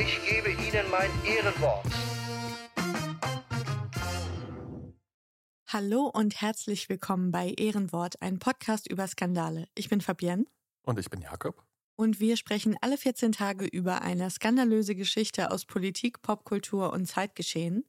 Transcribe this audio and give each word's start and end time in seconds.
ich 0.00 0.20
gebe 0.24 0.50
Ihnen 0.50 0.88
mein 0.90 1.10
Ehrenwort. 1.24 1.86
Hallo 5.66 6.06
und 6.06 6.40
herzlich 6.40 6.88
willkommen 6.88 7.30
bei 7.32 7.50
Ehrenwort, 7.56 8.22
ein 8.22 8.38
Podcast 8.38 8.88
über 8.88 9.06
Skandale. 9.08 9.68
Ich 9.74 9.88
bin 9.88 10.00
Fabienne 10.00 10.46
Und 10.82 10.98
ich 10.98 11.10
bin 11.10 11.20
Jakob. 11.20 11.64
und 11.96 12.20
wir 12.20 12.36
sprechen 12.36 12.76
alle 12.80 12.96
14 12.96 13.32
Tage 13.32 13.66
über 13.66 14.02
eine 14.02 14.30
skandalöse 14.30 14.94
Geschichte 14.94 15.50
aus 15.50 15.64
Politik, 15.64 16.22
Popkultur 16.22 16.92
und 16.92 17.06
Zeitgeschehen. 17.06 17.84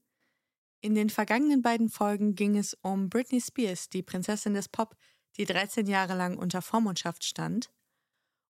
In 0.81 0.95
den 0.95 1.09
vergangenen 1.09 1.61
beiden 1.61 1.89
Folgen 1.89 2.33
ging 2.33 2.57
es 2.57 2.75
um 2.81 3.09
Britney 3.09 3.41
Spears, 3.41 3.89
die 3.89 4.01
Prinzessin 4.01 4.53
des 4.55 4.67
Pop, 4.67 4.95
die 5.37 5.45
13 5.45 5.85
Jahre 5.85 6.15
lang 6.15 6.37
unter 6.37 6.61
Vormundschaft 6.61 7.23
stand. 7.23 7.69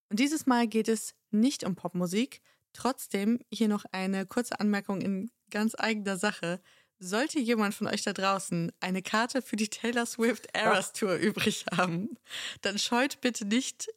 Und 0.09 0.19
dieses 0.19 0.45
Mal 0.45 0.67
geht 0.67 0.87
es 0.87 1.13
nicht 1.29 1.63
um 1.63 1.75
Popmusik. 1.75 2.41
Trotzdem 2.73 3.39
hier 3.51 3.67
noch 3.67 3.85
eine 3.91 4.25
kurze 4.25 4.59
Anmerkung 4.59 5.01
in 5.01 5.31
ganz 5.49 5.75
eigener 5.77 6.17
Sache. 6.17 6.61
Sollte 6.99 7.39
jemand 7.39 7.73
von 7.73 7.87
euch 7.87 8.03
da 8.03 8.13
draußen 8.13 8.71
eine 8.79 9.01
Karte 9.01 9.41
für 9.41 9.55
die 9.55 9.69
Taylor 9.69 10.05
Swift 10.05 10.47
Eras 10.53 10.93
Tour 10.93 11.15
übrig 11.15 11.65
haben, 11.71 12.17
dann 12.61 12.77
scheut 12.77 13.21
bitte 13.21 13.45
nicht 13.45 13.87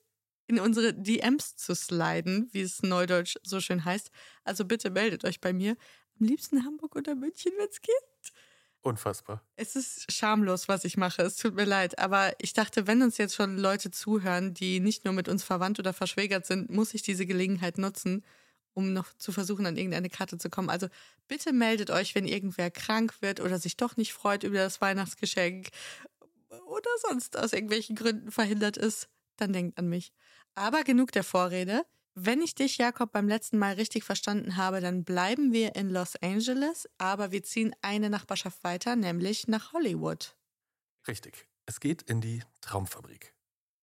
in 0.46 0.60
unsere 0.60 0.92
DMs 0.94 1.56
zu 1.56 1.74
sliden, 1.74 2.48
wie 2.52 2.60
es 2.60 2.82
neudeutsch 2.82 3.36
so 3.42 3.60
schön 3.60 3.84
heißt. 3.84 4.10
Also 4.44 4.64
bitte 4.64 4.90
meldet 4.90 5.24
euch 5.24 5.40
bei 5.40 5.52
mir. 5.52 5.76
Am 6.20 6.26
liebsten 6.26 6.64
Hamburg 6.64 6.94
oder 6.94 7.14
München, 7.14 7.52
wenn 7.58 7.68
es 7.68 7.80
geht. 7.80 7.94
Unfassbar. 8.82 9.42
Es 9.54 9.76
ist 9.76 10.10
schamlos, 10.12 10.68
was 10.68 10.84
ich 10.84 10.96
mache. 10.96 11.22
Es 11.22 11.36
tut 11.36 11.54
mir 11.54 11.64
leid. 11.64 11.98
Aber 12.00 12.34
ich 12.38 12.52
dachte, 12.52 12.88
wenn 12.88 13.02
uns 13.02 13.16
jetzt 13.16 13.34
schon 13.34 13.56
Leute 13.56 13.92
zuhören, 13.92 14.54
die 14.54 14.80
nicht 14.80 15.04
nur 15.04 15.14
mit 15.14 15.28
uns 15.28 15.44
verwandt 15.44 15.78
oder 15.78 15.92
verschwägert 15.92 16.46
sind, 16.46 16.68
muss 16.68 16.92
ich 16.92 17.02
diese 17.02 17.24
Gelegenheit 17.24 17.78
nutzen, 17.78 18.24
um 18.74 18.92
noch 18.92 19.12
zu 19.14 19.32
versuchen, 19.32 19.66
an 19.66 19.76
irgendeine 19.76 20.08
Karte 20.08 20.38
zu 20.38 20.50
kommen. 20.50 20.70
Also 20.70 20.88
bitte 21.28 21.52
meldet 21.52 21.90
euch, 21.90 22.14
wenn 22.14 22.26
irgendwer 22.26 22.70
krank 22.70 23.14
wird 23.20 23.40
oder 23.40 23.58
sich 23.58 23.76
doch 23.76 23.96
nicht 23.96 24.12
freut 24.12 24.44
über 24.44 24.58
das 24.58 24.80
Weihnachtsgeschenk 24.80 25.68
oder 26.66 26.90
sonst 26.98 27.36
aus 27.36 27.52
irgendwelchen 27.52 27.96
Gründen 27.96 28.30
verhindert 28.30 28.76
ist. 28.76 29.08
Dann 29.36 29.52
denkt 29.52 29.78
an 29.78 29.88
mich. 29.88 30.12
Aber 30.54 30.84
genug 30.84 31.12
der 31.12 31.24
Vorrede. 31.24 31.84
Wenn 32.14 32.42
ich 32.42 32.54
dich, 32.54 32.76
Jakob, 32.76 33.10
beim 33.12 33.26
letzten 33.26 33.58
Mal 33.58 33.74
richtig 33.74 34.04
verstanden 34.04 34.56
habe, 34.56 34.80
dann 34.80 35.02
bleiben 35.02 35.52
wir 35.52 35.74
in 35.76 35.88
Los 35.88 36.14
Angeles, 36.16 36.86
aber 36.98 37.30
wir 37.32 37.42
ziehen 37.42 37.74
eine 37.80 38.10
Nachbarschaft 38.10 38.62
weiter, 38.64 38.96
nämlich 38.96 39.48
nach 39.48 39.72
Hollywood. 39.72 40.36
Richtig. 41.08 41.48
Es 41.64 41.80
geht 41.80 42.02
in 42.02 42.20
die 42.20 42.42
Traumfabrik. 42.60 43.34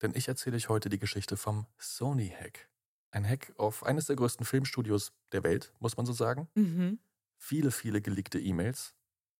Denn 0.01 0.13
ich 0.13 0.27
erzähle 0.27 0.57
euch 0.57 0.69
heute 0.69 0.89
die 0.89 0.99
Geschichte 0.99 1.37
vom 1.37 1.65
Sony-Hack. 1.79 2.68
Ein 3.11 3.27
Hack 3.27 3.53
auf 3.57 3.83
eines 3.83 4.05
der 4.05 4.15
größten 4.15 4.45
Filmstudios 4.45 5.11
der 5.31 5.43
Welt, 5.43 5.73
muss 5.79 5.97
man 5.97 6.05
so 6.05 6.13
sagen. 6.13 6.47
Mhm. 6.55 6.99
Viele, 7.37 7.71
viele 7.71 8.01
geleakte 8.01 8.39
E-Mails 8.39 8.93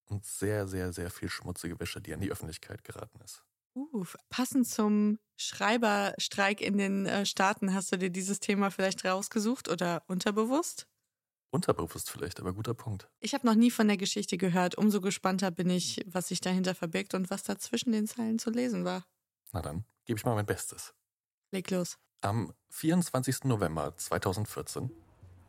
und 0.06 0.24
sehr, 0.24 0.66
sehr, 0.66 0.92
sehr 0.92 1.10
viel 1.10 1.28
schmutzige 1.28 1.78
Wäsche, 1.78 2.00
die 2.00 2.12
an 2.12 2.20
die 2.20 2.30
Öffentlichkeit 2.30 2.82
geraten 2.82 3.20
ist. 3.20 3.44
Uh, 3.74 4.04
passend 4.28 4.66
zum 4.66 5.18
Schreiberstreik 5.36 6.60
in 6.60 6.76
den 6.76 7.06
äh, 7.06 7.24
Staaten 7.24 7.72
hast 7.72 7.92
du 7.92 7.98
dir 7.98 8.10
dieses 8.10 8.40
Thema 8.40 8.70
vielleicht 8.70 9.04
rausgesucht 9.04 9.68
oder 9.68 10.02
unterbewusst? 10.08 10.88
Unterbewusst 11.52 12.10
vielleicht, 12.10 12.40
aber 12.40 12.52
guter 12.52 12.74
Punkt. 12.74 13.08
Ich 13.20 13.34
habe 13.34 13.46
noch 13.46 13.54
nie 13.54 13.70
von 13.70 13.86
der 13.86 13.96
Geschichte 13.96 14.36
gehört. 14.38 14.76
Umso 14.76 15.00
gespannter 15.00 15.50
bin 15.50 15.70
ich, 15.70 16.04
was 16.06 16.28
sich 16.28 16.40
dahinter 16.40 16.74
verbirgt 16.74 17.14
und 17.14 17.30
was 17.30 17.42
da 17.42 17.58
zwischen 17.58 17.92
den 17.92 18.06
Zeilen 18.06 18.38
zu 18.38 18.50
lesen 18.50 18.84
war. 18.84 19.04
Na 19.52 19.62
dann, 19.62 19.84
gebe 20.04 20.18
ich 20.18 20.24
mal 20.24 20.34
mein 20.34 20.46
Bestes. 20.46 20.94
Leg 21.52 21.70
los. 21.70 21.98
Am 22.22 22.52
24. 22.68 23.44
November 23.44 23.96
2014 23.96 24.90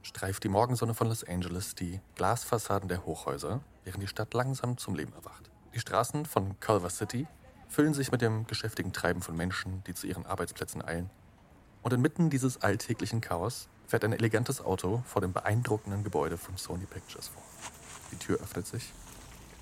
streift 0.04 0.46
die 0.46 0.48
Morgensonne 0.48 0.94
von 0.94 1.08
Los 1.08 1.22
Angeles 1.26 1.76
die 1.76 2.00
Glasfassaden 2.16 2.88
der 2.88 3.06
Hochhäuser, 3.06 3.60
während 3.84 4.02
die 4.02 4.08
Stadt 4.08 4.34
langsam 4.34 4.78
zum 4.78 4.96
Leben 4.96 5.12
erwacht. 5.12 5.52
Die 5.76 5.82
Straßen 5.82 6.26
von 6.26 6.58
Culver 6.62 6.90
City 6.90 7.28
füllen 7.68 7.94
sich 7.94 8.14
mit 8.14 8.22
dem 8.22 8.48
geschäftigen 8.48 8.94
Treiben 8.94 9.22
von 9.22 9.36
Menschen, 9.36 9.84
die 9.84 9.94
zu 9.94 10.08
ihren 10.08 10.26
Arbeitsplätzen 10.26 10.82
eilen. 10.82 11.10
Und 11.82 11.92
inmitten 11.92 12.30
dieses 12.30 12.62
alltäglichen 12.62 13.20
Chaos 13.20 13.68
fährt 13.86 14.06
ein 14.06 14.14
elegantes 14.14 14.62
Auto 14.62 15.04
vor 15.06 15.22
dem 15.22 15.34
beeindruckenden 15.34 16.06
Gebäude 16.06 16.38
von 16.38 16.56
Sony 16.56 16.86
Pictures 16.86 17.28
vor. 17.28 17.44
Die 18.14 18.18
Tür 18.18 18.40
öffnet 18.40 18.66
sich 18.66 18.94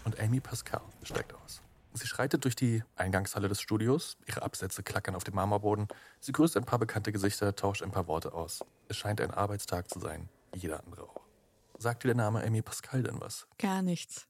und 0.06 0.20
Amy 0.20 0.42
Pascal 0.42 0.82
steigt 1.02 1.34
aus. 1.34 1.64
Sie 1.94 2.08
schreitet 2.08 2.44
durch 2.44 2.56
die 2.56 2.84
Eingangshalle 2.96 3.48
des 3.48 3.62
Studios, 3.62 4.18
ihre 4.28 4.44
Absätze 4.44 4.84
klackern 4.84 5.16
auf 5.16 5.24
dem 5.24 5.36
Marmorboden, 5.36 5.88
sie 6.20 6.32
grüßt 6.32 6.56
ein 6.58 6.66
paar 6.66 6.80
bekannte 6.80 7.12
Gesichter, 7.12 7.56
tauscht 7.56 7.82
ein 7.82 7.92
paar 7.92 8.08
Worte 8.08 8.34
aus. 8.34 8.64
Es 8.88 8.98
scheint 8.98 9.20
ein 9.22 9.32
Arbeitstag 9.32 9.90
zu 9.90 10.00
sein, 10.00 10.30
wie 10.54 10.60
jeder 10.60 10.84
andere 10.84 11.04
auch. 11.04 11.22
Sagt 11.78 12.04
dir 12.04 12.10
der 12.10 12.16
Name 12.16 12.44
Amy 12.44 12.62
Pascal 12.62 13.04
denn 13.04 13.20
was? 13.20 13.48
Gar 13.58 13.82
nichts. 13.82 14.28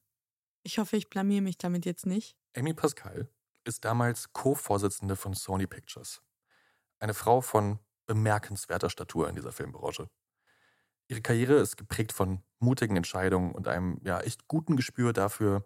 Ich 0.64 0.78
hoffe, 0.78 0.98
ich 0.98 1.10
blamier 1.10 1.42
mich 1.42 1.58
damit 1.58 1.86
jetzt 1.86 2.06
nicht. 2.06 2.38
Amy 2.56 2.74
Pascal 2.74 3.30
ist 3.66 3.84
damals 3.86 4.32
Co-Vorsitzende 4.34 5.16
von 5.16 5.34
Sony 5.34 5.68
Pictures. 5.68 6.22
Eine 7.00 7.14
Frau 7.14 7.42
von 7.42 7.80
bemerkenswerter 8.06 8.90
Statur 8.90 9.30
in 9.30 9.36
dieser 9.36 9.52
Filmbranche. 9.52 10.10
Ihre 11.08 11.22
Karriere 11.22 11.56
ist 11.56 11.76
geprägt 11.76 12.14
von 12.14 12.44
mutigen 12.60 12.96
Entscheidungen 12.96 13.52
und 13.52 13.68
einem 13.68 14.00
ja 14.04 14.20
echt 14.22 14.48
guten 14.48 14.76
Gespür 14.76 15.12
dafür, 15.14 15.66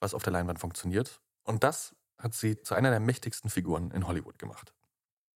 was 0.00 0.14
auf 0.14 0.22
der 0.22 0.32
Leinwand 0.32 0.58
funktioniert. 0.58 1.20
Und 1.44 1.64
das 1.64 1.94
hat 2.18 2.34
sie 2.34 2.60
zu 2.62 2.74
einer 2.74 2.90
der 2.90 3.00
mächtigsten 3.00 3.50
Figuren 3.50 3.90
in 3.90 4.06
Hollywood 4.06 4.38
gemacht. 4.38 4.72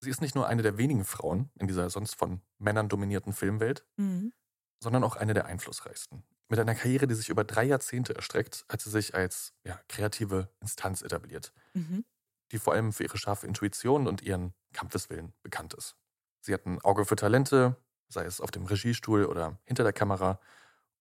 Sie 0.01 0.11
ist 0.11 0.21
nicht 0.21 0.35
nur 0.35 0.47
eine 0.47 0.63
der 0.63 0.79
wenigen 0.79 1.05
Frauen 1.05 1.51
in 1.59 1.67
dieser 1.67 1.91
sonst 1.91 2.17
von 2.17 2.43
Männern 2.59 2.89
dominierten 2.89 3.33
Filmwelt, 3.33 3.85
Mhm. 3.97 4.33
sondern 4.81 5.05
auch 5.05 5.17
eine 5.17 5.35
der 5.35 5.47
einflussreichsten. 5.47 6.23
Mit 6.49 6.61
einer 6.61 6.75
Karriere, 6.75 7.07
die 7.09 7.15
sich 7.15 7.29
über 7.29 7.43
drei 7.45 7.65
Jahrzehnte 7.65 8.15
erstreckt, 8.15 8.65
hat 8.69 8.81
sie 8.81 8.91
sich 8.91 9.15
als 9.15 9.53
ja, 9.65 9.81
kreative 9.89 10.51
Instanz 10.61 11.03
etabliert, 11.03 11.53
Mhm. 11.75 12.05
die 12.53 12.59
vor 12.59 12.75
allem 12.75 12.93
für 12.93 13.03
ihre 13.05 13.19
scharfe 13.19 13.47
Intuition 13.47 14.07
und 14.07 14.23
ihren 14.23 14.55
Kampfeswillen 14.73 15.33
bekannt 15.43 15.75
ist. 15.75 15.97
Sie 16.43 16.55
hat 16.55 16.67
ein 16.67 16.81
Auge 16.83 17.05
für 17.05 17.17
Talente, 17.17 17.77
sei 18.09 18.25
es 18.27 18.41
auf 18.41 18.53
dem 18.53 18.67
Regiestuhl 18.67 19.25
oder 19.25 19.59
hinter 19.65 19.83
der 19.83 19.93
Kamera, 19.93 20.39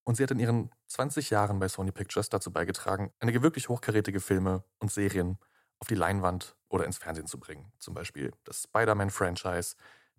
und 0.05 0.15
sie 0.15 0.23
hat 0.23 0.31
in 0.31 0.39
ihren 0.39 0.71
20 0.87 1.31
Jahren 1.31 1.59
bei 1.59 1.67
Sony 1.67 1.91
Pictures 1.91 2.29
dazu 2.29 2.53
beigetragen, 2.53 3.11
einige 3.19 3.41
wirklich 3.41 3.69
hochkarätige 3.69 4.21
Filme 4.21 4.63
und 4.79 4.91
Serien 4.91 5.37
auf 5.79 5.87
die 5.87 5.95
Leinwand 5.95 6.55
oder 6.69 6.85
ins 6.85 6.97
Fernsehen 6.97 7.27
zu 7.27 7.39
bringen. 7.39 7.73
Zum 7.79 7.93
Beispiel 7.93 8.31
das 8.45 8.63
Spider-Man-Franchise, 8.63 9.75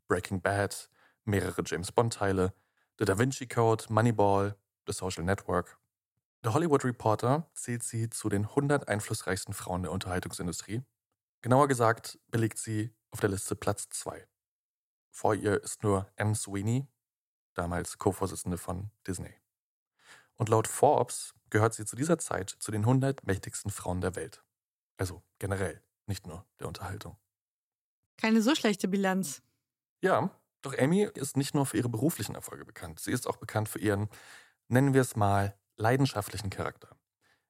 Breaking 0.09 0.43
Bad, 0.43 0.91
mehrere 1.25 1.62
James 1.65 1.93
Bond-Teile, 1.93 2.53
The 2.99 3.05
Da 3.05 3.19
Vinci 3.19 3.47
Code, 3.47 3.85
Moneyball, 3.88 4.56
The 4.87 4.93
Social 4.93 5.25
Network. 5.25 5.79
Der 6.44 6.53
Hollywood 6.53 6.85
Reporter 6.85 7.49
zählt 7.55 7.82
sie 7.82 8.11
zu 8.11 8.29
den 8.29 8.44
100 8.44 8.89
einflussreichsten 8.89 9.55
Frauen 9.55 9.82
der 9.82 9.93
Unterhaltungsindustrie. 9.93 10.82
Genauer 11.43 11.69
gesagt 11.69 12.19
belegt 12.29 12.59
sie 12.59 12.93
auf 13.11 13.21
der 13.21 13.31
Liste 13.31 13.55
Platz 13.55 13.89
2. 13.91 14.27
Vor 15.11 15.35
ihr 15.35 15.62
ist 15.62 15.82
nur 15.82 16.11
Anne 16.17 16.35
Sweeney, 16.35 16.87
damals 17.55 17.99
Co-Vorsitzende 17.99 18.59
von 18.59 18.91
Disney. 19.06 19.35
Und 20.37 20.49
laut 20.49 20.69
Forbes 20.69 21.35
gehört 21.50 21.75
sie 21.75 21.85
zu 21.85 21.97
dieser 21.97 22.19
Zeit 22.19 22.50
zu 22.50 22.71
den 22.71 22.83
100 22.83 23.27
mächtigsten 23.27 23.71
Frauen 23.71 24.00
der 24.00 24.17
Welt. 24.17 24.43
Also 24.97 25.23
generell, 25.38 25.83
nicht 26.06 26.27
nur 26.27 26.44
der 26.61 26.69
Unterhaltung. 26.69 27.17
Keine 28.17 28.43
so 28.43 28.55
schlechte 28.55 28.88
Bilanz. 28.88 29.43
Ja, 30.00 30.31
Doch 30.62 30.77
Amy 30.79 31.05
ist 31.15 31.37
nicht 31.37 31.55
nur 31.55 31.65
für 31.67 31.77
ihre 31.77 31.88
beruflichen 31.88 32.35
Erfolge 32.35 32.65
bekannt, 32.65 32.99
sie 33.00 33.12
ist 33.12 33.27
auch 33.27 33.37
bekannt 33.37 33.69
für 33.69 33.79
ihren, 33.79 34.09
nennen 34.69 34.94
wir 34.94 35.00
es 35.00 35.15
mal, 35.15 35.56
leidenschaftlichen 35.77 36.50
Charakter. 36.50 36.97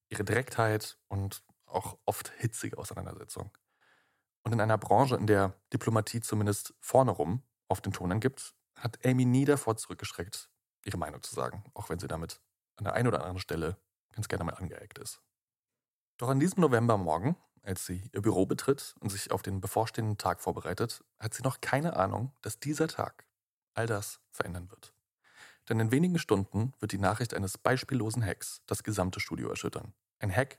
Ihre 0.09 0.25
Direktheit 0.25 0.99
und 1.09 1.43
auch 1.67 1.99
oft 2.05 2.33
hitzige 2.37 2.79
Auseinandersetzung. 2.79 3.51
Und 4.43 4.53
in 4.53 4.61
einer 4.61 4.79
Branche, 4.79 5.17
in 5.17 5.27
der 5.27 5.55
Diplomatie 5.73 6.21
zumindest 6.21 6.75
vorne 6.81 7.11
rum 7.11 7.43
auf 7.69 7.81
den 7.81 7.93
Ton 7.93 8.13
angibt, 8.13 8.55
hat 8.77 9.05
Amy 9.05 9.25
nie 9.25 9.45
davor 9.45 9.77
zurückgeschreckt, 9.77 10.51
ihre 10.85 10.99
Meinung 10.99 11.23
zu 11.23 11.35
sagen, 11.35 11.65
auch 11.75 11.89
wenn 11.89 11.99
sie 11.99 12.09
damit 12.09 12.41
an 12.77 12.85
der 12.85 12.95
einen 12.95 13.09
oder 13.09 13.21
anderen 13.21 13.39
Stelle 13.39 13.77
ganz 14.13 14.29
gerne 14.29 14.45
mal 14.45 14.55
angeeckt 14.55 14.99
ist. 14.99 15.21
Doch 16.19 16.29
an 16.29 16.41
diesem 16.41 16.61
Novembermorgen, 16.61 17.37
als 17.63 17.85
sie 17.85 18.09
ihr 18.13 18.23
Büro 18.23 18.47
betritt 18.47 18.95
und 19.01 19.11
sich 19.11 19.31
auf 19.31 19.43
den 19.43 19.61
bevorstehenden 19.61 20.19
Tag 20.19 20.41
vorbereitet, 20.41 21.05
hat 21.19 21.35
sie 21.35 21.43
noch 21.43 21.61
keine 21.61 21.97
Ahnung, 21.97 22.33
dass 22.43 22.59
dieser 22.59 22.89
Tag 22.89 23.27
all 23.75 23.87
das 23.87 24.21
verändern 24.31 24.71
wird. 24.71 24.95
Denn 25.69 25.81
in 25.81 25.91
wenigen 25.91 26.19
Stunden 26.19 26.73
wird 26.79 26.93
die 26.93 26.99
Nachricht 26.99 27.35
eines 27.35 27.59
beispiellosen 27.59 28.25
Hacks 28.25 28.63
das 28.67 28.83
gesamte 28.83 29.21
Studio 29.21 29.49
erschüttern. 29.49 29.93
Ein 30.21 30.35
Hack, 30.35 30.59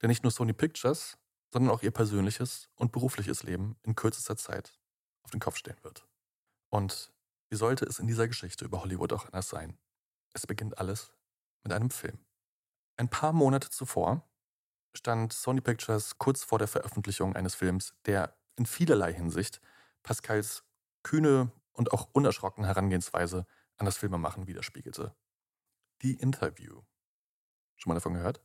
der 0.00 0.08
nicht 0.08 0.22
nur 0.22 0.32
Sony 0.32 0.52
Pictures, 0.52 1.18
sondern 1.52 1.72
auch 1.72 1.82
ihr 1.82 1.90
persönliches 1.90 2.68
und 2.74 2.90
berufliches 2.90 3.42
Leben 3.42 3.76
in 3.82 3.94
kürzester 3.94 4.36
Zeit 4.36 4.78
auf 5.22 5.30
den 5.30 5.40
Kopf 5.40 5.56
stellen 5.56 5.82
wird. 5.82 6.06
Und 6.70 7.12
wie 7.48 7.56
sollte 7.56 7.84
es 7.84 7.98
in 7.98 8.06
dieser 8.06 8.28
Geschichte 8.28 8.64
über 8.64 8.82
Hollywood 8.82 9.12
auch 9.12 9.26
anders 9.26 9.48
sein? 9.48 9.78
Es 10.32 10.46
beginnt 10.46 10.78
alles 10.78 11.12
mit 11.66 11.72
einem 11.72 11.90
Film. 11.90 12.18
Ein 12.96 13.08
paar 13.08 13.32
Monate 13.32 13.70
zuvor 13.70 14.22
stand 14.94 15.32
Sony 15.32 15.60
Pictures 15.60 16.16
kurz 16.16 16.44
vor 16.44 16.58
der 16.58 16.68
Veröffentlichung 16.68 17.34
eines 17.34 17.54
Films, 17.56 17.94
der 18.06 18.36
in 18.56 18.66
vielerlei 18.66 19.12
Hinsicht 19.12 19.60
Pascals 20.02 20.64
kühne 21.02 21.50
und 21.72 21.92
auch 21.92 22.08
unerschrockene 22.12 22.68
Herangehensweise 22.68 23.46
an 23.76 23.84
das 23.84 23.98
Filmemachen 23.98 24.46
widerspiegelte. 24.46 25.14
Die 26.02 26.14
Interview. 26.14 26.82
Schon 27.74 27.90
mal 27.90 27.94
davon 27.94 28.14
gehört? 28.14 28.40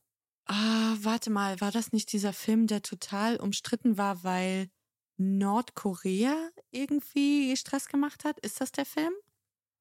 Ah, 0.45 0.95
warte 0.99 1.29
mal, 1.29 1.61
war 1.61 1.71
das 1.71 1.93
nicht 1.93 2.11
dieser 2.11 2.33
Film, 2.33 2.65
der 2.65 2.81
total 2.81 3.37
umstritten 3.37 3.97
war, 3.97 4.23
weil 4.23 4.69
Nordkorea 5.17 6.49
irgendwie 6.71 7.55
Stress 7.55 7.87
gemacht 7.87 8.25
hat? 8.25 8.39
Ist 8.39 8.59
das 8.59 8.71
der 8.71 8.85
Film? 8.85 9.13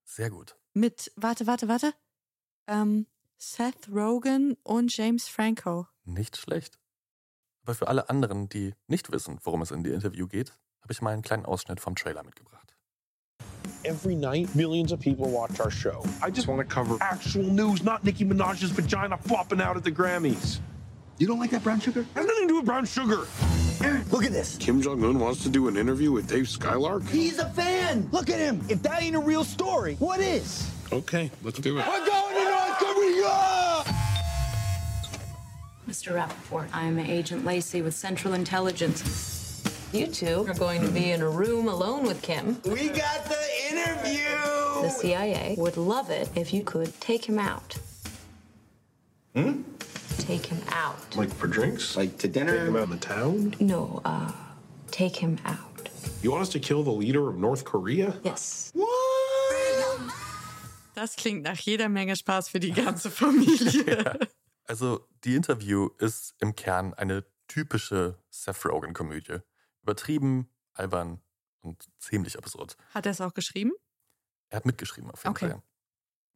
Sehr 0.04 0.28
gut. 0.28 0.56
Mit, 0.75 1.10
warte, 1.16 1.46
warte, 1.46 1.66
warte. 1.69 1.94
Ähm, 2.69 3.06
Seth 3.42 3.88
Rogen 3.90 4.58
und 4.64 4.94
James 4.94 5.26
Franco. 5.26 5.87
Nicht 6.04 6.37
schlecht. 6.37 6.78
Aber 7.62 7.75
für 7.75 7.88
alle 7.88 8.10
anderen, 8.10 8.50
die 8.50 8.75
nicht 8.87 9.10
wissen, 9.12 9.38
worum 9.44 9.62
es 9.62 9.70
in 9.70 9.82
die 9.82 9.92
Interview 9.92 10.26
geht, 10.26 10.52
habe 10.82 10.92
ich 10.92 11.00
mal 11.00 11.14
einen 11.14 11.22
kleinen 11.22 11.46
Ausschnitt 11.46 11.81
vom 11.81 11.94
Trailer 11.94 12.22
mitgebracht. 12.22 12.75
Every 13.82 14.14
night, 14.14 14.54
millions 14.54 14.92
of 14.92 15.00
people 15.00 15.32
watch 15.32 15.58
our 15.58 15.70
show. 15.70 16.04
I 16.22 16.31
just 16.31 16.48
want 16.48 16.60
to 16.60 16.66
cover 16.66 16.98
actual 17.00 17.44
news, 17.44 17.82
not 17.82 18.04
Nicki 18.04 18.26
Minaj's 18.26 18.72
vagina 18.72 19.16
flopping 19.16 19.62
out 19.62 19.75
at 19.75 19.84
the 19.84 19.90
Grammys. 19.90 20.60
You 21.16 21.26
don't 21.26 21.40
like 21.40 21.50
that 21.52 21.64
brown 21.64 21.81
sugar? 21.81 22.04
Has 22.14 22.26
nothing 22.26 22.46
to 22.46 22.48
do 22.48 22.56
with 22.56 22.66
brown 22.66 22.84
sugar. 22.84 23.26
Aaron, 23.82 24.04
look 24.10 24.26
at 24.26 24.32
this. 24.32 24.58
Kim 24.58 24.82
Jong 24.82 25.02
Un 25.02 25.19
wants 25.19 25.43
to 25.44 25.48
do 25.48 25.66
an 25.69 25.78
interview 25.78 26.12
with 26.12 26.28
Dave 26.28 26.46
Skylark? 26.46 27.08
He's 27.08 27.38
a 27.38 27.48
fan. 27.48 28.06
Look 28.12 28.28
at 28.28 28.38
him. 28.38 28.60
If 28.69 28.82
that 28.82 29.00
ain't 29.02 29.16
a 29.16 29.20
real 29.20 29.44
story, 29.44 29.96
what 29.98 30.20
is? 30.20 30.70
Okay, 30.93 31.31
let's 31.43 31.58
do 31.58 31.78
it. 31.78 31.86
We're 31.86 32.06
going 32.06 32.34
to! 32.34 32.50
Mr. 35.88 36.14
Rappaport, 36.14 36.69
I'm 36.72 36.99
Agent 36.99 37.44
Lacey 37.44 37.82
with 37.82 37.94
Central 37.94 38.32
Intelligence. 38.34 39.62
You 39.93 40.06
two 40.06 40.46
are 40.49 40.55
going 40.55 40.82
to 40.82 40.88
be 40.88 41.11
in 41.11 41.20
a 41.20 41.28
room 41.28 41.69
alone 41.69 42.05
with 42.06 42.22
Kim. 42.22 42.61
We 42.64 42.88
got 42.88 43.25
the 43.25 43.37
interview! 43.70 44.25
The 44.82 44.88
CIA 44.88 45.56
would 45.58 45.76
love 45.76 46.11
it 46.11 46.31
if 46.34 46.55
you 46.55 46.62
could 46.62 46.99
take 47.00 47.25
him 47.25 47.38
out. 47.38 47.76
Hmm? 49.34 49.62
Take 50.19 50.46
him 50.46 50.61
out. 50.69 51.17
Like 51.17 51.34
for 51.34 51.46
drinks? 51.46 51.96
Like 51.96 52.17
to 52.19 52.28
dinner? 52.28 52.56
Take 52.56 52.69
him 52.69 52.76
out 52.76 52.84
in 52.84 52.90
the 52.90 52.96
town? 52.96 53.55
No, 53.61 54.00
uh, 54.05 54.32
take 54.90 55.17
him 55.17 55.38
out. 55.44 55.88
You 56.22 56.31
want 56.31 56.43
us 56.43 56.50
to 56.50 56.61
kill 56.61 56.82
the 56.82 56.93
leader 56.93 57.28
of 57.28 57.37
North 57.37 57.64
Korea? 57.64 58.14
Yes. 58.22 58.70
What? 58.75 59.30
Das 60.94 61.16
klingt 61.16 61.42
nach 61.42 61.58
jeder 61.58 61.88
Menge 61.88 62.16
Spaß 62.16 62.48
für 62.48 62.60
die 62.60 62.72
ganze 62.72 63.10
Familie. 63.10 64.04
ja. 64.04 64.16
Also, 64.64 65.06
die 65.25 65.34
Interview 65.34 65.88
ist 65.98 66.34
im 66.38 66.54
Kern 66.54 66.94
eine 66.94 67.25
typische 67.48 68.19
Seth 68.31 68.64
Rogen-Komödie. 68.64 69.38
Übertrieben, 69.82 70.48
albern 70.75 71.20
und 71.60 71.88
ziemlich 71.98 72.38
absurd. 72.38 72.76
Hat 72.94 73.06
er 73.06 73.12
es 73.12 73.20
auch 73.20 73.34
geschrieben? 73.34 73.72
Er 74.48 74.56
hat 74.56 74.66
mitgeschrieben 74.66 75.10
auf 75.10 75.22
jeden 75.25 75.31
Okay. 75.31 75.50
Fall. 75.50 75.62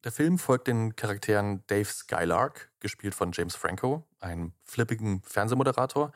Der 0.05 0.13
Film 0.13 0.39
folgt 0.39 0.67
den 0.67 0.97
Charakteren 0.97 1.65
Dave 1.67 1.87
Skylark, 1.87 2.73
gespielt 2.81 3.15
von 3.15 3.33
James 3.33 3.55
Franco, 3.57 4.07
einem 4.21 4.53
flippigen 4.65 5.23
Fernsehmoderator, 5.23 6.13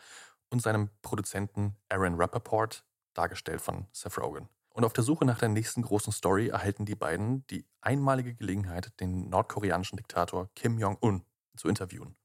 und 0.50 0.60
seinem 0.60 0.90
Produzenten 1.02 1.76
Aaron 1.88 2.14
Rappaport, 2.14 2.84
dargestellt 3.14 3.60
von 3.60 3.86
Seth 3.92 4.18
Rogen. 4.18 4.48
Und 4.78 4.84
auf 4.84 4.92
der 4.92 5.02
Suche 5.02 5.24
nach 5.24 5.40
der 5.40 5.48
nächsten 5.48 5.82
großen 5.82 6.12
Story 6.12 6.50
erhalten 6.50 6.86
die 6.86 6.94
beiden 6.94 7.44
die 7.48 7.66
einmalige 7.80 8.32
Gelegenheit, 8.36 8.92
den 9.00 9.28
nordkoreanischen 9.28 9.96
Diktator 9.96 10.50
Kim 10.54 10.78
Jong-un 10.78 11.24
zu 11.56 11.66
interviewen. 11.66 12.16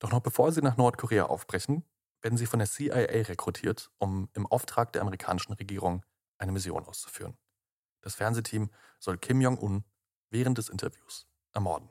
Doch 0.00 0.10
noch 0.10 0.18
bevor 0.18 0.50
sie 0.50 0.62
nach 0.62 0.76
Nordkorea 0.76 1.26
aufbrechen, 1.26 1.84
werden 2.22 2.36
sie 2.36 2.46
von 2.46 2.58
der 2.58 2.66
CIA 2.66 3.22
rekrutiert, 3.28 3.92
um 3.98 4.28
im 4.32 4.48
Auftrag 4.48 4.92
der 4.94 5.02
amerikanischen 5.02 5.52
Regierung 5.52 6.04
eine 6.38 6.50
Mission 6.50 6.84
auszuführen. 6.86 7.38
Das 8.00 8.16
Fernsehteam 8.16 8.68
soll 8.98 9.16
Kim 9.18 9.40
Jong-un 9.40 9.84
während 10.30 10.58
des 10.58 10.68
Interviews 10.68 11.28
ermorden. 11.52 11.88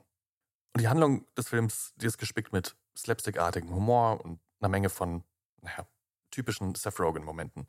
Und 0.74 0.82
die 0.82 0.90
Handlung 0.90 1.26
des 1.38 1.48
Films, 1.48 1.94
die 1.96 2.08
ist 2.08 2.18
gespickt 2.18 2.52
mit 2.52 2.76
slapstickartigem 2.98 3.74
Humor 3.74 4.26
und 4.26 4.42
einer 4.60 4.68
Menge 4.68 4.90
von, 4.90 5.24
naja, 5.62 5.88
typischen 6.32 6.76
Seth 6.76 7.00
Rogen-Momenten. 7.00 7.66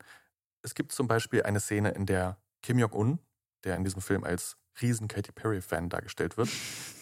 Es 0.65 0.73
gibt 0.73 0.91
zum 0.91 1.07
Beispiel 1.07 1.43
eine 1.43 1.59
Szene, 1.59 1.91
in 1.91 2.07
der 2.07 2.39
Kim 2.63 2.79
Jong-un, 2.79 3.19
der 3.65 3.75
in 3.75 3.83
diesem 3.83 4.01
Film 4.01 4.23
als 4.23 4.57
riesen 4.81 5.07
Katy 5.07 5.31
Perry-Fan 5.31 5.89
dargestellt 5.89 6.37
wird, 6.37 6.49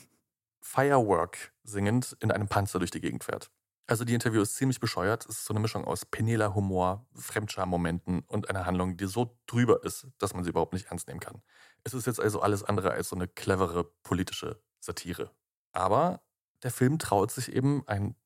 Firework 0.62 1.54
singend 1.64 2.18
in 2.20 2.30
einem 2.30 2.50
Panzer 2.50 2.80
durch 2.80 2.92
die 2.92 3.00
Gegend 3.00 3.24
fährt. 3.24 3.50
Also 3.88 4.04
die 4.04 4.16
Interview 4.16 4.42
ist 4.42 4.58
ziemlich 4.58 4.82
bescheuert. 4.82 5.26
Es 5.30 5.38
ist 5.38 5.46
so 5.46 5.54
eine 5.54 5.62
Mischung 5.62 5.86
aus 5.86 6.06
penela 6.06 6.54
Humor, 6.54 7.08
Fremdscham-Momenten 7.16 8.24
und 8.28 8.50
einer 8.50 8.66
Handlung, 8.66 8.98
die 8.98 9.06
so 9.06 9.40
drüber 9.46 9.82
ist, 9.86 10.08
dass 10.18 10.34
man 10.34 10.44
sie 10.44 10.50
überhaupt 10.50 10.74
nicht 10.74 10.88
ernst 10.88 11.08
nehmen 11.08 11.22
kann. 11.22 11.42
Es 11.86 11.94
ist 11.94 12.06
jetzt 12.06 12.20
also 12.20 12.42
alles 12.42 12.66
andere 12.66 12.92
als 12.92 13.08
so 13.08 13.16
eine 13.16 13.30
clevere 13.30 13.86
politische 14.04 14.62
Satire. 14.82 15.32
Aber 15.72 16.22
der 16.64 16.72
Film 16.72 17.00
traut 17.00 17.32
sich 17.32 17.54
eben 17.54 17.88
ein 17.88 18.18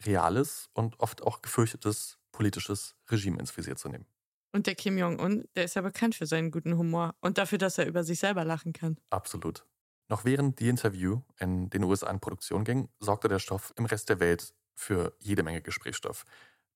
reales 0.00 0.70
und 0.72 0.98
oft 0.98 1.22
auch 1.22 1.42
gefürchtetes 1.42 2.18
politisches 2.32 2.96
Regime 3.10 3.38
ins 3.38 3.54
Visier 3.54 3.76
zu 3.76 3.90
nehmen. 3.90 4.06
Und 4.52 4.66
der 4.66 4.74
Kim 4.74 4.96
Jong-un, 4.96 5.44
der 5.56 5.64
ist 5.64 5.74
ja 5.74 5.82
bekannt 5.82 6.14
für 6.14 6.26
seinen 6.26 6.50
guten 6.50 6.76
Humor 6.76 7.14
und 7.20 7.38
dafür, 7.38 7.58
dass 7.58 7.78
er 7.78 7.86
über 7.86 8.02
sich 8.02 8.18
selber 8.18 8.44
lachen 8.44 8.72
kann. 8.72 8.98
Absolut. 9.10 9.66
Noch 10.08 10.24
während 10.24 10.58
die 10.58 10.68
Interview 10.68 11.20
in 11.38 11.68
den 11.68 11.84
USA 11.84 12.10
in 12.10 12.20
Produktion 12.20 12.64
ging, 12.64 12.88
sorgte 12.98 13.28
der 13.28 13.38
Stoff 13.38 13.74
im 13.76 13.84
Rest 13.84 14.08
der 14.08 14.20
Welt 14.20 14.54
für 14.74 15.14
jede 15.18 15.42
Menge 15.42 15.60
Gesprächsstoff. 15.60 16.24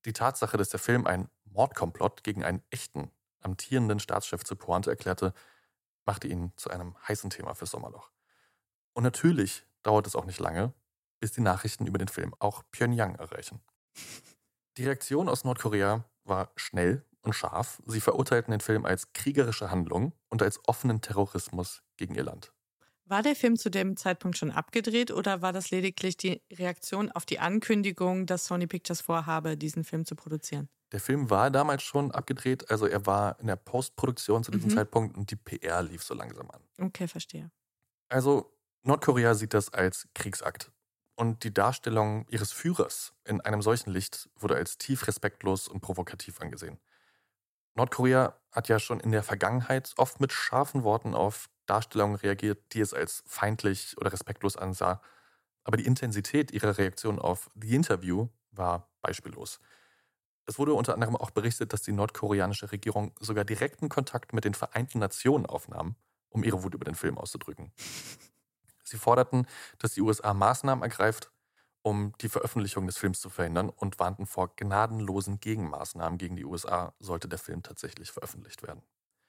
Die 0.05 0.13
Tatsache, 0.13 0.59
dass 0.59 0.69
der 0.69 0.81
Film 0.81 1.07
ein 1.07 1.29
Mordkomplott 1.45 2.25
gegen 2.25 2.45
einen 2.45 2.63
echten, 2.71 3.11
amtierenden 3.41 4.01
Staatschef 4.01 4.45
zu 4.45 4.57
Pointe 4.57 4.91
erklärte, 4.91 5.33
machte 6.05 6.29
ihn 6.29 6.53
zu 6.57 6.71
einem 6.71 6.97
heißen 7.09 7.31
Thema 7.31 7.55
fürs 7.55 7.71
Sommerloch. 7.71 8.11
Und 8.93 9.05
natürlich 9.05 9.65
dauert 9.83 10.07
es 10.07 10.17
auch 10.17 10.27
nicht 10.27 10.41
lange, 10.41 10.75
bis 11.21 11.33
die 11.33 11.41
Nachrichten 11.41 11.87
über 11.87 11.99
den 11.99 12.09
Film 12.09 12.35
auch 12.39 12.65
Pyongyang 12.71 13.15
erreichen. 13.15 13.61
Die 14.77 14.85
Reaktion 14.85 15.29
aus 15.29 15.45
Nordkorea 15.45 16.05
war 16.25 16.53
schnell 16.57 17.05
und 17.23 17.33
scharf. 17.35 17.81
Sie 17.87 18.01
verurteilten 18.01 18.51
den 18.53 18.61
Film 18.61 18.85
als 18.87 19.13
kriegerische 19.13 19.71
Handlung 19.71 20.13
und 20.29 20.43
als 20.43 20.61
offenen 20.67 21.01
Terrorismus 21.01 21.83
gegen 21.97 22.15
ihr 22.15 22.25
Land. 22.25 22.53
War 23.05 23.23
der 23.23 23.37
Film 23.37 23.57
zu 23.57 23.71
dem 23.71 23.97
Zeitpunkt 23.97 24.37
schon 24.39 24.51
abgedreht 24.51 25.11
oder 25.13 25.41
war 25.43 25.53
das 25.53 25.71
lediglich 25.71 26.17
die 26.17 26.43
Reaktion 26.53 27.11
auf 27.13 27.25
die 27.27 27.39
Ankündigung, 27.41 28.27
dass 28.27 28.47
Sony 28.47 28.67
Pictures 28.67 29.01
vorhabe, 29.03 29.57
diesen 29.57 29.85
Film 29.85 30.05
zu 30.05 30.15
produzieren? 30.17 30.69
Der 30.93 31.01
Film 31.01 31.29
war 31.29 31.51
damals 31.51 31.83
schon 31.83 32.13
abgedreht, 32.13 32.71
also 32.71 32.87
er 32.87 33.05
war 33.05 33.41
in 33.41 33.49
der 33.49 33.57
Postproduktion 33.57 34.45
zu 34.45 34.53
diesem 34.53 34.71
Mhm. 34.71 34.75
Zeitpunkt 34.75 35.17
und 35.17 35.29
die 35.33 35.37
PR 35.37 35.83
lief 35.83 36.05
so 36.05 36.15
langsam 36.15 36.49
an. 36.53 36.63
Okay, 36.81 37.09
verstehe. 37.09 37.51
Also 38.09 38.57
Nordkorea 38.83 39.35
sieht 39.35 39.55
das 39.55 39.73
als 39.73 40.09
Kriegsakt. 40.15 40.71
Und 41.15 41.45
die 41.45 41.53
Darstellung 41.53 42.27
ihres 42.29 42.53
Führers 42.53 43.13
in 43.25 43.41
einem 43.41 43.63
solchen 43.63 43.91
Licht 43.91 44.31
wurde 44.37 44.57
als 44.57 44.79
tief 44.79 45.07
respektlos 45.07 45.69
und 45.69 45.81
provokativ 45.81 46.41
angesehen. 46.41 46.79
Nordkorea 47.75 48.35
hat 48.51 48.69
ja 48.69 48.79
schon 48.79 49.01
in 49.01 49.13
der 49.13 49.23
Vergangenheit 49.23 49.95
oft 49.97 50.21
mit 50.21 50.33
scharfen 50.33 50.85
Worten 50.85 51.15
auf 51.15 51.49
Darstellungen 51.67 52.17
reagiert, 52.17 52.75
die 52.75 52.81
es 52.81 52.93
als 52.93 53.23
feindlich 53.27 53.97
oder 53.99 54.13
respektlos 54.13 54.57
ansah. 54.57 55.01
Aber 55.65 55.77
die 55.77 55.87
Intensität 55.87 56.51
ihrer 56.51 56.77
Reaktion 56.77 57.19
auf 57.19 57.51
The 57.55 57.75
Interview 57.75 58.29
war 58.51 58.91
beispiellos. 59.01 59.61
Es 60.45 60.59
wurde 60.59 60.75
unter 60.75 60.95
anderem 60.95 61.17
auch 61.17 61.31
berichtet, 61.31 61.73
dass 61.73 61.83
die 61.83 61.93
nordkoreanische 61.93 62.73
Regierung 62.73 63.15
sogar 63.21 63.45
direkten 63.45 63.89
Kontakt 63.89 64.33
mit 64.33 64.45
den 64.45 64.55
Vereinten 64.55 64.99
Nationen 64.99 65.47
aufnahm, 65.47 65.95
um 66.31 66.43
ihre 66.43 66.63
Wut 66.63 66.75
über 66.75 66.85
den 66.85 66.97
Film 66.97 67.17
auszudrücken. 67.17 67.73
Sie 68.85 68.99
forderten, 68.99 69.47
dass 69.79 69.95
die 69.95 70.01
USA 70.03 70.35
Maßnahmen 70.35 70.83
ergreift, 70.83 71.31
um 71.83 72.13
die 72.21 72.29
Veröffentlichung 72.29 72.87
des 72.87 72.97
Films 72.97 73.21
zu 73.21 73.29
verhindern 73.29 73.69
und 73.69 73.99
warnten 73.99 74.27
vor 74.27 74.55
gnadenlosen 74.57 75.41
Gegenmaßnahmen 75.41 76.19
gegen 76.19 76.37
die 76.37 76.45
USA, 76.45 76.95
sollte 76.99 77.29
der 77.29 77.39
Film 77.39 77.63
tatsächlich 77.63 78.11
veröffentlicht 78.11 78.63
werden. 78.63 78.83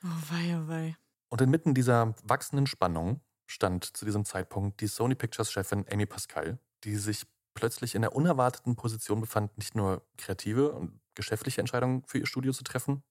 Oh 0.03 0.07
wei, 0.29 0.57
oh 0.57 0.67
wei. 0.67 0.97
Und 1.29 1.41
inmitten 1.41 1.73
dieser 1.73 2.13
wachsenden 2.23 2.67
Spannung 2.67 3.21
stand 3.47 3.85
zu 3.97 4.05
diesem 4.05 4.25
Zeitpunkt 4.25 4.81
die 4.81 4.87
Sony 4.87 5.15
Pictures-Chefin 5.15 5.85
Amy 5.91 6.05
Pascal, 6.05 6.59
die 6.83 6.95
sich 6.95 7.25
plötzlich 7.53 7.95
in 7.95 8.01
der 8.01 8.15
unerwarteten 8.15 8.75
Position 8.75 9.21
befand, 9.21 9.57
nicht 9.57 9.75
nur 9.75 10.05
kreative 10.17 10.71
und 10.73 10.99
geschäftliche 11.15 11.61
Entscheidungen 11.61 12.03
für 12.05 12.19
ihr 12.19 12.27
Studio 12.27 12.51
zu 12.51 12.63
treffen, 12.63 13.03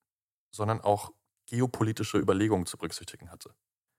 sondern 0.50 0.80
auch 0.80 1.12
geopolitische 1.46 2.18
Überlegungen 2.18 2.66
zu 2.66 2.76
berücksichtigen 2.76 3.30
hatte. 3.30 3.54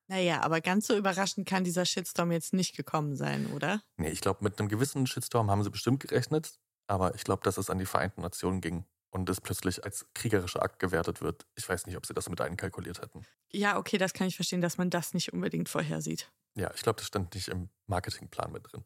Naja, 0.07 0.41
aber 0.41 0.62
ganz 0.62 0.88
so 0.88 0.95
überraschend 0.95 1.48
kann 1.48 1.63
dieser 1.63 1.86
Shitstorm 1.86 2.31
jetzt 2.31 2.53
nicht 2.53 2.75
gekommen 2.75 3.15
sein, 3.15 3.48
oder? 3.48 3.81
Nee, 3.98 4.10
ich 4.10 4.22
glaube, 4.22 4.43
mit 4.43 4.60
einem 4.60 4.69
gewissen 4.69 5.07
Shitstorm 5.07 5.50
haben 5.50 5.63
sie 5.63 5.69
bestimmt 5.69 6.01
gerechnet, 6.01 6.60
aber 6.88 7.15
ich 7.15 7.24
glaube, 7.24 7.43
dass 7.43 7.57
es 7.57 7.69
an 7.69 7.79
die 7.79 7.86
Vereinten 7.86 8.22
Nationen 8.22 8.62
ging 8.62 8.86
und 9.12 9.29
es 9.29 9.39
plötzlich 9.39 9.83
als 9.83 10.05
kriegerischer 10.13 10.62
Akt 10.62 10.79
gewertet 10.79 11.22
wird. 11.22 11.45
Ich 11.55 11.67
weiß 11.67 11.86
nicht, 11.86 11.95
ob 11.95 12.05
sie 12.05 12.13
das 12.13 12.29
mit 12.29 12.41
einkalkuliert 12.41 13.01
hätten. 13.01 13.25
Ja, 13.51 13.77
okay, 13.77 13.98
das 13.98 14.13
kann 14.13 14.27
ich 14.27 14.36
verstehen, 14.36 14.62
dass 14.62 14.77
man 14.77 14.89
das 14.89 15.13
nicht 15.13 15.31
unbedingt 15.31 15.69
vorhersieht. 15.69 16.31
Ja, 16.55 16.72
ich 16.75 16.81
glaube, 16.81 16.98
das 16.98 17.07
stand 17.07 17.33
nicht 17.33 17.48
im 17.48 17.69
Marketingplan 17.88 18.51
mit 18.51 18.72
drin. 18.72 18.83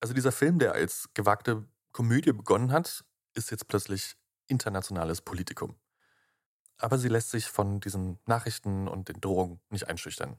Also 0.00 0.14
dieser 0.14 0.32
Film, 0.32 0.58
der 0.58 0.72
als 0.72 1.08
gewagte 1.14 1.66
Komödie 1.92 2.32
begonnen 2.32 2.72
hat, 2.72 3.04
ist 3.34 3.50
jetzt 3.50 3.68
plötzlich 3.68 4.16
internationales 4.46 5.20
Politikum. 5.20 5.76
Aber 6.78 6.98
sie 6.98 7.08
lässt 7.08 7.30
sich 7.30 7.46
von 7.46 7.80
diesen 7.80 8.18
Nachrichten 8.26 8.88
und 8.88 9.08
den 9.08 9.20
Drohungen 9.20 9.60
nicht 9.70 9.88
einschüchtern. 9.88 10.36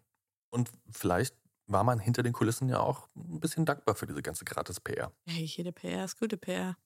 Und 0.54 0.72
vielleicht 0.92 1.36
war 1.66 1.84
man 1.84 1.98
hinter 1.98 2.22
den 2.22 2.34
Kulissen 2.34 2.70
ja 2.70 2.80
auch 2.80 3.08
ein 3.16 3.40
bisschen 3.40 3.66
dankbar 3.66 3.96
für 3.96 4.06
diese 4.06 4.22
ganze 4.22 4.46
Gratis-PR. 4.46 5.12
Hey, 5.26 5.46
jede 5.46 5.72
PR 5.72 6.06
ist 6.06 6.20
gute 6.20 6.38
PR. 6.38 6.78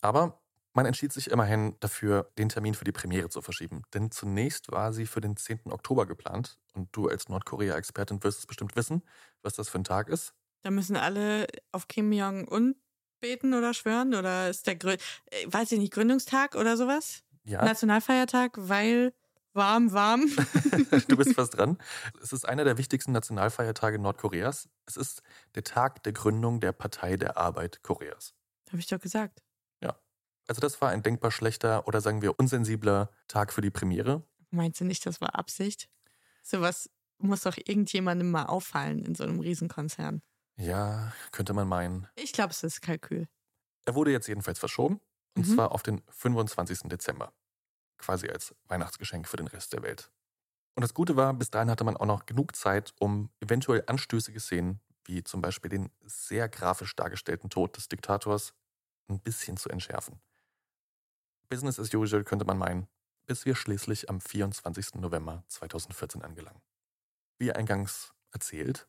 Aber 0.00 0.40
man 0.74 0.86
entschied 0.86 1.12
sich 1.12 1.28
immerhin 1.32 1.74
dafür, 1.80 2.30
den 2.38 2.48
Termin 2.48 2.74
für 2.74 2.84
die 2.84 2.92
Premiere 2.92 3.28
zu 3.28 3.42
verschieben. 3.42 3.82
Denn 3.94 4.12
zunächst 4.12 4.70
war 4.70 4.92
sie 4.92 5.06
für 5.06 5.20
den 5.20 5.36
10. 5.36 5.72
Oktober 5.72 6.06
geplant. 6.06 6.60
Und 6.72 6.94
du 6.94 7.08
als 7.08 7.28
Nordkorea-Expertin 7.28 8.22
wirst 8.22 8.38
es 8.38 8.46
bestimmt 8.46 8.76
wissen, 8.76 9.02
was 9.42 9.54
das 9.54 9.68
für 9.68 9.80
ein 9.80 9.84
Tag 9.84 10.08
ist. 10.08 10.32
Da 10.62 10.70
müssen 10.70 10.96
alle 10.96 11.48
auf 11.72 11.88
Kim 11.88 12.12
Jong-un 12.12 12.76
beten 13.20 13.54
oder 13.54 13.74
schwören? 13.74 14.14
Oder 14.14 14.50
ist 14.50 14.68
der, 14.68 14.76
Grü 14.76 14.92
äh, 14.92 15.46
weiß 15.46 15.72
ich 15.72 15.80
nicht, 15.80 15.92
Gründungstag 15.92 16.54
oder 16.54 16.76
sowas? 16.76 17.24
Ja. 17.42 17.64
Nationalfeiertag, 17.64 18.52
weil 18.56 19.12
warm, 19.52 19.92
warm. 19.92 20.22
du 21.08 21.16
bist 21.16 21.34
fast 21.34 21.56
dran. 21.56 21.78
Es 22.22 22.32
ist 22.32 22.48
einer 22.48 22.64
der 22.64 22.78
wichtigsten 22.78 23.12
Nationalfeiertage 23.12 23.98
Nordkoreas. 23.98 24.68
Es 24.86 24.96
ist 24.96 25.22
der 25.54 25.64
Tag 25.64 26.02
der 26.02 26.12
Gründung 26.12 26.60
der 26.60 26.72
Partei 26.72 27.16
der 27.16 27.36
Arbeit 27.36 27.82
Koreas. 27.82 28.34
Habe 28.68 28.78
ich 28.78 28.86
doch 28.86 29.00
gesagt. 29.00 29.42
Ja. 29.82 29.98
Also 30.46 30.60
das 30.60 30.80
war 30.80 30.90
ein 30.90 31.02
denkbar 31.02 31.30
schlechter 31.30 31.86
oder 31.88 32.00
sagen 32.00 32.22
wir 32.22 32.38
unsensibler 32.38 33.10
Tag 33.28 33.52
für 33.52 33.60
die 33.60 33.70
Premiere. 33.70 34.24
Meinst 34.50 34.80
du 34.80 34.84
nicht, 34.84 35.06
das 35.06 35.20
war 35.20 35.34
Absicht? 35.34 35.88
Sowas 36.42 36.90
muss 37.18 37.42
doch 37.42 37.56
irgendjemandem 37.56 38.30
mal 38.30 38.46
auffallen 38.46 39.04
in 39.04 39.14
so 39.14 39.24
einem 39.24 39.40
Riesenkonzern. 39.40 40.22
Ja, 40.56 41.12
könnte 41.32 41.52
man 41.52 41.68
meinen. 41.68 42.06
Ich 42.16 42.32
glaube, 42.32 42.50
es 42.50 42.62
ist 42.62 42.80
Kalkül. 42.80 43.28
Er 43.86 43.94
wurde 43.94 44.10
jetzt 44.10 44.26
jedenfalls 44.28 44.58
verschoben. 44.58 45.00
Und 45.36 45.48
mhm. 45.48 45.54
zwar 45.54 45.72
auf 45.72 45.82
den 45.82 46.02
25. 46.08 46.80
Dezember. 46.84 47.32
Quasi 48.00 48.28
als 48.28 48.54
Weihnachtsgeschenk 48.64 49.28
für 49.28 49.36
den 49.36 49.46
Rest 49.46 49.72
der 49.72 49.82
Welt. 49.82 50.10
Und 50.74 50.82
das 50.82 50.94
Gute 50.94 51.16
war, 51.16 51.34
bis 51.34 51.50
dahin 51.50 51.70
hatte 51.70 51.84
man 51.84 51.96
auch 51.96 52.06
noch 52.06 52.26
genug 52.26 52.56
Zeit, 52.56 52.94
um 52.98 53.30
eventuell 53.40 53.84
anstößige 53.86 54.40
Szenen, 54.40 54.80
wie 55.04 55.22
zum 55.22 55.42
Beispiel 55.42 55.68
den 55.68 55.90
sehr 56.02 56.48
grafisch 56.48 56.96
dargestellten 56.96 57.50
Tod 57.50 57.76
des 57.76 57.88
Diktators, 57.88 58.54
ein 59.08 59.20
bisschen 59.20 59.56
zu 59.56 59.68
entschärfen. 59.68 60.20
Business 61.48 61.78
as 61.78 61.92
usual 61.92 62.24
könnte 62.24 62.46
man 62.46 62.58
meinen, 62.58 62.88
bis 63.26 63.44
wir 63.44 63.54
schließlich 63.54 64.08
am 64.08 64.20
24. 64.20 64.94
November 64.94 65.44
2014 65.48 66.22
angelangen. 66.22 66.62
Wie 67.38 67.52
eingangs 67.52 68.14
erzählt, 68.32 68.88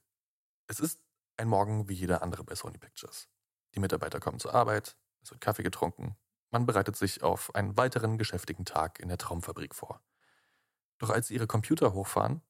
es 0.68 0.80
ist 0.80 1.02
ein 1.38 1.48
Morgen 1.48 1.90
wie 1.90 1.94
jeder 1.94 2.22
andere 2.22 2.44
bei 2.44 2.56
Sony 2.56 2.78
Pictures. 2.78 3.28
Die 3.76 3.80
Mitarbeiter 3.80 4.20
kommen 4.20 4.40
zur 4.40 4.54
Arbeit, 4.54 4.96
es 5.24 5.32
wird 5.32 5.42
Kaffee 5.42 5.64
getrunken, 5.64 6.16
man 6.52 6.66
bereitet 6.66 6.96
sich 6.96 7.24
auf 7.24 7.56
einen 7.56 7.78
weiteren 7.78 8.18
geschäftigen 8.18 8.66
Tag 8.66 9.00
in 9.00 9.08
der 9.08 9.18
Traumfabrik 9.18 9.74
vor. 9.74 10.02
Doch 11.00 11.10
als 11.10 11.28
sie 11.28 11.36
ihre 11.36 11.48
Computer 11.48 11.94
hochfahren, 11.94 12.42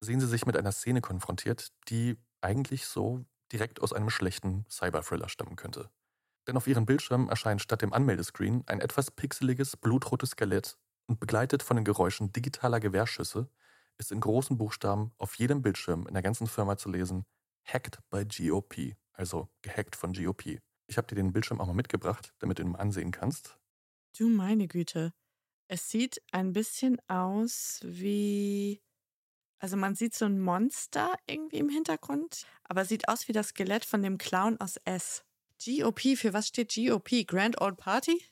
sehen 0.00 0.20
sie 0.20 0.28
sich 0.28 0.46
mit 0.46 0.56
einer 0.56 0.72
Szene 0.72 1.00
konfrontiert, 1.00 1.72
die 1.88 2.16
eigentlich 2.40 2.86
so 2.86 3.24
direkt 3.52 3.80
aus 3.80 3.92
einem 3.92 4.10
schlechten 4.10 4.66
Cyberthriller 4.70 5.28
stammen 5.28 5.56
könnte. 5.56 5.90
Denn 6.46 6.56
auf 6.56 6.66
ihren 6.66 6.86
Bildschirmen 6.86 7.28
erscheint 7.28 7.60
statt 7.60 7.82
dem 7.82 7.92
Anmeldescreen 7.92 8.62
ein 8.66 8.80
etwas 8.80 9.10
pixeliges, 9.10 9.76
blutrotes 9.76 10.30
Skelett 10.30 10.78
und 11.06 11.18
begleitet 11.18 11.62
von 11.62 11.76
den 11.76 11.84
Geräuschen 11.84 12.32
digitaler 12.32 12.78
Gewehrschüsse 12.78 13.48
ist 13.98 14.12
in 14.12 14.20
großen 14.20 14.58
Buchstaben 14.58 15.12
auf 15.18 15.36
jedem 15.36 15.62
Bildschirm 15.62 16.06
in 16.06 16.14
der 16.14 16.22
ganzen 16.22 16.46
Firma 16.46 16.76
zu 16.76 16.90
lesen 16.90 17.24
Hacked 17.64 17.98
by 18.10 18.24
GOP, 18.24 18.94
also 19.12 19.48
gehackt 19.62 19.96
von 19.96 20.12
GOP. 20.12 20.60
Ich 20.86 20.96
habe 20.96 21.06
dir 21.06 21.16
den 21.16 21.32
Bildschirm 21.32 21.60
auch 21.60 21.66
mal 21.66 21.74
mitgebracht, 21.74 22.34
damit 22.38 22.58
du 22.58 22.62
ihn 22.62 22.70
mal 22.70 22.78
ansehen 22.78 23.10
kannst. 23.10 23.58
Du 24.16 24.28
meine 24.28 24.68
Güte. 24.68 25.12
Es 25.68 25.90
sieht 25.90 26.22
ein 26.30 26.52
bisschen 26.52 27.00
aus 27.08 27.80
wie. 27.82 28.80
Also 29.58 29.76
man 29.76 29.94
sieht 29.94 30.14
so 30.14 30.26
ein 30.26 30.40
Monster 30.40 31.14
irgendwie 31.26 31.56
im 31.56 31.68
Hintergrund, 31.68 32.46
aber 32.64 32.84
sieht 32.84 33.08
aus 33.08 33.26
wie 33.26 33.32
das 33.32 33.48
Skelett 33.48 33.84
von 33.84 34.02
dem 34.02 34.18
Clown 34.18 34.60
aus 34.60 34.76
S. 34.84 35.24
GOP, 35.64 36.16
für 36.16 36.34
was 36.34 36.48
steht 36.48 36.74
GOP? 36.74 37.26
Grand 37.26 37.60
Old 37.60 37.78
Party? 37.78 38.22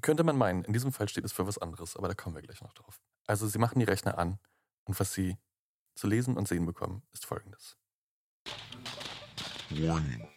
Könnte 0.00 0.24
man 0.24 0.36
meinen. 0.36 0.64
In 0.64 0.72
diesem 0.72 0.92
Fall 0.92 1.08
steht 1.08 1.24
es 1.24 1.32
für 1.32 1.46
was 1.46 1.58
anderes, 1.58 1.96
aber 1.96 2.08
da 2.08 2.14
kommen 2.14 2.34
wir 2.34 2.42
gleich 2.42 2.60
noch 2.62 2.72
drauf. 2.72 3.00
Also 3.26 3.46
sie 3.46 3.58
machen 3.58 3.78
die 3.78 3.84
Rechner 3.84 4.18
an 4.18 4.38
und 4.84 4.98
was 4.98 5.12
sie 5.12 5.36
zu 5.94 6.08
lesen 6.08 6.36
und 6.36 6.48
sehen 6.48 6.66
bekommen, 6.66 7.02
ist 7.12 7.26
folgendes. 7.26 7.76
Warning. 9.70 10.28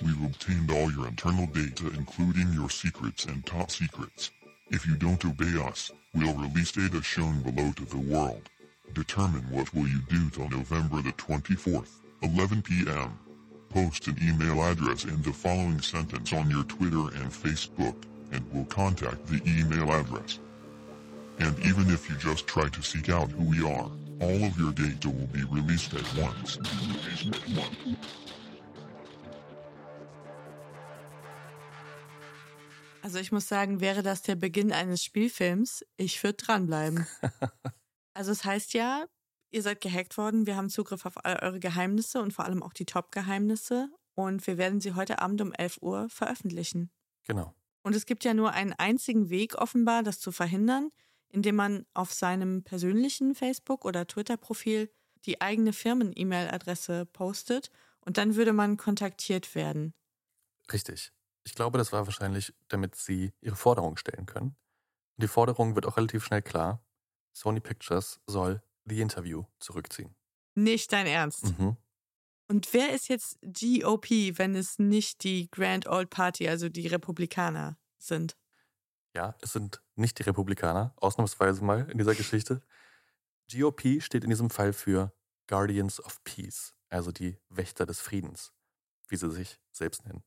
We've 0.00 0.24
obtained 0.24 0.70
all 0.70 0.92
your 0.92 1.08
internal 1.08 1.46
data, 1.46 1.88
including 1.96 2.52
your 2.52 2.70
secrets 2.70 3.24
and 3.24 3.44
top 3.44 3.70
secrets. 3.70 4.30
If 4.70 4.86
you 4.86 4.94
don't 4.94 5.24
obey 5.24 5.60
us, 5.60 5.90
we'll 6.14 6.34
release 6.34 6.70
data 6.70 7.02
shown 7.02 7.40
below 7.42 7.72
to 7.72 7.84
the 7.84 7.98
world. 7.98 8.48
Determine 8.94 9.50
what 9.50 9.74
will 9.74 9.88
you 9.88 10.00
do 10.08 10.30
till 10.30 10.48
November 10.50 11.02
the 11.02 11.12
24th, 11.12 11.90
11 12.22 12.62
p.m. 12.62 13.18
Post 13.70 14.06
an 14.06 14.16
email 14.22 14.62
address 14.62 15.02
and 15.02 15.22
the 15.24 15.32
following 15.32 15.80
sentence 15.80 16.32
on 16.32 16.48
your 16.48 16.64
Twitter 16.64 17.14
and 17.20 17.32
Facebook, 17.32 17.96
and 18.30 18.44
we'll 18.52 18.66
contact 18.66 19.26
the 19.26 19.42
email 19.46 19.90
address. 19.90 20.38
And 21.40 21.58
even 21.60 21.90
if 21.90 22.08
you 22.08 22.16
just 22.16 22.46
try 22.46 22.68
to 22.68 22.82
seek 22.82 23.08
out 23.08 23.32
who 23.32 23.44
we 23.50 23.60
are, 23.62 23.90
all 24.20 24.44
of 24.44 24.58
your 24.58 24.72
data 24.72 25.08
will 25.10 25.26
be 25.26 25.44
released 25.44 25.94
at 25.94 26.06
once. 26.16 26.58
Also 33.02 33.18
ich 33.18 33.32
muss 33.32 33.48
sagen, 33.48 33.80
wäre 33.80 34.02
das 34.02 34.22
der 34.22 34.36
Beginn 34.36 34.72
eines 34.72 35.02
Spielfilms, 35.04 35.84
ich 35.96 36.22
würde 36.22 36.36
dranbleiben. 36.36 37.06
also 38.14 38.32
es 38.32 38.44
heißt 38.44 38.74
ja, 38.74 39.06
ihr 39.50 39.62
seid 39.62 39.80
gehackt 39.80 40.16
worden, 40.18 40.46
wir 40.46 40.56
haben 40.56 40.68
Zugriff 40.68 41.06
auf 41.06 41.24
all 41.24 41.38
eure 41.42 41.60
Geheimnisse 41.60 42.20
und 42.20 42.32
vor 42.32 42.44
allem 42.44 42.62
auch 42.62 42.72
die 42.72 42.86
Top-Geheimnisse 42.86 43.88
und 44.14 44.46
wir 44.46 44.58
werden 44.58 44.80
sie 44.80 44.94
heute 44.94 45.20
Abend 45.20 45.40
um 45.40 45.52
11 45.52 45.78
Uhr 45.80 46.08
veröffentlichen. 46.08 46.90
Genau. 47.24 47.54
Und 47.82 47.94
es 47.94 48.04
gibt 48.04 48.24
ja 48.24 48.34
nur 48.34 48.52
einen 48.52 48.72
einzigen 48.72 49.30
Weg 49.30 49.54
offenbar, 49.54 50.02
das 50.02 50.20
zu 50.20 50.32
verhindern, 50.32 50.90
indem 51.28 51.56
man 51.56 51.86
auf 51.94 52.12
seinem 52.12 52.62
persönlichen 52.64 53.34
Facebook- 53.34 53.84
oder 53.84 54.06
Twitter-Profil 54.06 54.90
die 55.24 55.40
eigene 55.40 55.72
Firmen-E-Mail-Adresse 55.72 57.06
postet 57.06 57.70
und 58.00 58.18
dann 58.18 58.36
würde 58.36 58.52
man 58.52 58.76
kontaktiert 58.76 59.54
werden. 59.54 59.94
Richtig. 60.72 61.12
Ich 61.48 61.54
glaube, 61.54 61.78
das 61.78 61.92
war 61.92 62.04
wahrscheinlich, 62.04 62.52
damit 62.68 62.94
sie 62.94 63.32
ihre 63.40 63.56
Forderung 63.56 63.96
stellen 63.96 64.26
können. 64.26 64.48
Und 65.16 65.22
die 65.22 65.28
Forderung 65.28 65.76
wird 65.76 65.86
auch 65.86 65.96
relativ 65.96 66.22
schnell 66.22 66.42
klar. 66.42 66.84
Sony 67.32 67.58
Pictures 67.58 68.20
soll 68.26 68.62
The 68.84 69.00
Interview 69.00 69.44
zurückziehen. 69.58 70.14
Nicht 70.54 70.92
dein 70.92 71.06
Ernst. 71.06 71.58
Mhm. 71.58 71.78
Und 72.48 72.74
wer 72.74 72.92
ist 72.92 73.08
jetzt 73.08 73.38
GOP, 73.40 74.10
wenn 74.36 74.54
es 74.54 74.78
nicht 74.78 75.24
die 75.24 75.50
Grand 75.50 75.86
Old 75.86 76.10
Party, 76.10 76.46
also 76.50 76.68
die 76.68 76.86
Republikaner 76.86 77.78
sind? 77.96 78.36
Ja, 79.14 79.34
es 79.40 79.54
sind 79.54 79.82
nicht 79.94 80.18
die 80.18 80.24
Republikaner, 80.24 80.92
ausnahmsweise 80.96 81.64
mal 81.64 81.90
in 81.90 81.96
dieser 81.96 82.14
Geschichte. 82.14 82.60
GOP 83.50 84.02
steht 84.02 84.22
in 84.22 84.30
diesem 84.30 84.50
Fall 84.50 84.74
für 84.74 85.14
Guardians 85.46 85.98
of 86.04 86.22
Peace, 86.24 86.74
also 86.90 87.10
die 87.10 87.38
Wächter 87.48 87.86
des 87.86 88.00
Friedens, 88.00 88.52
wie 89.08 89.16
sie 89.16 89.30
sich 89.30 89.58
selbst 89.72 90.04
nennen. 90.04 90.22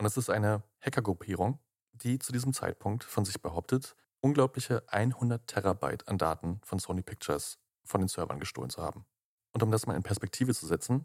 Und 0.00 0.06
es 0.06 0.16
ist 0.16 0.30
eine 0.30 0.62
Hackergruppierung, 0.80 1.58
die 1.92 2.18
zu 2.18 2.32
diesem 2.32 2.54
Zeitpunkt 2.54 3.04
von 3.04 3.26
sich 3.26 3.42
behauptet, 3.42 3.94
unglaubliche 4.20 4.82
100 4.86 5.46
Terabyte 5.46 6.08
an 6.08 6.16
Daten 6.16 6.58
von 6.64 6.78
Sony 6.78 7.02
Pictures 7.02 7.58
von 7.84 8.00
den 8.00 8.08
Servern 8.08 8.40
gestohlen 8.40 8.70
zu 8.70 8.80
haben. 8.80 9.04
Und 9.52 9.62
um 9.62 9.70
das 9.70 9.86
mal 9.86 9.94
in 9.94 10.02
Perspektive 10.02 10.54
zu 10.54 10.66
setzen, 10.66 11.04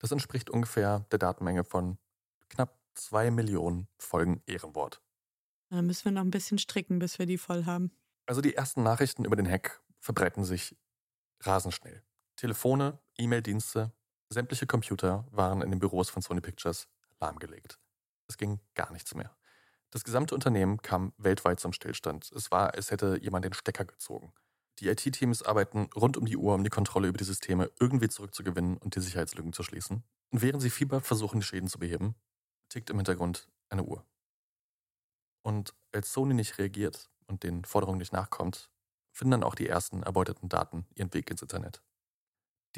das 0.00 0.10
entspricht 0.10 0.50
ungefähr 0.50 1.06
der 1.12 1.20
Datenmenge 1.20 1.62
von 1.62 1.96
knapp 2.48 2.76
zwei 2.94 3.30
Millionen 3.30 3.86
Folgen 3.98 4.42
Ehrenwort. 4.46 5.00
Dann 5.70 5.86
müssen 5.86 6.06
wir 6.06 6.12
noch 6.12 6.22
ein 6.22 6.32
bisschen 6.32 6.58
stricken, 6.58 6.98
bis 6.98 7.20
wir 7.20 7.26
die 7.26 7.38
voll 7.38 7.66
haben. 7.66 7.92
Also 8.26 8.40
die 8.40 8.56
ersten 8.56 8.82
Nachrichten 8.82 9.26
über 9.26 9.36
den 9.36 9.48
Hack 9.48 9.80
verbreiten 10.00 10.44
sich 10.44 10.76
rasend 11.42 11.72
schnell. 11.72 12.02
Telefone, 12.34 12.98
E-Mail-Dienste, 13.16 13.92
sämtliche 14.28 14.66
Computer 14.66 15.24
waren 15.30 15.62
in 15.62 15.70
den 15.70 15.78
Büros 15.78 16.10
von 16.10 16.20
Sony 16.20 16.40
Pictures 16.40 16.88
lahmgelegt. 17.20 17.78
Es 18.28 18.36
ging 18.36 18.60
gar 18.74 18.92
nichts 18.92 19.14
mehr. 19.14 19.34
Das 19.90 20.04
gesamte 20.04 20.34
Unternehmen 20.34 20.82
kam 20.82 21.12
weltweit 21.16 21.60
zum 21.60 21.72
Stillstand. 21.72 22.30
Es 22.32 22.50
war, 22.50 22.74
als 22.74 22.90
hätte 22.90 23.18
jemand 23.20 23.44
den 23.44 23.54
Stecker 23.54 23.86
gezogen. 23.86 24.32
Die 24.80 24.88
IT-Teams 24.88 25.42
arbeiten 25.42 25.88
rund 25.96 26.16
um 26.16 26.26
die 26.26 26.36
Uhr, 26.36 26.54
um 26.54 26.62
die 26.62 26.70
Kontrolle 26.70 27.08
über 27.08 27.18
die 27.18 27.24
Systeme 27.24 27.70
irgendwie 27.80 28.08
zurückzugewinnen 28.08 28.76
und 28.76 28.94
die 28.94 29.00
Sicherheitslücken 29.00 29.52
zu 29.52 29.62
schließen. 29.62 30.04
Und 30.30 30.42
während 30.42 30.62
sie 30.62 30.70
fieber 30.70 31.00
versuchen, 31.00 31.40
die 31.40 31.46
Schäden 31.46 31.68
zu 31.68 31.78
beheben, 31.78 32.14
tickt 32.68 32.90
im 32.90 32.96
Hintergrund 32.96 33.48
eine 33.70 33.82
Uhr. 33.82 34.04
Und 35.42 35.74
als 35.92 36.12
Sony 36.12 36.34
nicht 36.34 36.58
reagiert 36.58 37.10
und 37.26 37.42
den 37.42 37.64
Forderungen 37.64 37.98
nicht 37.98 38.12
nachkommt, 38.12 38.70
finden 39.10 39.32
dann 39.32 39.42
auch 39.42 39.54
die 39.54 39.66
ersten 39.66 40.02
erbeuteten 40.02 40.48
Daten 40.48 40.86
ihren 40.94 41.12
Weg 41.14 41.30
ins 41.30 41.42
Internet. 41.42 41.82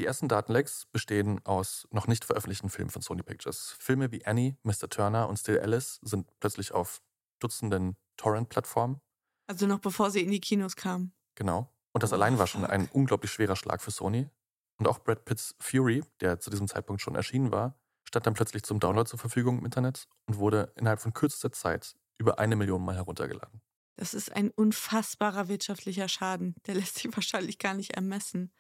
Die 0.01 0.07
ersten 0.07 0.29
Datenlecks 0.29 0.87
bestehen 0.87 1.45
aus 1.45 1.87
noch 1.91 2.07
nicht 2.07 2.25
veröffentlichten 2.25 2.71
Filmen 2.71 2.89
von 2.89 3.03
Sony 3.03 3.23
Pictures. 3.23 3.77
Filme 3.79 4.11
wie 4.11 4.25
Annie, 4.25 4.57
Mr. 4.63 4.89
Turner 4.89 5.29
und 5.29 5.37
Still 5.37 5.61
Alice 5.61 6.01
sind 6.01 6.27
plötzlich 6.41 6.73
auf 6.73 7.03
Dutzenden 7.39 7.99
Torrent-Plattformen. 8.17 9.03
Also 9.47 9.67
noch 9.67 9.79
bevor 9.79 10.11
sie 10.11 10.23
in 10.23 10.31
die 10.31 10.41
Kinos 10.41 10.75
kamen. 10.75 11.13
Genau. 11.35 11.71
Und 11.93 12.03
das 12.03 12.15
allein 12.15 12.39
war 12.39 12.47
schon 12.47 12.65
ein 12.65 12.89
unglaublich 12.91 13.31
schwerer 13.31 13.57
Schlag 13.57 13.83
für 13.83 13.91
Sony. 13.91 14.31
Und 14.79 14.89
auch 14.89 15.01
Brad 15.01 15.27
Pitts 15.27 15.55
Fury, 15.61 16.03
der 16.23 16.41
zu 16.41 16.49
diesem 16.49 16.67
Zeitpunkt 16.67 17.03
schon 17.03 17.15
erschienen 17.15 17.53
war, 17.53 17.79
stand 18.05 18.27
dann 18.27 18.33
plötzlich 18.33 18.63
zum 18.63 18.81
Download 18.81 19.07
zur 19.07 19.19
Verfügung 19.19 19.59
im 19.59 19.67
Internet 19.67 20.09
und 20.25 20.39
wurde 20.39 20.73
innerhalb 20.77 21.01
von 21.01 21.13
kürzester 21.13 21.53
Zeit 21.53 21.95
über 22.17 22.39
eine 22.39 22.57
Million 22.57 22.83
Mal 22.83 22.97
heruntergeladen. 22.97 23.61
Das 23.97 24.15
ist 24.15 24.33
ein 24.33 24.51
unfassbarer 24.51 25.49
wirtschaftlicher 25.49 26.09
Schaden. 26.09 26.55
Der 26.67 26.75
lässt 26.77 26.95
sich 26.95 27.15
wahrscheinlich 27.15 27.59
gar 27.59 27.75
nicht 27.75 27.91
ermessen. 27.91 28.51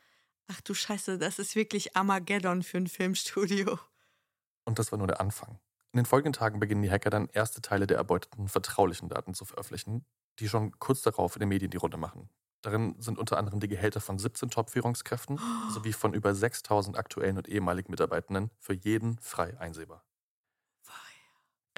Ach 0.53 0.61
du 0.63 0.75
Scheiße, 0.75 1.17
das 1.17 1.39
ist 1.39 1.55
wirklich 1.55 1.97
Armageddon 1.97 2.65
für 2.65 2.79
ein 2.79 2.89
Filmstudio. 2.89 3.79
Und 4.65 4.81
das 4.81 4.91
war 4.91 4.99
nur 4.99 5.07
der 5.07 5.21
Anfang. 5.21 5.61
In 5.93 5.99
den 5.99 6.07
folgenden 6.07 6.33
Tagen 6.33 6.59
beginnen 6.59 6.83
die 6.83 6.91
Hacker 6.91 7.11
dann 7.11 7.29
erste 7.29 7.61
Teile 7.61 7.87
der 7.87 7.99
erbeuteten 7.99 8.49
vertraulichen 8.49 9.09
Daten 9.09 9.33
zu 9.33 9.45
veröffentlichen, 9.45 10.05
die 10.41 10.49
schon 10.49 10.77
kurz 10.81 11.03
darauf 11.03 11.37
in 11.37 11.41
den 11.41 11.51
Medien 11.51 11.71
die 11.71 11.77
Runde 11.77 11.99
machen. 11.99 12.31
Darin 12.63 13.01
sind 13.01 13.17
unter 13.17 13.39
anderem 13.39 13.61
die 13.61 13.69
Gehälter 13.69 14.01
von 14.01 14.19
17 14.19 14.51
Top-Führungskräften 14.51 15.39
sowie 15.73 15.93
von 15.93 16.15
über 16.15 16.35
6000 16.35 16.99
aktuellen 16.99 17.37
und 17.37 17.49
ehemaligen 17.49 17.93
Mitarbeitenden 17.93 18.51
für 18.59 18.75
jeden 18.75 19.21
frei 19.21 19.57
einsehbar. 19.61 20.05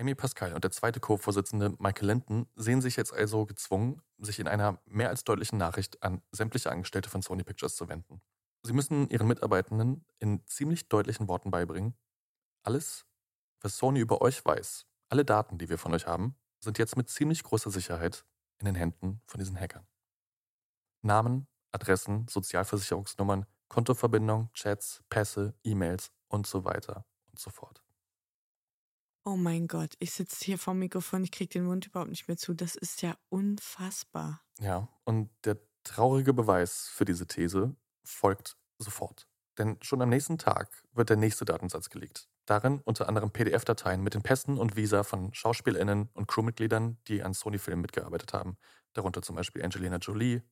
Amy 0.01 0.15
Pascal 0.15 0.55
und 0.55 0.65
der 0.65 0.71
zweite 0.71 0.99
Co-Vorsitzende 0.99 1.75
Michael 1.79 2.09
Linton 2.09 2.47
sehen 2.57 2.81
sich 2.81 2.97
jetzt 2.97 3.13
also 3.13 3.45
gezwungen, 3.45 4.01
sich 4.19 4.39
in 4.39 4.49
einer 4.49 4.81
mehr 4.87 5.11
als 5.11 5.25
deutlichen 5.25 5.59
Nachricht 5.59 6.03
an 6.03 6.23
sämtliche 6.33 6.71
Angestellte 6.71 7.11
von 7.11 7.21
Sony 7.21 7.45
Pictures 7.45 7.77
zu 7.77 7.91
wenden. 7.91 8.23
Sie 8.63 8.73
müssen 8.73 9.09
ihren 9.09 9.27
Mitarbeitenden 9.27 10.05
in 10.19 10.47
ziemlich 10.47 10.89
deutlichen 10.89 11.29
Worten 11.29 11.51
beibringen, 11.51 11.97
alles, 12.63 13.05
was 13.61 13.77
Sony 13.77 14.01
über 14.01 14.23
euch 14.23 14.45
weiß, 14.45 14.87
alle 15.09 15.25
Daten, 15.25 15.59
die 15.59 15.69
wir 15.69 15.79
von 15.79 15.93
euch 15.95 16.07
haben, 16.07 16.37
sind 16.61 16.79
jetzt 16.79 16.97
mit 16.97 17.09
ziemlich 17.09 17.43
großer 17.43 17.71
Sicherheit 17.71 18.25
in 18.59 18.67
den 18.67 18.77
Händen 18.77 19.21
von 19.27 19.41
diesen 19.41 19.59
Hackern. 19.59 19.87
Namen, 21.03 21.49
Adressen, 21.73 22.29
Sozialversicherungsnummern, 22.29 23.47
Kontoverbindungen, 23.69 24.53
Chats, 24.53 25.03
Pässe, 25.09 25.55
E-Mails 25.65 26.13
und 26.29 26.47
so 26.47 26.65
weiter 26.65 27.05
und 27.31 27.41
so 27.41 27.51
fort. 27.51 27.83
Oh 29.25 29.37
mein 29.37 29.69
Gott, 29.69 29.95
ich 29.99 30.13
sitze 30.13 30.45
hier 30.45 30.59
vorm 30.59 30.81
Mikrofon, 30.81 31.25
ich 31.25 31.31
kriege 31.31 31.49
den 31.49 31.65
Mund 31.65 31.87
überhaupt 31.87 32.11
nicht 32.11 32.29
mehr 32.29 32.37
zu. 32.37 32.55
Das 32.55 32.75
ist 32.75 33.03
ja 33.03 33.17
unfassbar. 33.29 34.43
Ja, 34.59 34.89
und 35.05 35.31
der 35.45 35.59
traurige 35.85 36.35
Beweis 36.35 36.89
für 36.89 37.05
diese 37.05 37.27
These 37.27 37.77
folgt 38.05 38.57
sofort. 38.79 39.27
Denn 39.59 39.77
schon 39.83 40.01
am 40.03 40.09
nächsten 40.09 40.39
Tag 40.39 40.69
wird 40.93 41.11
der 41.11 41.17
nächste 41.17 41.45
Datensatz 41.45 41.91
gelegt. 41.91 42.29
Darin 42.47 42.81
unter 42.81 43.09
anderem 43.09 43.31
PDF-Dateien 43.31 44.03
mit 44.03 44.15
den 44.15 44.23
Pässen 44.23 44.59
und 44.59 44.77
Visa 44.77 45.05
von 45.05 45.33
SchauspielerInnen 45.35 46.09
und 46.15 46.27
Crewmitgliedern, 46.27 46.99
die 47.07 47.23
an 47.23 47.35
Sony-Filmen 47.35 47.83
mitgearbeitet 47.83 48.33
haben. 48.33 48.57
Darunter 48.95 49.23
zum 49.23 49.37
Beispiel 49.37 49.63
Angelina 49.63 49.97
Jolie, 49.97 50.43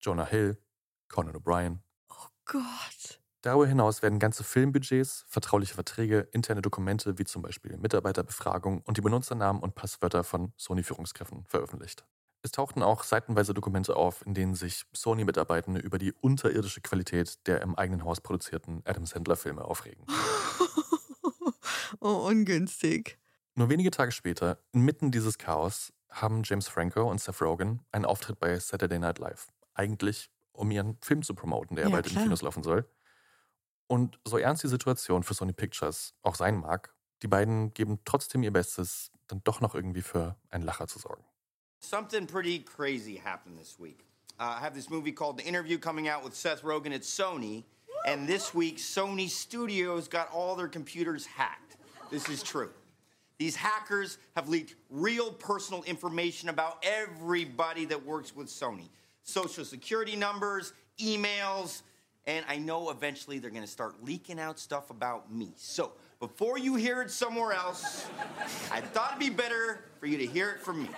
Jonah 0.00 0.26
Hill, 0.26 0.62
Conan 1.08 1.34
O'Brien. 1.34 1.78
Oh 2.10 2.28
Gott. 2.44 3.20
Darüber 3.42 3.66
hinaus 3.66 4.02
werden 4.02 4.18
ganze 4.18 4.44
Filmbudgets, 4.44 5.24
vertrauliche 5.28 5.74
Verträge, 5.74 6.28
interne 6.32 6.60
Dokumente 6.60 7.18
wie 7.18 7.24
zum 7.24 7.42
Beispiel 7.42 7.76
Mitarbeiterbefragung 7.76 8.82
und 8.82 8.96
die 8.96 9.00
Benutzernamen 9.00 9.62
und 9.62 9.74
Passwörter 9.74 10.24
von 10.24 10.52
Sony-Führungskräften 10.56 11.44
veröffentlicht. 11.46 12.04
Es 12.42 12.52
tauchten 12.52 12.82
auch 12.82 13.02
seitenweise 13.02 13.52
Dokumente 13.52 13.96
auf, 13.96 14.24
in 14.24 14.34
denen 14.34 14.54
sich 14.54 14.84
Sony-Mitarbeitende 14.92 15.80
über 15.80 15.98
die 15.98 16.12
unterirdische 16.12 16.80
Qualität 16.80 17.46
der 17.46 17.62
im 17.62 17.74
eigenen 17.74 18.04
Haus 18.04 18.20
produzierten 18.20 18.82
Adam 18.84 19.06
Sandler-Filme 19.06 19.64
aufregen. 19.64 20.06
oh, 22.00 22.28
ungünstig. 22.28 23.18
Nur 23.54 23.68
wenige 23.68 23.90
Tage 23.90 24.12
später, 24.12 24.58
inmitten 24.72 25.10
dieses 25.10 25.36
Chaos, 25.36 25.92
haben 26.10 26.42
James 26.44 26.68
Franco 26.68 27.10
und 27.10 27.20
Seth 27.20 27.42
Rogen 27.42 27.80
einen 27.90 28.04
Auftritt 28.04 28.38
bei 28.38 28.58
Saturday 28.58 28.98
Night 28.98 29.18
Live. 29.18 29.48
Eigentlich, 29.74 30.30
um 30.52 30.70
ihren 30.70 30.96
Film 31.02 31.22
zu 31.22 31.34
promoten, 31.34 31.74
der 31.74 31.86
ja, 31.86 31.90
bald 31.90 32.06
klar. 32.06 32.22
in 32.22 32.28
Kinos 32.28 32.42
laufen 32.42 32.62
soll. 32.62 32.88
Und 33.88 34.20
so 34.24 34.38
ernst 34.38 34.62
die 34.62 34.68
Situation 34.68 35.22
für 35.22 35.34
Sony 35.34 35.52
Pictures 35.52 36.14
auch 36.22 36.34
sein 36.36 36.56
mag, 36.56 36.94
die 37.22 37.28
beiden 37.28 37.74
geben 37.74 37.98
trotzdem 38.04 38.42
ihr 38.42 38.52
Bestes, 38.52 39.10
dann 39.26 39.42
doch 39.44 39.60
noch 39.60 39.74
irgendwie 39.74 40.02
für 40.02 40.36
einen 40.50 40.64
Lacher 40.64 40.86
zu 40.86 40.98
sorgen. 40.98 41.24
Something 41.80 42.26
pretty 42.26 42.58
crazy 42.58 43.16
happened 43.16 43.58
this 43.58 43.78
week. 43.78 44.00
Uh, 44.38 44.56
I 44.58 44.60
have 44.60 44.74
this 44.74 44.90
movie 44.90 45.12
called 45.12 45.38
The 45.38 45.44
Interview 45.44 45.78
coming 45.78 46.08
out 46.08 46.22
with 46.22 46.34
Seth 46.34 46.62
Rogen 46.62 46.94
at 46.94 47.02
Sony, 47.02 47.64
and 48.06 48.28
this 48.28 48.52
week 48.52 48.78
Sony 48.78 49.28
Studios 49.28 50.08
got 50.08 50.30
all 50.32 50.54
their 50.54 50.68
computers 50.68 51.24
hacked. 51.26 51.76
This 52.10 52.28
is 52.28 52.42
true. 52.42 52.70
These 53.38 53.56
hackers 53.56 54.18
have 54.34 54.48
leaked 54.48 54.74
real 54.90 55.32
personal 55.32 55.82
information 55.84 56.48
about 56.48 56.84
everybody 56.84 57.84
that 57.86 58.04
works 58.04 58.34
with 58.34 58.48
Sony 58.48 58.88
social 59.22 59.64
security 59.64 60.16
numbers, 60.16 60.72
emails, 60.98 61.82
and 62.26 62.44
I 62.48 62.56
know 62.56 62.90
eventually 62.90 63.38
they're 63.38 63.50
gonna 63.50 63.66
start 63.66 64.02
leaking 64.02 64.40
out 64.40 64.58
stuff 64.58 64.90
about 64.90 65.30
me. 65.32 65.52
So, 65.56 65.92
before 66.18 66.58
you 66.58 66.74
hear 66.74 67.02
it 67.02 67.10
somewhere 67.10 67.52
else, 67.52 68.06
I 68.72 68.80
thought 68.80 69.10
it'd 69.10 69.20
be 69.20 69.30
better 69.30 69.84
for 70.00 70.06
you 70.06 70.16
to 70.18 70.26
hear 70.26 70.50
it 70.50 70.60
from 70.60 70.82
me. 70.82 70.88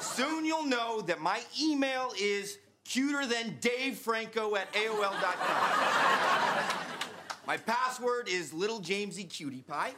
Soon 0.00 0.44
you'll 0.44 0.66
know 0.66 1.00
that 1.02 1.20
my 1.20 1.40
email 1.60 2.12
is 2.18 2.58
cuter 2.84 3.26
than 3.26 3.56
Dave 3.60 3.98
Franco 3.98 4.56
at 4.56 4.72
AOL.com. 4.72 5.18
my 7.46 7.56
password 7.56 8.28
is 8.28 8.52
little 8.52 8.80
Jamesy 8.80 9.28
Cutie 9.28 9.62
Pie. 9.62 9.92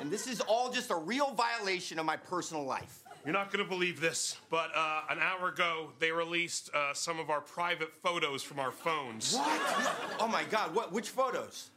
And 0.00 0.10
this 0.10 0.26
is 0.26 0.40
all 0.40 0.70
just 0.70 0.90
a 0.90 0.96
real 0.96 1.32
violation 1.32 1.98
of 1.98 2.06
my 2.06 2.16
personal 2.16 2.64
life. 2.64 3.02
You're 3.24 3.32
not 3.32 3.52
going 3.52 3.64
to 3.64 3.68
believe 3.68 4.00
this, 4.00 4.36
but 4.50 4.70
uh, 4.74 5.02
an 5.08 5.18
hour 5.20 5.48
ago 5.48 5.90
they 6.00 6.10
released 6.10 6.70
uh, 6.74 6.92
some 6.92 7.20
of 7.20 7.30
our 7.30 7.40
private 7.40 7.92
photos 8.02 8.42
from 8.42 8.58
our 8.58 8.72
phones. 8.72 9.36
What? 9.36 10.16
Oh 10.18 10.26
my 10.26 10.42
God! 10.44 10.74
What? 10.74 10.92
Which 10.92 11.10
photos? 11.10 11.70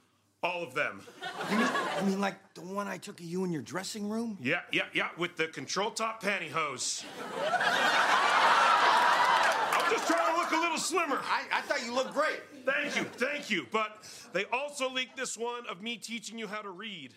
All 0.46 0.62
of 0.62 0.76
them. 0.76 1.02
You 1.50 1.58
mean, 1.58 1.68
you 2.00 2.06
mean 2.06 2.22
like 2.22 2.36
the 2.54 2.62
one 2.62 2.88
I 2.88 2.98
took 2.98 3.20
of 3.20 3.26
you 3.26 3.44
in 3.46 3.52
your 3.52 3.64
dressing 3.64 4.08
room? 4.08 4.38
Yeah, 4.40 4.62
yeah, 4.72 4.84
yeah, 4.94 5.10
with 5.18 5.36
the 5.38 5.48
control 5.48 5.90
top 5.90 6.22
pantyhose. 6.22 7.04
I'm 9.72 9.92
just 9.92 10.08
trying 10.08 10.36
to 10.36 10.40
look 10.40 10.52
a 10.52 10.58
little 10.58 10.78
slimmer. 10.78 11.20
I, 11.24 11.46
I 11.52 11.62
thought 11.62 11.84
you 11.84 11.96
looked 11.96 12.14
great. 12.14 12.42
Thank 12.64 12.96
you, 12.96 13.06
thank 13.06 13.50
you. 13.50 13.66
But 13.72 14.08
they 14.34 14.46
also 14.54 14.88
leaked 14.88 15.18
this 15.18 15.36
one 15.36 15.66
of 15.68 15.82
me 15.82 15.98
teaching 15.98 16.38
you 16.38 16.46
how 16.46 16.62
to 16.62 16.70
read. 16.70 17.16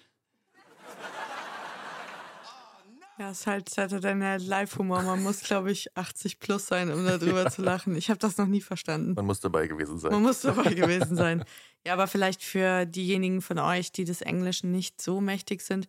Ja, 3.19 3.33
ist 3.33 3.49
halt 3.49 3.69
Saturday 3.69 4.15
Night 4.15 4.43
Live-Humor. 4.43 5.03
Man 5.03 5.25
muss, 5.25 5.41
glaube 5.41 5.73
ich, 5.73 5.97
80 5.97 6.39
plus 6.39 6.69
sein, 6.69 6.93
um 6.93 7.05
darüber 7.05 7.51
zu 7.51 7.63
lachen. 7.63 7.97
Ich 7.97 8.11
habe 8.11 8.19
das 8.19 8.37
noch 8.39 8.47
nie 8.47 8.61
verstanden. 8.61 9.15
Man 9.15 9.27
muss 9.27 9.41
dabei 9.41 9.67
gewesen 9.67 9.99
sein. 9.99 10.13
Man 10.13 10.23
muss 10.23 10.43
dabei 10.43 10.73
gewesen 10.73 11.17
sein. 11.17 11.45
Ja, 11.85 11.95
aber 11.95 12.07
vielleicht 12.07 12.45
für 12.45 12.87
diejenigen 12.87 13.43
von 13.43 13.59
euch, 13.59 13.91
die 13.91 14.05
des 14.05 14.21
Englischen 14.21 14.71
nicht 14.71 15.03
so 15.03 15.21
mächtig 15.21 15.63
sind. 15.63 15.89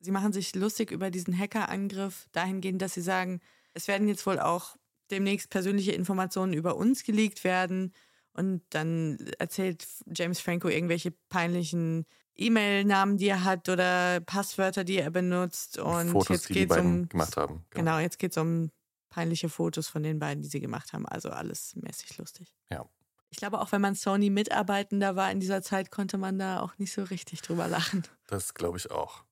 Sie 0.00 0.10
machen 0.10 0.34
sich 0.34 0.54
lustig 0.54 0.90
über 0.90 1.10
diesen 1.10 1.36
Hackerangriff 1.38 2.28
dahingehend, 2.32 2.82
dass 2.82 2.92
sie 2.92 3.00
sagen, 3.00 3.40
es 3.72 3.88
werden 3.88 4.06
jetzt 4.06 4.26
wohl 4.26 4.38
auch 4.38 4.76
demnächst 5.10 5.48
persönliche 5.48 5.92
Informationen 5.92 6.52
über 6.52 6.76
uns 6.76 7.04
geleakt 7.04 7.42
werden. 7.44 7.94
Und 8.34 8.62
dann 8.68 9.16
erzählt 9.38 9.86
James 10.14 10.40
Franco 10.40 10.68
irgendwelche 10.68 11.10
peinlichen 11.30 12.04
E-Mail-Namen, 12.36 13.16
die 13.16 13.28
er 13.28 13.44
hat 13.44 13.68
oder 13.68 14.20
Passwörter, 14.20 14.84
die 14.84 14.98
er 14.98 15.10
benutzt. 15.10 15.78
Und 15.78 16.10
Fotos, 16.10 16.28
jetzt 16.28 16.48
die 16.50 16.54
die 16.54 16.66
beiden 16.66 17.02
um, 17.02 17.08
gemacht 17.08 17.36
haben. 17.36 17.64
Genau. 17.70 17.92
genau, 17.92 17.98
jetzt 17.98 18.18
geht 18.18 18.32
es 18.32 18.36
um 18.36 18.70
peinliche 19.08 19.48
Fotos 19.48 19.88
von 19.88 20.02
den 20.02 20.18
beiden, 20.18 20.42
die 20.42 20.48
sie 20.48 20.60
gemacht 20.60 20.92
haben. 20.92 21.06
Also 21.06 21.30
alles 21.30 21.74
mäßig 21.76 22.18
lustig. 22.18 22.52
Ja. 22.70 22.86
Ich 23.30 23.38
glaube, 23.38 23.60
auch 23.60 23.72
wenn 23.72 23.80
man 23.80 23.94
Sony-Mitarbeitender 23.94 25.16
war 25.16 25.30
in 25.30 25.40
dieser 25.40 25.62
Zeit, 25.62 25.90
konnte 25.90 26.18
man 26.18 26.38
da 26.38 26.60
auch 26.60 26.78
nicht 26.78 26.92
so 26.92 27.02
richtig 27.02 27.42
drüber 27.42 27.68
lachen. 27.68 28.04
Das 28.28 28.54
glaube 28.54 28.78
ich 28.78 28.90
auch. 28.90 29.24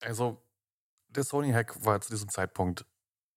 Also, 0.00 0.42
der 1.08 1.24
Sony-Hack 1.24 1.84
war 1.84 2.00
zu 2.00 2.10
diesem 2.10 2.28
Zeitpunkt 2.28 2.86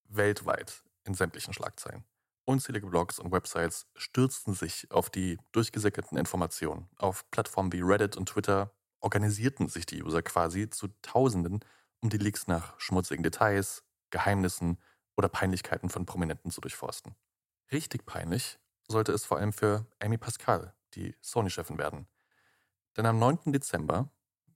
weltweit 0.09 0.83
in 1.05 1.13
sämtlichen 1.13 1.53
Schlagzeilen. 1.53 2.03
Unzählige 2.47 2.87
Blogs 2.87 3.19
und 3.19 3.33
Websites 3.33 3.87
stürzten 3.97 4.53
sich 4.53 4.89
auf 4.89 5.09
die 5.09 5.37
durchgesickerten 5.51 6.17
Informationen. 6.17 6.87
Auf 6.95 7.29
Plattformen 7.29 7.73
wie 7.73 7.81
Reddit 7.81 8.15
und 8.15 8.29
Twitter 8.29 8.71
organisierten 9.01 9.67
sich 9.67 9.85
die 9.85 10.01
User 10.01 10.21
quasi 10.21 10.69
zu 10.69 10.87
Tausenden, 11.01 11.59
um 11.99 12.09
die 12.09 12.17
Leaks 12.17 12.47
nach 12.47 12.79
schmutzigen 12.79 13.21
Details, 13.21 13.83
Geheimnissen 14.11 14.79
oder 15.17 15.27
Peinlichkeiten 15.27 15.89
von 15.89 16.05
Prominenten 16.05 16.49
zu 16.49 16.61
durchforsten. 16.61 17.15
Richtig 17.69 18.05
peinlich 18.05 18.59
sollte 18.87 19.11
es 19.11 19.25
vor 19.25 19.39
allem 19.39 19.51
für 19.51 19.85
Amy 19.99 20.17
Pascal, 20.17 20.73
die 20.93 21.17
Sony-Chefin, 21.19 21.77
werden. 21.77 22.07
Denn 22.95 23.05
am 23.05 23.19
9. 23.19 23.51
Dezember, 23.51 24.09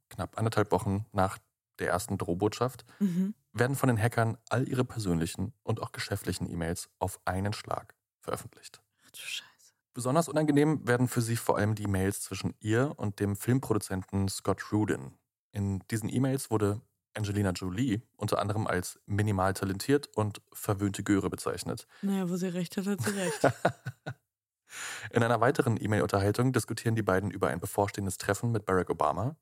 knapp 0.09 0.37
anderthalb 0.37 0.71
Wochen 0.71 1.05
nach 1.11 1.39
der 1.79 1.89
ersten 1.89 2.17
Drohbotschaft, 2.17 2.85
Mhm. 2.99 3.33
Werden 3.53 3.75
von 3.75 3.87
den 3.87 4.01
Hackern 4.01 4.37
all 4.49 4.67
ihre 4.67 4.85
persönlichen 4.85 5.53
und 5.63 5.81
auch 5.81 5.91
geschäftlichen 5.91 6.49
E-Mails 6.49 6.89
auf 6.99 7.19
einen 7.25 7.53
Schlag 7.53 7.95
veröffentlicht. 8.19 8.81
Ach 9.05 9.11
du 9.11 9.19
Scheiße. 9.19 9.73
Besonders 9.93 10.29
unangenehm 10.29 10.87
werden 10.87 11.07
für 11.07 11.21
sie 11.21 11.35
vor 11.35 11.57
allem 11.57 11.75
die 11.75 11.87
Mails 11.87 12.21
zwischen 12.21 12.55
ihr 12.59 12.93
und 12.97 13.19
dem 13.19 13.35
Filmproduzenten 13.35 14.29
Scott 14.29 14.71
Rudin. 14.71 15.17
In 15.51 15.79
diesen 15.91 16.07
E-Mails 16.07 16.49
wurde 16.49 16.81
Angelina 17.13 17.51
Jolie 17.51 18.01
unter 18.15 18.39
anderem 18.39 18.67
als 18.67 18.99
minimal 19.05 19.53
talentiert 19.53 20.07
und 20.15 20.41
verwöhnte 20.53 21.03
Göre 21.03 21.29
bezeichnet. 21.29 21.87
Naja, 22.01 22.29
wo 22.29 22.37
sie 22.37 22.47
recht 22.47 22.77
hat, 22.77 22.87
hat 22.87 23.01
sie 23.01 23.11
recht. 23.11 23.41
In 25.11 25.21
einer 25.21 25.41
weiteren 25.41 25.77
E-Mail-Unterhaltung 25.81 26.53
diskutieren 26.53 26.95
die 26.95 27.01
beiden 27.01 27.29
über 27.31 27.49
ein 27.49 27.59
bevorstehendes 27.59 28.17
Treffen 28.17 28.51
mit 28.51 28.65
Barack 28.65 28.89
Obama 28.89 29.35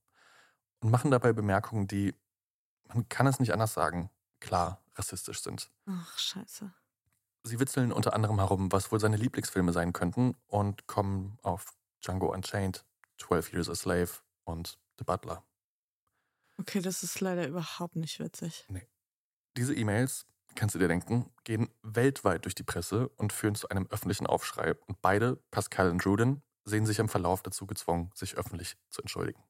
und 0.79 0.89
machen 0.89 1.11
dabei 1.11 1.33
Bemerkungen, 1.33 1.87
die, 1.87 2.15
man 2.89 3.07
kann 3.07 3.27
es 3.27 3.39
nicht 3.39 3.53
anders 3.53 3.73
sagen, 3.73 4.09
klar 4.39 4.83
rassistisch 4.95 5.41
sind. 5.41 5.69
Ach, 5.85 6.17
scheiße. 6.17 6.73
Sie 7.43 7.59
witzeln 7.59 7.91
unter 7.91 8.13
anderem 8.13 8.37
herum, 8.37 8.71
was 8.71 8.91
wohl 8.91 8.99
seine 8.99 9.15
Lieblingsfilme 9.15 9.71
sein 9.71 9.93
könnten 9.93 10.35
und 10.47 10.87
kommen 10.87 11.39
auf 11.41 11.77
Django 12.03 12.33
Unchained, 12.33 12.85
12 13.17 13.53
Years 13.53 13.69
a 13.69 13.75
Slave 13.75 14.09
und 14.43 14.77
The 14.97 15.05
Butler. 15.05 15.43
Okay, 16.57 16.81
das 16.81 17.03
ist 17.03 17.21
leider 17.21 17.47
überhaupt 17.47 17.95
nicht 17.95 18.19
witzig. 18.19 18.67
Diese 19.55 19.73
E-Mails, 19.73 20.25
kannst 20.55 20.75
du 20.75 20.79
dir 20.79 20.89
denken, 20.89 21.31
gehen 21.45 21.69
weltweit 21.81 22.43
durch 22.43 22.55
die 22.55 22.63
Presse 22.63 23.07
und 23.09 23.31
führen 23.31 23.55
zu 23.55 23.69
einem 23.69 23.87
öffentlichen 23.87 24.27
Aufschrei. 24.27 24.75
Und 24.87 25.01
beide, 25.01 25.37
Pascal 25.51 25.89
und 25.89 26.05
Rudin, 26.05 26.41
sehen 26.65 26.85
sich 26.85 26.99
im 26.99 27.07
Verlauf 27.07 27.41
dazu 27.41 27.65
gezwungen, 27.65 28.11
sich 28.13 28.35
öffentlich 28.35 28.77
zu 28.89 29.01
entschuldigen. 29.01 29.41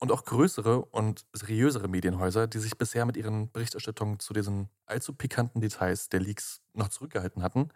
Und 0.00 0.12
auch 0.12 0.24
größere 0.24 0.84
und 0.84 1.26
seriösere 1.32 1.88
Medienhäuser, 1.88 2.46
die 2.46 2.58
sich 2.60 2.78
bisher 2.78 3.04
mit 3.04 3.16
ihren 3.16 3.50
Berichterstattungen 3.50 4.20
zu 4.20 4.32
diesen 4.32 4.70
allzu 4.86 5.12
pikanten 5.12 5.60
Details 5.60 6.08
der 6.08 6.20
Leaks 6.20 6.60
noch 6.72 6.88
zurückgehalten 6.88 7.42
hatten, 7.42 7.70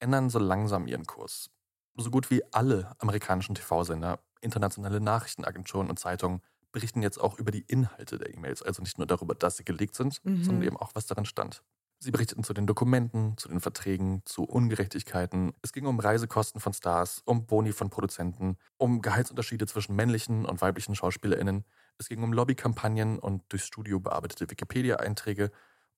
ändern 0.00 0.30
so 0.30 0.38
langsam 0.38 0.86
ihren 0.86 1.06
Kurs. 1.06 1.50
So 1.96 2.10
gut 2.10 2.30
wie 2.30 2.42
alle 2.52 2.96
amerikanischen 3.00 3.54
TV-Sender, 3.56 4.20
internationale 4.40 5.00
Nachrichtenagenturen 5.00 5.90
und 5.90 5.98
Zeitungen 5.98 6.42
berichten 6.72 7.02
jetzt 7.02 7.18
auch 7.20 7.38
über 7.38 7.50
die 7.52 7.62
Inhalte 7.68 8.18
der 8.18 8.32
E-Mails, 8.34 8.62
also 8.62 8.82
nicht 8.82 8.98
nur 8.98 9.06
darüber, 9.06 9.34
dass 9.34 9.56
sie 9.58 9.64
geleakt 9.64 9.94
sind, 9.96 10.20
Mhm. 10.24 10.42
sondern 10.42 10.64
eben 10.66 10.76
auch, 10.78 10.92
was 10.94 11.06
darin 11.06 11.26
stand. 11.26 11.62
Sie 12.02 12.12
berichteten 12.12 12.44
zu 12.44 12.54
den 12.54 12.66
Dokumenten, 12.66 13.36
zu 13.36 13.48
den 13.48 13.60
Verträgen, 13.60 14.22
zu 14.24 14.44
Ungerechtigkeiten. 14.44 15.52
Es 15.60 15.74
ging 15.74 15.84
um 15.84 16.00
Reisekosten 16.00 16.58
von 16.58 16.72
Stars, 16.72 17.20
um 17.26 17.44
Boni 17.44 17.72
von 17.72 17.90
Produzenten, 17.90 18.56
um 18.78 19.02
Gehaltsunterschiede 19.02 19.66
zwischen 19.66 19.94
männlichen 19.94 20.46
und 20.46 20.62
weiblichen 20.62 20.94
SchauspielerInnen. 20.94 21.66
Es 21.98 22.08
ging 22.08 22.22
um 22.22 22.32
Lobbykampagnen 22.32 23.18
und 23.18 23.42
durchs 23.50 23.66
Studio 23.66 24.00
bearbeitete 24.00 24.50
Wikipedia-Einträge, 24.50 25.50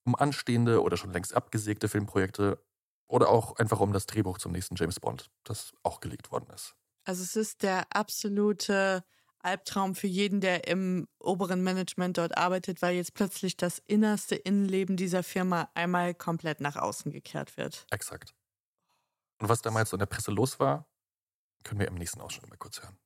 um 0.03 0.15
anstehende 0.15 0.83
oder 0.83 0.97
schon 0.97 1.13
längst 1.13 1.33
abgesägte 1.33 1.87
Filmprojekte 1.87 2.61
oder 3.07 3.29
auch 3.29 3.55
einfach 3.55 3.79
um 3.79 3.93
das 3.93 4.05
Drehbuch 4.05 4.39
zum 4.39 4.51
nächsten 4.51 4.75
James 4.75 4.99
Bond, 4.99 5.31
das 5.45 5.71
auch 5.83 6.01
gelegt 6.01 6.31
worden 6.33 6.49
ist. 6.53 6.75
Also 7.05 7.23
es 7.23 7.37
ist 7.37 7.63
der 7.63 7.85
absolute 7.95 9.05
Albtraum 9.43 9.95
für 9.95 10.07
jeden, 10.07 10.41
der 10.41 10.67
im 10.67 11.07
oberen 11.19 11.63
Management 11.63 12.17
dort 12.17 12.37
arbeitet, 12.37 12.81
weil 12.81 12.95
jetzt 12.95 13.13
plötzlich 13.13 13.57
das 13.57 13.79
innerste 13.85 14.35
Innenleben 14.35 14.97
dieser 14.97 15.23
Firma 15.23 15.69
einmal 15.73 16.13
komplett 16.13 16.61
nach 16.61 16.75
außen 16.75 17.11
gekehrt 17.11 17.57
wird. 17.57 17.85
Exakt. 17.91 18.33
Und 19.39 19.49
was 19.49 19.61
damals 19.61 19.89
so 19.89 19.97
in 19.97 19.99
der 19.99 20.05
Presse 20.05 20.31
los 20.31 20.59
war, 20.59 20.87
können 21.63 21.79
wir 21.79 21.87
im 21.87 21.95
nächsten 21.95 22.21
Ausschnitt 22.21 22.49
mal 22.49 22.57
kurz 22.57 22.81
hören. 22.81 22.97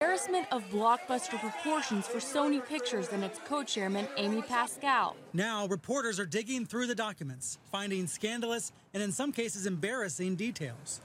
Embarrassment 0.00 0.46
of 0.50 0.68
blockbuster 0.70 1.38
proportions 1.38 2.08
for 2.08 2.18
Sony 2.18 2.60
Pictures 2.60 3.12
and 3.12 3.22
its 3.22 3.38
co-chairman 3.48 4.08
Amy 4.16 4.42
Pascal. 4.42 5.14
Now, 5.32 5.66
reporters 5.66 6.18
are 6.18 6.26
digging 6.26 6.66
through 6.66 6.88
the 6.88 6.94
documents, 6.94 7.58
finding 7.70 8.08
scandalous 8.08 8.72
and 8.94 9.02
in 9.02 9.12
some 9.12 9.30
cases 9.30 9.64
embarrassing 9.64 10.34
details. 10.34 11.00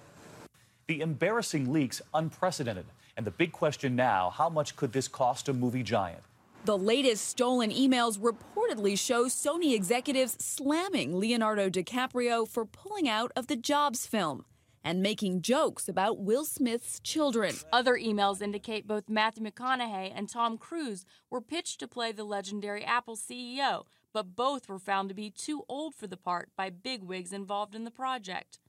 The 0.88 1.02
embarrassing 1.02 1.72
leaks 1.72 2.02
unprecedented. 2.14 2.86
And 3.18 3.26
the 3.26 3.32
big 3.32 3.52
question 3.52 3.96
now 3.96 4.30
how 4.30 4.48
much 4.48 4.76
could 4.76 4.94
this 4.94 5.08
cost 5.08 5.50
a 5.50 5.54
movie 5.54 5.84
giant? 5.84 6.22
The 6.66 6.78
latest 6.78 7.26
stolen 7.26 7.72
emails 7.72 8.20
reportedly 8.20 8.98
show 8.98 9.26
Sony 9.26 9.74
executives 9.74 10.38
slamming 10.40 11.18
Leonardo 11.18 11.70
DiCaprio 11.70 12.48
for 12.48 12.66
pulling 12.66 13.10
out 13.10 13.32
of 13.36 13.48
the 13.48 13.56
Jobs 13.56 14.06
film 14.06 14.46
and 14.84 15.02
making 15.02 15.42
jokes 15.42 15.90
about 15.90 16.20
Will 16.20 16.46
Smith's 16.46 17.00
children. 17.00 17.56
Other 17.74 17.96
emails 17.96 18.42
indicate 18.42 18.88
both 18.88 19.10
Matthew 19.10 19.44
McConaughey 19.44 20.12
and 20.14 20.30
Tom 20.30 20.58
Cruise 20.58 21.06
were 21.30 21.42
pitched 21.42 21.80
to 21.80 21.88
play 21.88 22.12
the 22.12 22.24
legendary 22.24 22.86
Apple 22.86 23.18
CEO, 23.18 23.86
but 24.14 24.36
both 24.36 24.70
were 24.70 24.80
found 24.80 25.10
to 25.10 25.16
be 25.16 25.30
too 25.30 25.64
old 25.68 25.96
for 25.96 26.08
the 26.08 26.18
part 26.18 26.50
by 26.56 26.70
bigwigs 26.70 27.34
involved 27.34 27.76
in 27.76 27.84
the 27.84 27.92
project. 27.92 28.60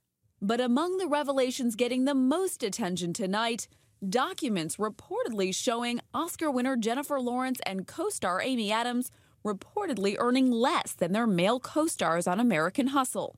But 0.41 0.61
among 0.61 0.97
the 0.97 1.07
revelations 1.07 1.75
getting 1.75 2.05
the 2.05 2.15
most 2.15 2.63
attention 2.63 3.13
tonight, 3.13 3.67
documents 4.07 4.77
reportedly 4.77 5.53
showing 5.53 5.99
Oscar 6.13 6.51
winner 6.51 6.75
Jennifer 6.75 7.19
Lawrence 7.19 7.59
and 7.65 7.87
co 7.87 8.09
star 8.09 8.41
Amy 8.41 8.71
Adams 8.71 9.11
reportedly 9.45 10.15
earning 10.19 10.51
less 10.51 10.93
than 10.93 11.11
their 11.11 11.27
male 11.27 11.59
co 11.59 11.87
stars 11.87 12.27
on 12.27 12.39
American 12.39 12.87
Hustle. 12.87 13.35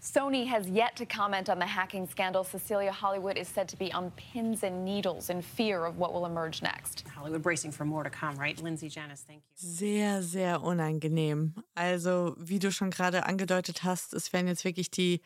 Sony 0.00 0.46
has 0.46 0.68
yet 0.68 0.94
to 0.96 1.06
comment 1.06 1.48
on 1.48 1.58
the 1.58 1.66
hacking 1.66 2.06
scandal. 2.06 2.44
Cecilia 2.44 2.92
Hollywood 2.92 3.36
is 3.36 3.48
said 3.48 3.68
to 3.68 3.76
be 3.76 3.92
on 3.92 4.12
pins 4.12 4.62
and 4.62 4.84
needles 4.84 5.30
in 5.30 5.42
fear 5.42 5.84
of 5.84 5.98
what 5.98 6.12
will 6.12 6.26
emerge 6.26 6.62
next. 6.62 7.04
Hollywood 7.08 7.42
bracing 7.42 7.72
for 7.72 7.84
more 7.84 8.04
to 8.04 8.10
come, 8.10 8.36
right? 8.36 8.62
Lindsay 8.62 8.88
Janice, 8.88 9.24
thank 9.26 9.42
you. 9.42 9.52
Sehr, 9.56 10.22
sehr 10.22 10.62
unangenehm. 10.62 11.54
Also, 11.74 12.36
wie 12.38 12.60
du 12.60 12.70
schon 12.70 12.90
gerade 12.90 13.26
angedeutet 13.26 13.82
hast, 13.82 14.14
es 14.14 14.32
werden 14.32 14.46
jetzt 14.46 14.64
wirklich 14.64 14.90
die 14.90 15.22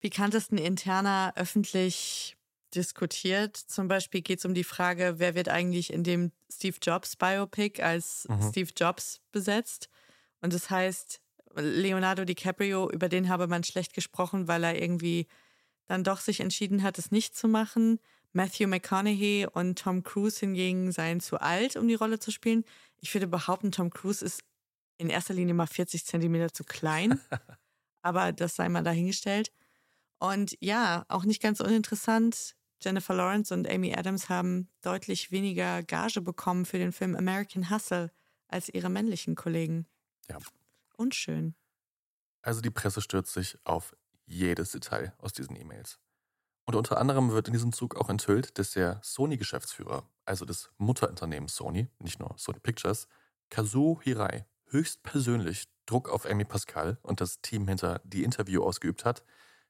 pikantesten 0.00 0.58
Interna 0.58 1.32
öffentlich 1.34 2.36
diskutiert. 2.78 3.56
Zum 3.56 3.88
Beispiel 3.88 4.22
geht 4.22 4.38
es 4.38 4.44
um 4.44 4.54
die 4.54 4.64
Frage, 4.64 5.14
wer 5.18 5.34
wird 5.34 5.48
eigentlich 5.48 5.92
in 5.92 6.04
dem 6.04 6.32
Steve 6.50 6.76
Jobs 6.80 7.16
Biopic 7.16 7.82
als 7.82 8.26
Mhm. 8.28 8.48
Steve 8.48 8.70
Jobs 8.76 9.20
besetzt? 9.32 9.88
Und 10.40 10.52
das 10.54 10.70
heißt, 10.70 11.20
Leonardo 11.56 12.24
DiCaprio, 12.24 12.90
über 12.90 13.08
den 13.08 13.28
habe 13.28 13.48
man 13.48 13.64
schlecht 13.64 13.92
gesprochen, 13.92 14.48
weil 14.48 14.64
er 14.64 14.80
irgendwie 14.80 15.26
dann 15.86 16.04
doch 16.04 16.20
sich 16.20 16.40
entschieden 16.40 16.82
hat, 16.82 16.98
es 16.98 17.10
nicht 17.10 17.36
zu 17.36 17.48
machen. 17.48 17.98
Matthew 18.32 18.68
McConaughey 18.68 19.46
und 19.52 19.78
Tom 19.78 20.02
Cruise 20.02 20.38
hingegen 20.38 20.92
seien 20.92 21.20
zu 21.20 21.40
alt, 21.40 21.76
um 21.76 21.88
die 21.88 21.94
Rolle 21.94 22.18
zu 22.18 22.30
spielen. 22.30 22.64
Ich 23.00 23.12
würde 23.14 23.26
behaupten, 23.26 23.72
Tom 23.72 23.90
Cruise 23.90 24.24
ist 24.24 24.42
in 24.98 25.08
erster 25.08 25.34
Linie 25.34 25.54
mal 25.54 25.66
40 25.66 26.04
Zentimeter 26.04 26.52
zu 26.52 26.64
klein. 26.64 27.18
aber 28.02 28.32
das 28.32 28.56
sei 28.56 28.68
mal 28.68 28.84
dahingestellt. 28.84 29.50
Und 30.18 30.56
ja, 30.60 31.04
auch 31.08 31.24
nicht 31.24 31.40
ganz 31.40 31.60
uninteressant. 31.60 32.54
Jennifer 32.80 33.14
Lawrence 33.14 33.52
und 33.52 33.68
Amy 33.68 33.94
Adams 33.94 34.28
haben 34.28 34.68
deutlich 34.82 35.30
weniger 35.30 35.82
Gage 35.82 36.20
bekommen 36.20 36.64
für 36.64 36.78
den 36.78 36.92
Film 36.92 37.16
American 37.16 37.70
Hustle 37.70 38.12
als 38.48 38.68
ihre 38.68 38.88
männlichen 38.88 39.34
Kollegen. 39.34 39.86
Ja. 40.28 40.38
Unschön. 40.96 41.54
Also 42.42 42.60
die 42.60 42.70
Presse 42.70 43.00
stürzt 43.00 43.32
sich 43.32 43.58
auf 43.64 43.96
jedes 44.26 44.72
Detail 44.72 45.14
aus 45.18 45.32
diesen 45.32 45.56
E-Mails. 45.56 45.98
Und 46.66 46.76
unter 46.76 46.98
anderem 46.98 47.30
wird 47.30 47.48
in 47.48 47.54
diesem 47.54 47.72
Zug 47.72 47.96
auch 47.96 48.10
enthüllt, 48.10 48.58
dass 48.58 48.72
der 48.72 49.00
Sony-Geschäftsführer, 49.02 50.08
also 50.24 50.44
des 50.44 50.70
Mutterunternehmens 50.76 51.54
Sony, 51.54 51.88
nicht 51.98 52.20
nur 52.20 52.34
Sony 52.36 52.60
Pictures, 52.60 53.08
Kazuo 53.48 54.00
Hirai, 54.02 54.46
höchstpersönlich 54.66 55.68
Druck 55.86 56.10
auf 56.10 56.26
Amy 56.26 56.44
Pascal 56.44 56.98
und 57.02 57.22
das 57.22 57.40
Team 57.40 57.66
hinter 57.66 58.02
die 58.04 58.22
Interview 58.22 58.62
ausgeübt 58.62 59.06
hat, 59.06 59.24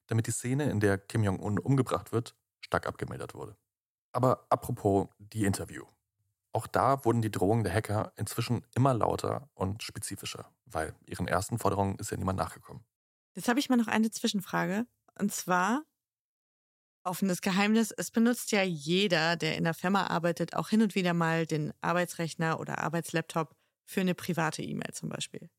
damit 0.09 0.27
die 0.27 0.33
Szene, 0.33 0.71
in 0.71 0.81
der 0.81 0.99
Kim 0.99 1.23
Jong-un 1.23 1.59
umgebracht 1.59 2.11
wird, 2.11 2.35
stark 2.61 2.87
abgemildert 2.87 3.35
wurde. 3.35 3.57
Aber 4.13 4.47
apropos 4.51 5.09
die 5.19 5.45
Interview. 5.45 5.85
Auch 6.53 6.67
da 6.67 7.05
wurden 7.05 7.23
die 7.23 7.31
Drohungen 7.31 7.65
der 7.65 7.73
Hacker 7.73 8.13
inzwischen 8.17 8.65
immer 8.75 8.95
lauter 8.95 9.51
und 9.55 9.83
spezifischer, 9.83 10.51
weil 10.65 10.95
ihren 11.07 11.29
ersten 11.29 11.59
Forderungen 11.59 11.97
ist 11.97 12.11
ja 12.11 12.17
niemand 12.17 12.39
nachgekommen. 12.39 12.85
Jetzt 13.35 13.49
habe 13.49 13.61
ich 13.61 13.69
mal 13.69 13.77
noch 13.77 13.87
eine 13.87 14.11
Zwischenfrage. 14.11 14.87
Und 15.19 15.33
zwar, 15.33 15.85
offenes 17.05 17.43
Geheimnis, 17.43 17.93
es 17.93 18.11
benutzt 18.11 18.51
ja 18.53 18.63
jeder, 18.63 19.37
der 19.37 19.57
in 19.57 19.65
der 19.65 19.75
Firma 19.75 20.07
arbeitet, 20.07 20.55
auch 20.57 20.69
hin 20.69 20.83
und 20.83 20.95
wieder 20.95 21.15
mal 21.15 21.47
den 21.47 21.73
Arbeitsrechner 21.81 22.59
oder 22.59 22.79
Arbeitslaptop 22.79 23.55
für 23.85 24.01
eine 24.01 24.15
private 24.15 24.63
E-Mail 24.63 24.93
zum 24.93 25.09
Beispiel. 25.09 25.51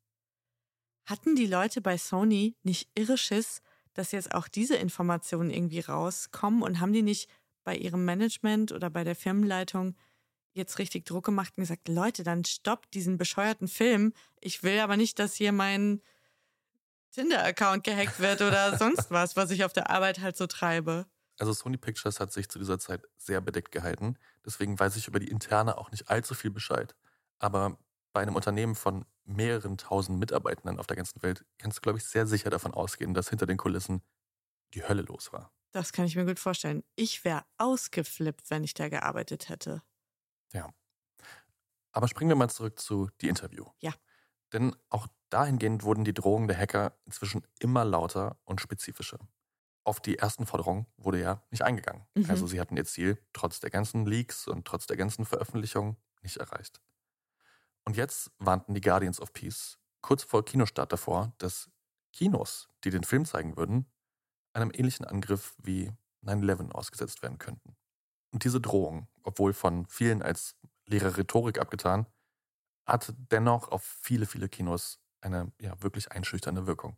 Hatten 1.06 1.36
die 1.36 1.48
Leute 1.48 1.82
bei 1.82 1.98
Sony 1.98 2.56
nicht 2.64 2.90
irre 2.96 3.18
Schiss, 3.18 3.62
dass 3.94 4.12
jetzt 4.12 4.34
auch 4.34 4.48
diese 4.48 4.76
Informationen 4.76 5.50
irgendwie 5.50 5.80
rauskommen 5.80 6.62
und 6.62 6.80
haben 6.80 6.94
die 6.94 7.02
nicht 7.02 7.30
bei 7.64 7.76
ihrem 7.76 8.06
Management 8.06 8.72
oder 8.72 8.90
bei 8.90 9.04
der 9.04 9.16
Firmenleitung 9.16 9.96
jetzt 10.54 10.80
richtig 10.80 11.06
Druck 11.06 11.26
gemacht 11.26 11.54
und 11.56 11.62
gesagt, 11.62 11.88
Leute, 11.88 12.24
dann 12.24 12.46
stoppt 12.46 12.94
diesen 12.94 13.18
bescheuerten 13.18 13.68
Film. 13.68 14.14
Ich 14.40 14.64
will 14.64 14.80
aber 14.80 14.98
nicht, 14.98 15.20
dass 15.20 15.36
hier 15.36 15.52
mein 15.52 16.02
Tinder-Account 17.12 17.84
gehackt 17.84 18.20
wird 18.20 18.42
oder 18.42 18.78
sonst 18.78 19.10
was, 19.12 19.36
was 19.36 19.52
ich 19.52 19.64
auf 19.64 19.74
der 19.74 19.90
Arbeit 19.90 20.20
halt 20.20 20.38
so 20.38 20.48
treibe. 20.48 21.06
Also 21.40 21.54
Sony 21.54 21.78
Pictures 21.78 22.20
hat 22.20 22.34
sich 22.34 22.50
zu 22.50 22.60
dieser 22.60 22.80
Zeit 22.80 23.08
sehr 23.18 23.42
bedeckt 23.42 23.72
gehalten. 23.72 24.18
Deswegen 24.46 24.78
weiß 24.78 24.98
ich 24.98 25.08
über 25.08 25.20
die 25.20 25.30
interne 25.30 25.78
auch 25.78 25.92
nicht 25.92 26.10
allzu 26.10 26.36
viel 26.36 26.52
Bescheid. 26.52 26.96
Aber 27.40 27.78
bei 28.12 28.22
einem 28.22 28.36
Unternehmen 28.36 28.76
von 28.76 29.06
mehreren 29.24 29.78
tausend 29.78 30.20
Mitarbeitenden 30.20 30.80
auf 30.80 30.88
der 30.88 30.98
ganzen 30.98 31.22
Welt 31.22 31.46
kannst 31.58 31.78
du, 31.78 31.82
glaube 31.82 32.00
ich, 32.00 32.06
sehr 32.06 32.26
sicher 32.26 32.50
davon 32.50 32.74
ausgehen, 32.74 33.14
dass 33.14 33.30
hinter 33.30 33.46
den 33.46 33.58
Kulissen 33.58 34.02
die 34.74 34.84
Hölle 34.84 35.04
los 35.04 35.32
war. 35.32 35.52
Das 35.72 35.94
kann 35.94 36.06
ich 36.06 36.16
mir 36.16 36.26
gut 36.26 36.40
vorstellen. 36.40 36.84
Ich 36.96 37.24
wäre 37.24 37.46
ausgeflippt, 37.58 38.50
wenn 38.50 38.64
ich 38.64 38.74
da 38.74 38.90
gearbeitet 38.90 39.50
hätte. 39.50 39.84
Ja. 40.52 40.74
Aber 41.92 42.08
springen 42.08 42.30
wir 42.30 42.36
mal 42.36 42.50
zurück 42.50 42.80
zu 42.80 43.10
die 43.22 43.30
Interview. 43.30 43.66
Ja. 43.80 43.94
Denn 44.52 44.76
auch 44.90 45.08
dahingehend 45.30 45.84
wurden 45.84 46.06
die 46.06 46.14
Drohungen 46.14 46.48
der 46.48 46.58
Hacker 46.58 46.98
inzwischen 47.06 47.46
immer 47.60 47.86
lauter 47.86 48.40
und 48.46 48.62
spezifischer. 48.62 49.20
Auf 49.84 50.00
die 50.00 50.18
ersten 50.18 50.46
Forderungen 50.46 50.88
wurde 50.98 51.22
ja 51.22 51.44
nicht 51.52 51.62
eingegangen. 51.62 52.06
Mhm. 52.16 52.26
Also 52.30 52.48
sie 52.48 52.60
hatten 52.60 52.78
ihr 52.78 52.86
Ziel 52.86 53.24
trotz 53.34 53.60
der 53.60 53.70
ganzen 53.70 54.06
Leaks 54.06 54.48
und 54.48 54.66
trotz 54.66 54.88
der 54.88 54.98
ganzen 54.98 55.26
Veröffentlichungen 55.26 55.98
nicht 56.22 56.38
erreicht. 56.38 56.82
Und 57.90 57.98
jetzt 57.98 58.30
warnten 58.38 58.76
die 58.76 58.82
Guardians 58.82 59.20
of 59.20 59.34
Peace 59.34 59.80
kurz 60.02 60.22
vor 60.22 60.46
Kinostart 60.46 60.94
davor, 60.94 61.34
dass 61.40 61.72
Kinos, 62.14 62.70
die 62.84 62.92
den 62.92 63.04
Film 63.04 63.26
zeigen 63.26 63.58
würden, 63.58 63.88
einem 64.54 64.70
ähnlichen 64.72 65.08
Angriff 65.08 65.56
wie 65.58 65.92
9-11 66.24 66.70
ausgesetzt 66.70 67.24
werden 67.24 67.40
könnten. 67.40 67.76
Und 68.32 68.44
diese 68.44 68.62
Drohung, 68.62 69.08
obwohl 69.24 69.54
von 69.54 69.88
vielen 69.88 70.22
als 70.22 70.56
leere 70.86 71.18
Rhetorik 71.18 71.60
abgetan, 71.60 72.06
hatte 72.86 73.16
dennoch 73.32 73.70
auf 73.70 73.82
viele, 73.82 74.28
viele 74.28 74.50
Kinos 74.50 75.00
eine 75.22 75.52
ja, 75.60 75.74
wirklich 75.82 76.12
einschüchternde 76.12 76.68
Wirkung. 76.68 76.96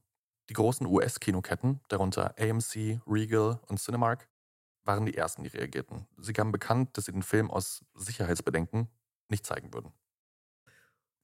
Die 0.49 0.55
großen 0.55 0.85
US-Kinoketten, 0.85 1.79
darunter 1.87 2.35
AMC, 2.37 2.99
Regal 3.07 3.61
und 3.69 3.79
Cinemark, 3.79 4.27
waren 4.83 5.05
die 5.05 5.15
ersten, 5.15 5.43
die 5.43 5.49
reagierten. 5.55 6.05
Sie 6.17 6.33
gaben 6.33 6.51
bekannt, 6.51 6.97
dass 6.97 7.05
sie 7.05 7.13
den 7.13 7.23
Film 7.23 7.49
aus 7.49 7.85
Sicherheitsbedenken 7.93 8.89
nicht 9.29 9.45
zeigen 9.45 9.73
würden. 9.73 9.93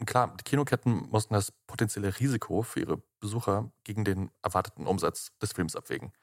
Klar, 0.06 0.36
die 0.38 0.44
Kinoketten 0.44 1.10
mussten 1.10 1.34
das 1.34 1.52
potenzielle 1.66 2.20
Risiko 2.20 2.62
für 2.62 2.82
ihre 2.82 3.02
Besucher 3.20 3.72
gegen 3.84 4.06
den 4.06 4.30
erwarteten 4.44 4.86
Umsatz 4.86 5.32
des 5.42 5.54
Films 5.54 5.76
abwägen. 5.76 6.14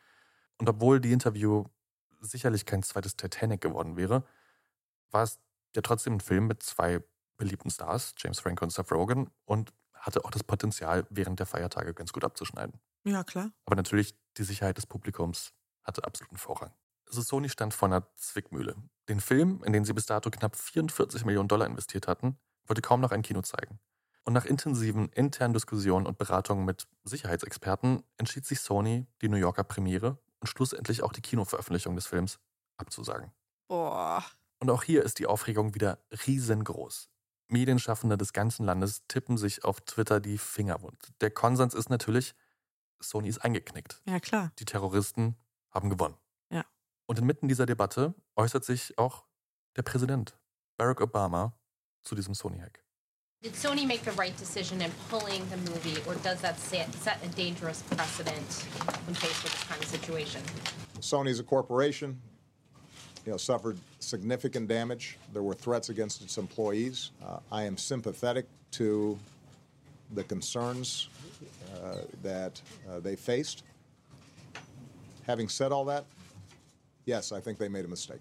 Und 0.59 0.69
obwohl 0.69 1.01
die 1.01 1.13
Interview 1.13 1.65
sicherlich 2.21 2.67
kein 2.67 2.83
zweites 2.83 3.17
Titanic 3.17 3.61
geworden 3.61 3.97
wäre, 3.97 4.25
war 5.11 5.25
es 5.25 5.41
ja 5.75 5.83
trotzdem 5.83 6.15
ein 6.15 6.21
Film 6.21 6.47
mit 6.47 6.63
zwei 6.63 7.03
beliebten 7.37 7.71
Stars, 7.71 8.15
James 8.17 8.39
Franco 8.39 8.65
und 8.65 8.71
Seth 8.71 8.93
Rogen, 8.93 9.31
und 9.45 9.73
hatte 9.95 10.25
auch 10.25 10.31
das 10.31 10.45
Potenzial, 10.45 11.07
während 11.11 11.41
der 11.41 11.47
Feiertage 11.47 11.95
ganz 11.95 12.13
gut 12.13 12.25
abzuschneiden. 12.25 12.81
Ja, 13.05 13.25
klar. 13.25 13.51
Aber 13.65 13.77
natürlich, 13.77 14.15
die 14.37 14.45
Sicherheit 14.45 14.77
des 14.77 14.87
Publikums 14.87 15.53
hatte 15.83 16.05
absoluten 16.05 16.37
Vorrang. 16.37 16.73
Also 17.07 17.23
Sony 17.23 17.49
stand 17.49 17.75
vor 17.75 17.89
einer 17.89 18.07
Zwickmühle. 18.17 18.77
Den 19.09 19.21
Film, 19.21 19.63
in 19.65 19.73
den 19.73 19.85
sie 19.85 19.93
bis 19.93 20.07
dato 20.07 20.31
knapp 20.31 20.57
44 20.57 21.25
Millionen 21.25 21.49
Dollar 21.49 21.67
investiert 21.67 22.07
hatten, 22.07 22.39
wollte 22.67 22.83
kaum 22.83 23.01
noch 23.01 23.13
ein 23.13 23.23
Kino 23.23 23.43
zeigen. 23.43 23.79
Und 24.25 24.33
nach 24.33 24.47
intensiven 24.47 25.11
internen 25.11 25.53
Diskussionen 25.53 26.07
und 26.07 26.17
Beratungen 26.17 26.65
mit 26.65 26.87
Sicherheitsexperten 27.05 28.03
entschied 28.17 28.47
sich 28.47 28.61
Sony, 28.61 29.07
die 29.21 29.29
New 29.29 29.37
Yorker 29.37 29.65
Premiere 29.65 30.19
und 30.41 30.47
schlussendlich 30.47 31.03
auch 31.03 31.13
die 31.13 31.21
Kinoveröffentlichung 31.21 31.95
des 31.95 32.07
Films 32.07 32.39
abzusagen. 32.79 33.33
Boah. 33.69 34.25
Und 34.61 34.71
auch 34.71 34.83
hier 34.83 35.03
ist 35.03 35.19
die 35.19 35.27
Aufregung 35.27 35.75
wieder 35.75 35.99
riesengroß. 36.27 37.11
Medienschaffende 37.49 38.17
des 38.17 38.33
ganzen 38.33 38.65
Landes 38.65 39.07
tippen 39.09 39.37
sich 39.37 39.65
auf 39.65 39.83
Twitter 39.83 40.21
die 40.21 40.39
Finger 40.39 40.81
wund. 40.81 41.13
Der 41.21 41.31
Konsens 41.31 41.75
ist 41.75 41.91
natürlich, 41.91 42.35
Sony 43.01 43.29
ist 43.29 43.45
eingeknickt. 43.45 44.01
Ja, 44.07 44.21
klar. 44.21 44.53
Die 44.59 44.65
Terroristen 44.65 45.37
haben 45.71 45.91
gewonnen. 45.91 46.17
Ja. 46.51 46.65
Und 47.07 47.19
inmitten 47.19 47.49
dieser 47.49 47.67
Debatte 47.67 48.15
äußert 48.37 48.65
sich 48.65 48.97
auch 48.97 49.25
der 49.77 49.83
Präsident, 49.83 50.39
Barack 50.79 51.03
Obama, 51.03 51.53
zu 52.07 52.15
diesem 52.15 52.35
Sony-Hack. 52.35 52.81
Did 53.43 53.53
Sony 53.53 53.87
make 53.87 54.03
the 54.03 54.13
right 54.13 54.35
decision 54.39 54.81
in 54.81 54.91
pulling 55.11 55.47
the 55.51 55.59
movie, 55.71 56.01
or 56.07 56.15
does 56.23 56.41
that 56.41 56.59
set, 56.59 56.93
set 56.95 57.23
a 57.23 57.29
dangerous 57.29 57.83
precedent 57.83 58.51
when 59.07 59.15
faced 59.15 59.43
with 59.43 59.53
this 59.53 59.65
kind 59.65 59.83
of 59.83 59.89
situation? 59.89 60.41
Sony's 61.01 61.41
a 61.41 61.43
corporation, 61.43 62.19
you 63.27 63.33
know, 63.33 63.37
suffered 63.37 63.77
significant 64.01 64.67
damage. 64.67 65.19
There 65.35 65.43
were 65.43 65.55
threats 65.55 65.91
against 65.91 66.23
its 66.23 66.39
employees. 66.39 67.11
Uh, 67.23 67.39
I 67.53 67.65
am 67.65 67.77
sympathetic 67.77 68.47
to 68.73 69.19
the 70.15 70.25
concerns 70.25 71.09
uh, 71.75 71.97
that 72.23 72.61
uh, 72.89 73.01
they 73.01 73.17
faced. 73.17 73.63
Having 75.27 75.51
said 75.51 75.71
all 75.71 75.85
that, 75.87 76.05
yes, 77.05 77.31
I 77.31 77.41
think 77.41 77.59
they 77.59 77.69
made 77.69 77.85
a 77.85 77.89
mistake. 77.89 78.21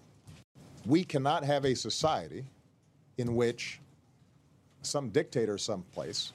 We 0.84 1.02
cannot 1.02 1.44
have 1.44 1.64
a 1.64 1.74
society 1.74 2.44
in 3.18 3.34
which 3.34 3.80
some 4.82 5.10
dictator 5.10 5.58
someplace 5.58 6.32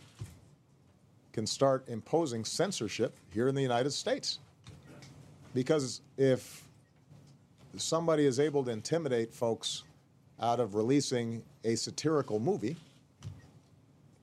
can 1.34 1.46
start 1.46 1.88
imposing 1.88 2.44
censorship 2.44 3.13
here 3.34 3.48
in 3.48 3.56
the 3.56 3.62
United 3.62 3.92
States. 3.92 4.39
Because 5.54 6.02
if 6.18 6.63
somebody 7.78 8.26
is 8.26 8.39
able 8.39 8.63
to 8.63 8.72
intimidate 8.72 9.34
folks 9.34 9.84
out 10.42 10.60
of 10.60 10.76
releasing 10.76 11.44
a 11.63 11.76
satirical 11.76 12.39
movie, 12.39 12.76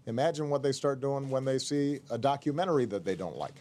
imagine 0.06 0.48
what 0.50 0.62
they 0.62 0.72
start 0.72 1.00
doing 1.00 1.30
when 1.30 1.44
they 1.44 1.58
see 1.58 2.00
a 2.10 2.18
documentary 2.18 2.84
that 2.86 3.04
they 3.04 3.14
don't 3.14 3.36
like, 3.36 3.54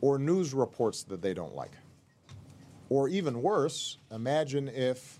or 0.00 0.18
news 0.18 0.54
reports 0.54 1.02
that 1.04 1.20
they 1.22 1.34
don't 1.34 1.54
like. 1.54 1.72
Or 2.88 3.08
even 3.08 3.42
worse, 3.42 3.98
imagine 4.10 4.68
if 4.68 5.18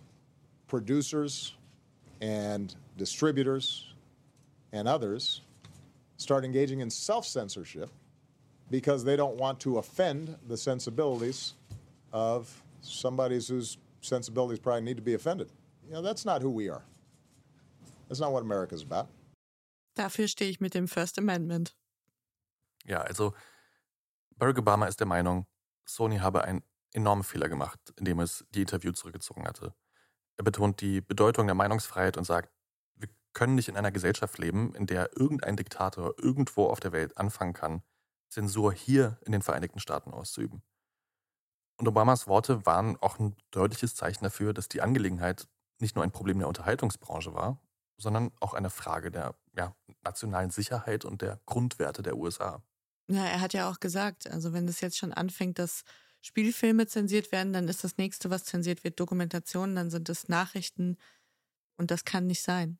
producers 0.69 1.55
and 2.25 2.75
distributors 2.97 3.93
and 4.73 4.89
others 4.89 5.43
start 6.17 6.45
engaging 6.45 6.81
in 6.81 6.91
self 6.91 7.27
censorship 7.27 7.91
because 8.71 9.05
they 9.05 9.17
don't 9.17 9.37
want 9.37 9.61
to 9.61 9.79
offend 9.79 10.37
the 10.49 10.57
sensibilities 10.57 11.55
of 12.13 12.63
somebody 12.81 13.37
whose 13.37 13.77
sensibilities 14.01 14.59
probably 14.59 14.83
need 14.83 14.97
to 14.97 15.03
be 15.03 15.15
offended. 15.15 15.49
You 15.87 15.93
know, 15.93 16.03
that's 16.03 16.25
not 16.25 16.41
who 16.41 16.51
we 16.51 16.71
are. 16.71 16.83
That's 18.09 18.21
not 18.21 18.33
what 18.33 18.43
America's 18.43 18.83
about. 18.83 19.09
Dafür 19.97 20.27
stehe 20.29 20.51
ich 20.51 20.61
mit 20.61 20.75
dem 20.75 20.89
First 20.89 21.19
Amendment. 21.19 21.75
Ja, 22.87 23.03
also 23.03 23.35
Barack 24.39 24.59
Obama 24.59 24.87
ist 24.89 24.99
der 24.99 25.07
Meinung, 25.07 25.47
Sony 25.87 26.19
habe 26.19 26.45
einen 26.45 26.63
enormen 26.93 27.23
Fehler 27.23 27.49
gemacht, 27.49 27.79
indem 27.97 28.21
es 28.21 28.45
die 28.55 28.63
Interview 28.63 28.93
zurückgezogen 28.93 29.45
hatte. 29.47 29.75
Er 30.37 30.45
betont 30.45 30.81
die 30.81 31.01
Bedeutung 31.01 31.47
der 31.47 31.55
Meinungsfreiheit 31.55 32.17
und 32.17 32.25
sagt, 32.25 32.51
wir 32.97 33.09
können 33.33 33.55
nicht 33.55 33.69
in 33.69 33.77
einer 33.77 33.93
Gesellschaft 33.93 34.39
leben, 34.39 34.75
in 34.75 34.87
der 34.87 35.17
irgendein 35.17 35.57
Diktator 35.57 36.15
irgendwo 36.19 36.67
auf 36.67 36.81
der 36.81 36.93
Welt 36.93 37.17
anfangen 37.17 37.53
kann, 37.53 37.83
Zensur 38.31 38.73
hier 38.73 39.19
in 39.25 39.33
den 39.33 39.43
Vereinigten 39.43 39.79
Staaten 39.79 40.13
auszuüben. 40.13 40.63
Und 41.77 41.89
Obamas 41.89 42.27
Worte 42.27 42.67
waren 42.67 42.97
auch 42.99 43.19
ein 43.19 43.37
deutliches 43.51 43.95
Zeichen 43.95 44.25
dafür, 44.25 44.55
dass 44.55 44.69
die 44.69 44.81
Angelegenheit 44.81 45.49
nicht 45.81 45.97
nur 45.97 46.05
ein 46.05 46.13
Problem 46.13 46.39
der 46.39 46.49
Unterhaltungsbranche 46.49 47.35
war, 47.35 47.61
sondern 47.97 48.33
auch 48.41 48.55
eine 48.55 48.71
Frage 48.71 49.11
der 49.11 49.35
ja, 49.57 49.75
nationalen 50.03 50.51
Sicherheit 50.51 51.05
und 51.05 51.23
der 51.23 51.41
Grundwerte 51.47 52.03
der 52.03 52.17
USA. 52.17 52.63
Ja, 53.09 53.25
er 53.25 53.41
hat 53.41 53.53
ja 53.53 53.71
auch 53.71 53.81
gesagt, 53.81 54.31
also 54.31 54.53
wenn 54.53 54.67
das 54.67 54.81
jetzt 54.81 54.97
schon 54.97 55.13
anfängt, 55.13 55.59
dass 55.59 55.83
Spielfilme 56.25 56.87
zensiert 56.87 57.33
werden, 57.33 57.53
dann 57.53 57.69
ist 57.69 57.85
das 57.85 57.99
nächste, 57.99 58.31
was 58.31 58.45
zensiert 58.45 58.83
wird, 58.85 58.99
Dokumentationen, 58.99 59.77
dann 59.77 59.91
sind 59.91 60.09
es 60.09 60.29
Nachrichten 60.29 60.97
und 61.77 61.91
das 61.91 62.05
kann 62.05 62.27
nicht 62.27 62.43
sein. 62.43 62.79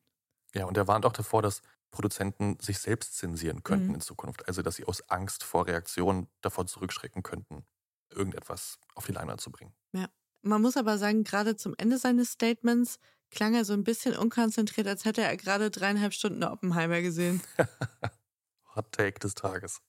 Ja, 0.53 0.65
und 0.65 0.77
er 0.77 0.87
warnt 0.87 1.05
auch 1.05 1.13
davor, 1.13 1.41
dass 1.41 1.61
Produzenten 1.91 2.57
sich 2.59 2.79
selbst 2.79 3.15
zensieren 3.17 3.63
könnten 3.63 3.89
Mhm. 3.89 3.95
in 3.95 4.01
Zukunft. 4.01 4.47
Also, 4.47 4.61
dass 4.61 4.75
sie 4.75 4.85
aus 4.85 5.09
Angst 5.09 5.43
vor 5.43 5.67
Reaktionen 5.67 6.27
davor 6.41 6.65
zurückschrecken 6.65 7.23
könnten, 7.23 7.65
irgendetwas 8.09 8.79
auf 8.95 9.05
die 9.05 9.11
Leinwand 9.11 9.41
zu 9.41 9.51
bringen. 9.51 9.75
Ja. 9.93 10.09
Man 10.41 10.61
muss 10.61 10.77
aber 10.77 10.97
sagen, 10.97 11.23
gerade 11.23 11.55
zum 11.55 11.73
Ende 11.77 11.97
seines 11.97 12.31
Statements 12.31 12.99
klang 13.31 13.55
er 13.55 13.65
so 13.65 13.73
ein 13.73 13.83
bisschen 13.83 14.15
unkonzentriert, 14.15 14.87
als 14.87 15.03
hätte 15.05 15.21
er 15.23 15.35
gerade 15.37 15.71
dreieinhalb 15.71 16.13
Stunden 16.13 16.43
Oppenheimer 16.43 17.01
gesehen. 17.01 17.41
Hot 18.75 18.91
Take 18.91 19.19
des 19.19 19.33
Tages. 19.35 19.81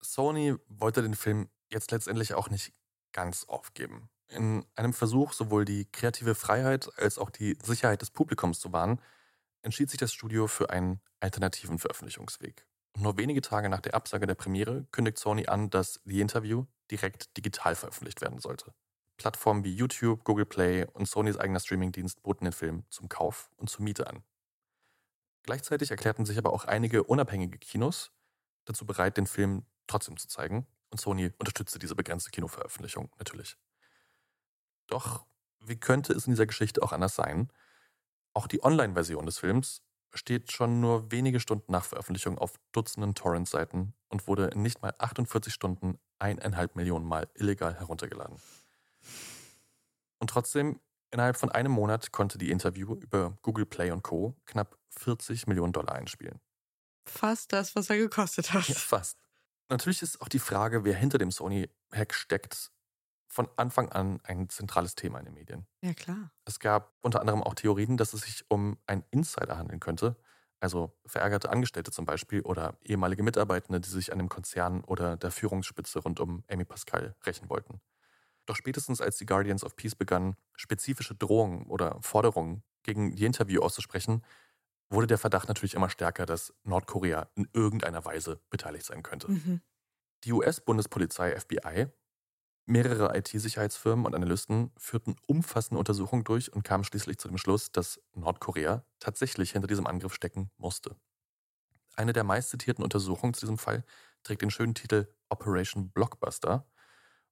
Sony 0.00 0.54
wollte 0.68 1.02
den 1.02 1.14
Film 1.14 1.48
jetzt 1.70 1.90
letztendlich 1.90 2.34
auch 2.34 2.50
nicht 2.50 2.72
ganz 3.12 3.44
aufgeben. 3.44 4.08
In 4.28 4.66
einem 4.74 4.92
Versuch, 4.92 5.32
sowohl 5.32 5.64
die 5.64 5.86
kreative 5.86 6.34
Freiheit 6.34 6.90
als 6.98 7.18
auch 7.18 7.30
die 7.30 7.56
Sicherheit 7.62 8.02
des 8.02 8.10
Publikums 8.10 8.60
zu 8.60 8.72
wahren, 8.72 9.00
entschied 9.62 9.90
sich 9.90 9.98
das 9.98 10.12
Studio 10.12 10.46
für 10.46 10.70
einen 10.70 11.00
alternativen 11.20 11.78
Veröffentlichungsweg. 11.78 12.66
Nur 12.98 13.16
wenige 13.18 13.40
Tage 13.40 13.68
nach 13.68 13.80
der 13.80 13.94
Absage 13.94 14.26
der 14.26 14.34
Premiere 14.34 14.86
kündigt 14.90 15.18
Sony 15.18 15.46
an, 15.46 15.70
dass 15.70 16.00
The 16.04 16.20
Interview 16.20 16.64
direkt 16.90 17.36
digital 17.36 17.74
veröffentlicht 17.74 18.20
werden 18.20 18.38
sollte. 18.38 18.72
Plattformen 19.16 19.64
wie 19.64 19.74
YouTube, 19.74 20.24
Google 20.24 20.46
Play 20.46 20.86
und 20.92 21.08
Sonys 21.08 21.36
eigener 21.36 21.60
Streamingdienst 21.60 22.22
boten 22.22 22.44
den 22.44 22.52
Film 22.52 22.84
zum 22.90 23.08
Kauf 23.08 23.50
und 23.56 23.70
zur 23.70 23.82
Miete 23.82 24.06
an. 24.06 24.22
Gleichzeitig 25.42 25.90
erklärten 25.90 26.26
sich 26.26 26.38
aber 26.38 26.52
auch 26.52 26.64
einige 26.64 27.04
unabhängige 27.04 27.58
Kinos 27.58 28.12
dazu 28.64 28.84
bereit, 28.84 29.16
den 29.16 29.26
Film 29.26 29.64
trotzdem 29.86 30.16
zu 30.16 30.28
zeigen. 30.28 30.66
Und 30.90 31.00
Sony 31.00 31.32
unterstützte 31.38 31.78
diese 31.78 31.94
begrenzte 31.94 32.30
Kinoveröffentlichung 32.30 33.10
natürlich. 33.18 33.56
Doch 34.86 35.26
wie 35.60 35.76
könnte 35.76 36.12
es 36.12 36.26
in 36.26 36.32
dieser 36.32 36.46
Geschichte 36.46 36.82
auch 36.82 36.92
anders 36.92 37.16
sein? 37.16 37.50
Auch 38.34 38.46
die 38.46 38.62
Online-Version 38.62 39.26
des 39.26 39.38
Films 39.38 39.82
steht 40.14 40.52
schon 40.52 40.80
nur 40.80 41.10
wenige 41.10 41.40
Stunden 41.40 41.72
nach 41.72 41.84
Veröffentlichung 41.84 42.38
auf 42.38 42.54
Dutzenden 42.72 43.14
Torrent-Seiten 43.14 43.94
und 44.08 44.28
wurde 44.28 44.46
in 44.48 44.62
nicht 44.62 44.82
mal 44.82 44.94
48 44.98 45.52
Stunden 45.52 45.98
eineinhalb 46.18 46.76
Millionen 46.76 47.06
Mal 47.06 47.28
illegal 47.34 47.74
heruntergeladen. 47.78 48.36
Und 50.18 50.30
trotzdem, 50.30 50.80
innerhalb 51.10 51.36
von 51.36 51.50
einem 51.50 51.72
Monat 51.72 52.12
konnte 52.12 52.38
die 52.38 52.50
Interview 52.50 52.94
über 52.94 53.36
Google 53.42 53.66
Play 53.66 53.90
und 53.90 54.02
Co. 54.02 54.36
knapp 54.46 54.78
40 54.90 55.46
Millionen 55.46 55.72
Dollar 55.72 55.94
einspielen. 55.94 56.40
Fast 57.04 57.52
das, 57.52 57.76
was 57.76 57.90
er 57.90 57.98
gekostet 57.98 58.52
hat. 58.52 58.68
Ja, 58.68 58.74
fast. 58.74 59.25
Natürlich 59.68 60.02
ist 60.02 60.20
auch 60.20 60.28
die 60.28 60.38
Frage, 60.38 60.84
wer 60.84 60.94
hinter 60.94 61.18
dem 61.18 61.30
Sony-Hack 61.30 62.14
steckt, 62.14 62.70
von 63.28 63.48
Anfang 63.56 63.90
an 63.90 64.20
ein 64.24 64.48
zentrales 64.48 64.94
Thema 64.94 65.18
in 65.18 65.26
den 65.26 65.34
Medien. 65.34 65.66
Ja, 65.82 65.94
klar. 65.94 66.30
Es 66.46 66.60
gab 66.60 66.94
unter 67.02 67.20
anderem 67.20 67.42
auch 67.42 67.54
Theorien, 67.54 67.96
dass 67.96 68.14
es 68.14 68.22
sich 68.22 68.44
um 68.50 68.78
einen 68.86 69.04
Insider 69.10 69.58
handeln 69.58 69.80
könnte, 69.80 70.16
also 70.60 70.98
verärgerte 71.06 71.50
Angestellte 71.50 71.90
zum 71.92 72.06
Beispiel 72.06 72.42
oder 72.42 72.78
ehemalige 72.82 73.22
Mitarbeitende, 73.22 73.80
die 73.80 73.90
sich 73.90 74.12
an 74.12 74.18
dem 74.18 74.28
Konzern 74.28 74.84
oder 74.84 75.16
der 75.16 75.30
Führungsspitze 75.32 76.00
rund 76.00 76.20
um 76.20 76.44
Amy 76.50 76.64
Pascal 76.64 77.16
rächen 77.26 77.50
wollten. 77.50 77.80
Doch 78.46 78.56
spätestens 78.56 79.00
als 79.00 79.16
die 79.16 79.26
Guardians 79.26 79.64
of 79.64 79.76
Peace 79.76 79.94
begannen, 79.96 80.36
spezifische 80.56 81.14
Drohungen 81.14 81.66
oder 81.66 81.98
Forderungen 82.02 82.62
gegen 82.82 83.16
die 83.16 83.24
Interview 83.24 83.60
auszusprechen, 83.62 84.22
wurde 84.90 85.06
der 85.06 85.18
Verdacht 85.18 85.48
natürlich 85.48 85.74
immer 85.74 85.90
stärker, 85.90 86.26
dass 86.26 86.54
Nordkorea 86.64 87.28
in 87.34 87.48
irgendeiner 87.52 88.04
Weise 88.04 88.40
beteiligt 88.50 88.86
sein 88.86 89.02
könnte. 89.02 89.30
Mhm. 89.30 89.60
Die 90.24 90.32
US-Bundespolizei 90.32 91.38
FBI, 91.38 91.88
mehrere 92.66 93.16
IT-Sicherheitsfirmen 93.16 94.06
und 94.06 94.14
Analysten 94.14 94.72
führten 94.76 95.16
umfassende 95.26 95.78
Untersuchungen 95.78 96.24
durch 96.24 96.52
und 96.52 96.62
kamen 96.62 96.84
schließlich 96.84 97.18
zu 97.18 97.28
dem 97.28 97.38
Schluss, 97.38 97.72
dass 97.72 98.00
Nordkorea 98.14 98.84
tatsächlich 98.98 99.52
hinter 99.52 99.68
diesem 99.68 99.86
Angriff 99.86 100.14
stecken 100.14 100.50
musste. 100.56 100.96
Eine 101.94 102.12
der 102.12 102.24
meistzitierten 102.24 102.84
Untersuchungen 102.84 103.34
zu 103.34 103.40
diesem 103.40 103.58
Fall 103.58 103.84
trägt 104.22 104.42
den 104.42 104.50
schönen 104.50 104.74
Titel 104.74 105.08
Operation 105.28 105.90
Blockbuster 105.90 106.68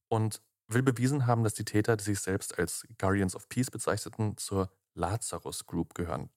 und 0.09 0.43
will 0.69 0.83
bewiesen 0.83 1.27
haben, 1.27 1.45
dass 1.45 1.55
die 1.55 1.65
Täter, 1.65 1.97
die 1.97 2.05
sich 2.05 2.21
selbst 2.21 2.59
als 2.59 2.87
Guardians 2.99 3.37
of 3.37 3.49
Peace 3.49 3.71
bezeichneten, 3.71 4.37
zur 4.39 4.71
Lazarus 4.95 5.67
Group 5.67 5.95
gehören, 5.95 6.31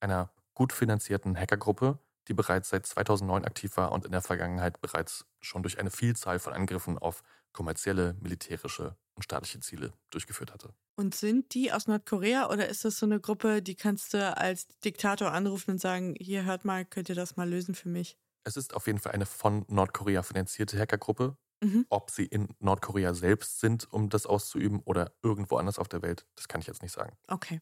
einer 0.00 0.32
gut 0.54 0.72
finanzierten 0.72 1.36
Hackergruppe, 1.36 1.98
die 2.28 2.34
bereits 2.34 2.70
seit 2.70 2.86
2009 2.86 3.44
aktiv 3.44 3.76
war 3.76 3.92
und 3.92 4.04
in 4.04 4.12
der 4.12 4.22
Vergangenheit 4.22 4.80
bereits 4.80 5.26
schon 5.40 5.62
durch 5.62 5.78
eine 5.78 5.90
Vielzahl 5.90 6.38
von 6.38 6.52
Angriffen 6.52 6.98
auf 6.98 7.22
kommerzielle, 7.52 8.14
militärische 8.20 8.96
und 9.14 9.22
staatliche 9.22 9.60
Ziele 9.60 9.92
durchgeführt 10.10 10.52
hatte. 10.52 10.72
Und 10.96 11.14
sind 11.14 11.54
die 11.54 11.72
aus 11.72 11.86
Nordkorea 11.86 12.50
oder 12.50 12.68
ist 12.68 12.84
das 12.84 12.98
so 12.98 13.06
eine 13.06 13.20
Gruppe, 13.20 13.62
die 13.62 13.74
kannst 13.74 14.14
du 14.14 14.36
als 14.36 14.68
Diktator 14.84 15.32
anrufen 15.32 15.72
und 15.72 15.80
sagen, 15.80 16.14
hier 16.18 16.44
hört 16.44 16.64
mal, 16.64 16.84
könnt 16.84 17.08
ihr 17.08 17.14
das 17.14 17.36
mal 17.36 17.48
lösen 17.48 17.74
für 17.74 17.88
mich? 17.88 18.16
Es 18.44 18.56
ist 18.56 18.74
auf 18.74 18.86
jeden 18.86 18.98
Fall 18.98 19.12
eine 19.12 19.26
von 19.26 19.64
Nordkorea 19.68 20.22
finanzierte 20.22 20.78
Hackergruppe. 20.78 21.36
Mhm. 21.62 21.84
Ob 21.90 22.10
sie 22.10 22.24
in 22.24 22.48
Nordkorea 22.58 23.12
selbst 23.12 23.60
sind, 23.60 23.92
um 23.92 24.08
das 24.08 24.24
auszuüben 24.24 24.80
oder 24.80 25.12
irgendwo 25.22 25.56
anders 25.56 25.78
auf 25.78 25.88
der 25.88 26.00
Welt, 26.00 26.26
das 26.36 26.48
kann 26.48 26.62
ich 26.62 26.66
jetzt 26.66 26.82
nicht 26.82 26.92
sagen. 26.92 27.16
Okay. 27.28 27.60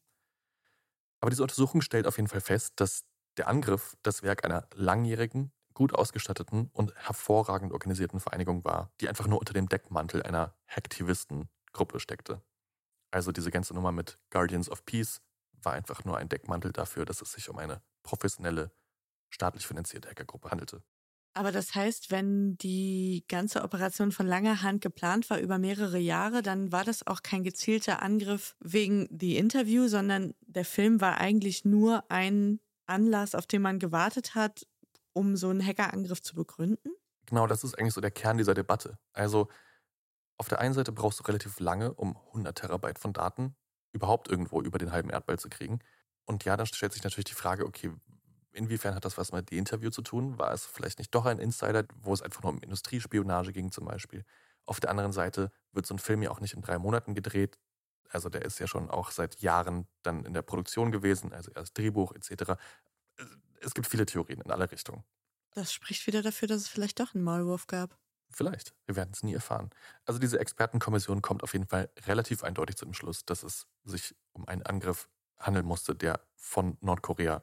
Aber 1.20 1.30
diese 1.30 1.42
Untersuchung 1.42 1.80
stellt 1.80 2.06
auf 2.06 2.16
jeden 2.16 2.28
Fall 2.28 2.40
fest, 2.40 2.74
dass 2.76 3.04
der 3.36 3.48
Angriff 3.48 3.96
das 4.02 4.22
Werk 4.22 4.44
einer 4.44 4.68
langjährigen, 4.74 5.52
gut 5.74 5.94
ausgestatteten 5.94 6.70
und 6.72 6.94
hervorragend 6.96 7.72
organisierten 7.72 8.18
Vereinigung 8.18 8.64
war, 8.64 8.90
die 9.00 9.08
einfach 9.08 9.28
nur 9.28 9.38
unter 9.38 9.52
dem 9.52 9.68
Deckmantel 9.68 10.22
einer 10.22 10.56
Hacktivistengruppe 10.66 12.00
steckte. 12.00 12.42
Also 13.12 13.30
diese 13.32 13.50
ganze 13.50 13.74
Nummer 13.74 13.92
mit 13.92 14.18
Guardians 14.30 14.68
of 14.68 14.84
Peace 14.84 15.20
war 15.52 15.74
einfach 15.74 16.04
nur 16.04 16.18
ein 16.18 16.28
Deckmantel 16.28 16.72
dafür, 16.72 17.04
dass 17.04 17.22
es 17.22 17.32
sich 17.32 17.48
um 17.48 17.58
eine 17.58 17.80
professionelle, 18.02 18.72
staatlich 19.30 19.66
finanzierte 19.66 20.08
Hackergruppe 20.08 20.50
handelte. 20.50 20.82
Aber 21.38 21.52
das 21.52 21.72
heißt, 21.72 22.10
wenn 22.10 22.58
die 22.58 23.24
ganze 23.28 23.62
Operation 23.62 24.10
von 24.10 24.26
langer 24.26 24.60
Hand 24.62 24.80
geplant 24.80 25.30
war 25.30 25.38
über 25.38 25.56
mehrere 25.58 25.98
Jahre, 25.98 26.42
dann 26.42 26.72
war 26.72 26.82
das 26.84 27.06
auch 27.06 27.22
kein 27.22 27.44
gezielter 27.44 28.02
Angriff 28.02 28.56
wegen 28.58 29.06
die 29.16 29.36
Interview, 29.36 29.86
sondern 29.86 30.34
der 30.40 30.64
Film 30.64 31.00
war 31.00 31.18
eigentlich 31.18 31.64
nur 31.64 32.02
ein 32.10 32.58
Anlass, 32.86 33.36
auf 33.36 33.46
den 33.46 33.62
man 33.62 33.78
gewartet 33.78 34.34
hat, 34.34 34.66
um 35.12 35.36
so 35.36 35.48
einen 35.48 35.64
Hackerangriff 35.64 36.20
zu 36.22 36.34
begründen? 36.34 36.90
Genau, 37.26 37.46
das 37.46 37.62
ist 37.62 37.78
eigentlich 37.78 37.94
so 37.94 38.00
der 38.00 38.10
Kern 38.10 38.36
dieser 38.36 38.54
Debatte. 38.54 38.98
Also 39.12 39.46
auf 40.38 40.48
der 40.48 40.58
einen 40.58 40.74
Seite 40.74 40.90
brauchst 40.90 41.20
du 41.20 41.22
relativ 41.22 41.60
lange, 41.60 41.94
um 41.94 42.16
100 42.16 42.58
Terabyte 42.58 42.98
von 42.98 43.12
Daten 43.12 43.54
überhaupt 43.92 44.28
irgendwo 44.28 44.60
über 44.60 44.78
den 44.78 44.90
halben 44.90 45.10
Erdball 45.10 45.38
zu 45.38 45.48
kriegen. 45.48 45.78
Und 46.24 46.44
ja, 46.44 46.56
dann 46.56 46.66
stellt 46.66 46.94
sich 46.94 47.04
natürlich 47.04 47.26
die 47.26 47.34
Frage, 47.34 47.64
okay, 47.64 47.92
inwiefern 48.58 48.94
hat 48.94 49.04
das 49.04 49.16
was 49.16 49.32
mit 49.32 49.50
dem 49.50 49.58
Interview 49.58 49.90
zu 49.90 50.02
tun? 50.02 50.38
War 50.38 50.52
es 50.52 50.66
vielleicht 50.66 50.98
nicht 50.98 51.14
doch 51.14 51.24
ein 51.24 51.38
Insider, 51.38 51.84
wo 52.02 52.12
es 52.12 52.22
einfach 52.22 52.42
nur 52.42 52.52
um 52.52 52.60
Industriespionage 52.60 53.52
ging 53.52 53.72
zum 53.72 53.86
Beispiel? 53.86 54.24
Auf 54.66 54.80
der 54.80 54.90
anderen 54.90 55.12
Seite 55.12 55.50
wird 55.72 55.86
so 55.86 55.94
ein 55.94 55.98
Film 55.98 56.22
ja 56.22 56.30
auch 56.30 56.40
nicht 56.40 56.54
in 56.54 56.60
drei 56.60 56.78
Monaten 56.78 57.14
gedreht. 57.14 57.58
Also 58.10 58.28
der 58.28 58.42
ist 58.42 58.58
ja 58.58 58.66
schon 58.66 58.90
auch 58.90 59.10
seit 59.10 59.40
Jahren 59.40 59.86
dann 60.02 60.24
in 60.24 60.34
der 60.34 60.42
Produktion 60.42 60.92
gewesen, 60.92 61.32
also 61.32 61.50
erst 61.52 61.78
Drehbuch 61.78 62.12
etc. 62.14 62.52
Es 63.60 63.74
gibt 63.74 63.86
viele 63.86 64.06
Theorien 64.06 64.40
in 64.40 64.50
alle 64.50 64.70
Richtungen. 64.70 65.04
Das 65.52 65.72
spricht 65.72 66.06
wieder 66.06 66.22
dafür, 66.22 66.48
dass 66.48 66.62
es 66.62 66.68
vielleicht 66.68 67.00
doch 67.00 67.14
einen 67.14 67.24
Maulwurf 67.24 67.66
gab. 67.66 67.98
Vielleicht. 68.30 68.74
Wir 68.86 68.96
werden 68.96 69.10
es 69.12 69.22
nie 69.22 69.34
erfahren. 69.34 69.70
Also 70.04 70.18
diese 70.20 70.38
Expertenkommission 70.38 71.22
kommt 71.22 71.42
auf 71.42 71.54
jeden 71.54 71.66
Fall 71.66 71.90
relativ 72.06 72.44
eindeutig 72.44 72.76
zu 72.76 72.84
dem 72.84 72.94
Schluss, 72.94 73.24
dass 73.24 73.42
es 73.42 73.66
sich 73.84 74.14
um 74.32 74.46
einen 74.46 74.62
Angriff 74.62 75.08
handeln 75.38 75.64
musste, 75.64 75.94
der 75.94 76.20
von 76.34 76.76
Nordkorea 76.80 77.42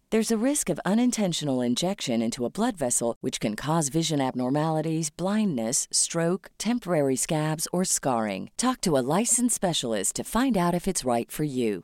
There's 0.11 0.29
a 0.29 0.45
risk 0.45 0.69
of 0.69 0.77
unintentional 0.83 1.61
injection 1.61 2.21
into 2.21 2.43
a 2.43 2.49
blood 2.49 2.75
vessel, 2.75 3.15
which 3.21 3.39
can 3.39 3.55
cause 3.55 3.87
vision 3.87 4.19
abnormalities, 4.19 5.09
blindness, 5.09 5.87
stroke, 5.89 6.49
temporary 6.57 7.15
scabs, 7.15 7.65
or 7.71 7.85
scarring. 7.85 8.49
Talk 8.57 8.81
to 8.81 8.97
a 8.97 9.05
licensed 9.19 9.55
specialist 9.55 10.17
to 10.17 10.25
find 10.25 10.57
out 10.57 10.75
if 10.75 10.85
it's 10.85 11.05
right 11.05 11.31
for 11.31 11.45
you. 11.45 11.83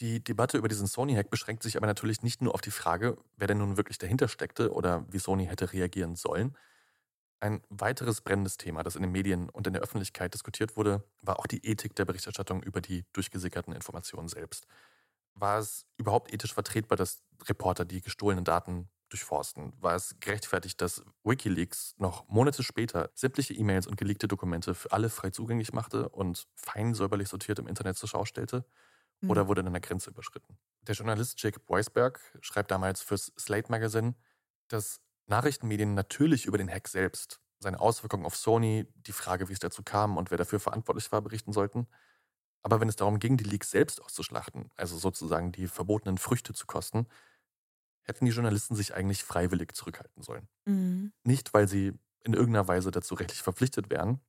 Die 0.00 0.24
Debatte 0.24 0.56
über 0.56 0.68
diesen 0.68 0.86
Sony-Hack 0.86 1.28
beschränkt 1.28 1.62
sich 1.62 1.76
aber 1.76 1.86
natürlich 1.86 2.22
nicht 2.22 2.40
nur 2.40 2.54
auf 2.54 2.62
die 2.62 2.70
Frage, 2.70 3.18
wer 3.36 3.46
denn 3.46 3.58
nun 3.58 3.76
wirklich 3.76 3.98
dahinter 3.98 4.28
steckte 4.28 4.72
oder 4.72 5.04
wie 5.10 5.18
Sony 5.18 5.48
hätte 5.48 5.70
reagieren 5.70 6.16
sollen. 6.16 6.56
Ein 7.40 7.60
weiteres 7.68 8.22
brennendes 8.22 8.56
Thema, 8.56 8.82
das 8.82 8.96
in 8.96 9.02
den 9.02 9.12
Medien 9.12 9.50
und 9.50 9.66
in 9.66 9.74
der 9.74 9.82
Öffentlichkeit 9.82 10.32
diskutiert 10.32 10.78
wurde, 10.78 11.04
war 11.20 11.38
auch 11.38 11.46
die 11.46 11.62
Ethik 11.62 11.94
der 11.94 12.06
Berichterstattung 12.06 12.62
über 12.62 12.80
die 12.80 13.04
durchgesickerten 13.12 13.74
Informationen 13.74 14.28
selbst. 14.28 14.66
War 15.38 15.58
es 15.58 15.86
überhaupt 15.98 16.32
ethisch 16.32 16.54
vertretbar, 16.54 16.96
dass 16.96 17.22
Reporter 17.44 17.84
die 17.84 18.00
gestohlenen 18.00 18.44
Daten 18.44 18.88
durchforsten? 19.10 19.72
War 19.78 19.94
es 19.94 20.16
gerechtfertigt, 20.18 20.80
dass 20.80 21.04
Wikileaks 21.24 21.94
noch 21.98 22.26
Monate 22.28 22.62
später 22.62 23.10
sämtliche 23.14 23.54
E-Mails 23.54 23.86
und 23.86 23.96
geleakte 23.96 24.28
Dokumente 24.28 24.74
für 24.74 24.92
alle 24.92 25.10
frei 25.10 25.30
zugänglich 25.30 25.72
machte 25.72 26.08
und 26.08 26.48
fein 26.54 26.94
säuberlich 26.94 27.28
sortiert 27.28 27.58
im 27.58 27.66
Internet 27.68 27.96
zur 27.98 28.08
Schau 28.08 28.24
stellte? 28.24 28.64
Oder 29.26 29.46
Mhm. 29.46 29.48
wurde 29.48 29.62
dann 29.62 29.72
eine 29.72 29.80
Grenze 29.82 30.10
überschritten? 30.10 30.58
Der 30.82 30.94
Journalist 30.94 31.40
Jacob 31.42 31.68
Weisberg 31.68 32.20
schreibt 32.40 32.70
damals 32.70 33.02
fürs 33.02 33.32
Slate 33.38 33.70
Magazine, 33.70 34.14
dass 34.68 35.00
Nachrichtenmedien 35.26 35.94
natürlich 35.94 36.46
über 36.46 36.58
den 36.58 36.70
Hack 36.70 36.88
selbst, 36.88 37.40
seine 37.58 37.80
Auswirkungen 37.80 38.24
auf 38.26 38.36
Sony, 38.36 38.86
die 38.94 39.12
Frage, 39.12 39.48
wie 39.48 39.52
es 39.52 39.58
dazu 39.58 39.82
kam 39.82 40.16
und 40.16 40.30
wer 40.30 40.38
dafür 40.38 40.60
verantwortlich 40.60 41.10
war, 41.10 41.22
berichten 41.22 41.52
sollten. 41.52 41.88
Aber 42.66 42.80
wenn 42.80 42.90
es 42.90 42.96
darum 42.96 43.20
ging, 43.20 43.38
die 43.38 43.44
Leaks 43.44 43.70
selbst 43.70 44.02
auszuschlachten, 44.02 44.70
also 44.76 44.98
sozusagen 44.98 45.52
die 45.52 45.68
verbotenen 45.68 46.18
Früchte 46.18 46.52
zu 46.52 46.66
kosten, 46.66 47.06
hätten 48.04 48.24
die 48.26 48.32
Journalisten 48.32 48.74
sich 48.76 48.94
eigentlich 48.94 49.24
freiwillig 49.24 49.74
zurückhalten 49.74 50.22
sollen. 50.22 50.48
Mhm. 50.66 51.10
Nicht, 51.24 51.54
weil 51.54 51.68
sie 51.68 51.94
in 52.24 52.34
irgendeiner 52.34 52.68
Weise 52.68 52.90
dazu 52.92 53.14
rechtlich 53.14 53.42
verpflichtet 53.42 53.90
wären, 53.90 54.20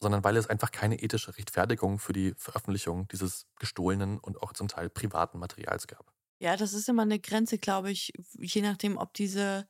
sondern 0.00 0.22
weil 0.24 0.36
es 0.36 0.46
einfach 0.48 0.70
keine 0.70 1.00
ethische 1.02 1.36
Rechtfertigung 1.36 1.98
für 1.98 2.12
die 2.12 2.34
Veröffentlichung 2.36 3.08
dieses 3.08 3.46
gestohlenen 3.58 4.18
und 4.18 4.40
auch 4.42 4.52
zum 4.52 4.68
Teil 4.68 4.90
privaten 4.90 5.38
Materials 5.38 5.86
gab. 5.86 6.12
Ja, 6.40 6.56
das 6.56 6.72
ist 6.74 6.88
immer 6.88 7.02
eine 7.02 7.20
Grenze, 7.20 7.58
glaube 7.58 7.90
ich, 7.90 8.12
je 8.38 8.60
nachdem, 8.62 8.96
ob 8.98 9.14
diese 9.14 9.66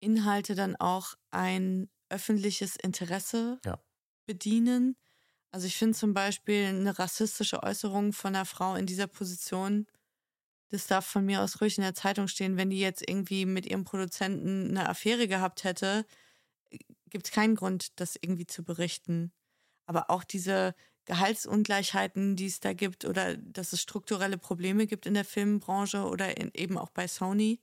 Inhalte 0.00 0.54
dann 0.54 0.76
auch 0.76 1.14
ein 1.30 1.90
öffentliches 2.10 2.76
Interesse 2.76 3.60
Ja. 3.64 3.78
bedienen. 4.26 4.96
Also 5.52 5.66
ich 5.66 5.76
finde 5.76 5.96
zum 5.96 6.12
Beispiel 6.12 6.66
eine 6.66 6.98
rassistische 6.98 7.62
Äußerung 7.62 8.12
von 8.12 8.34
einer 8.34 8.44
Frau 8.44 8.74
in 8.74 8.86
dieser 8.86 9.06
Position, 9.06 9.86
das 10.70 10.86
darf 10.86 11.06
von 11.06 11.24
mir 11.24 11.42
aus 11.42 11.60
ruhig 11.60 11.78
in 11.78 11.84
der 11.84 11.94
Zeitung 11.94 12.28
stehen. 12.28 12.56
Wenn 12.56 12.70
die 12.70 12.80
jetzt 12.80 13.08
irgendwie 13.08 13.46
mit 13.46 13.66
ihrem 13.66 13.84
Produzenten 13.84 14.70
eine 14.70 14.88
Affäre 14.88 15.28
gehabt 15.28 15.64
hätte, 15.64 16.04
gibt 17.10 17.26
es 17.26 17.32
keinen 17.32 17.54
Grund, 17.54 17.98
das 18.00 18.16
irgendwie 18.20 18.46
zu 18.46 18.64
berichten. 18.64 19.32
Aber 19.86 20.10
auch 20.10 20.24
diese 20.24 20.74
Gehaltsungleichheiten, 21.06 22.36
die 22.36 22.46
es 22.46 22.60
da 22.60 22.74
gibt, 22.74 23.04
oder 23.06 23.36
dass 23.38 23.72
es 23.72 23.80
strukturelle 23.82 24.38
Probleme 24.38 24.86
gibt 24.86 25.06
in 25.06 25.14
der 25.14 25.24
Filmbranche 25.24 26.04
oder 26.04 26.36
in, 26.38 26.50
eben 26.54 26.78
auch 26.78 26.90
bei 26.90 27.08
Sony, 27.08 27.60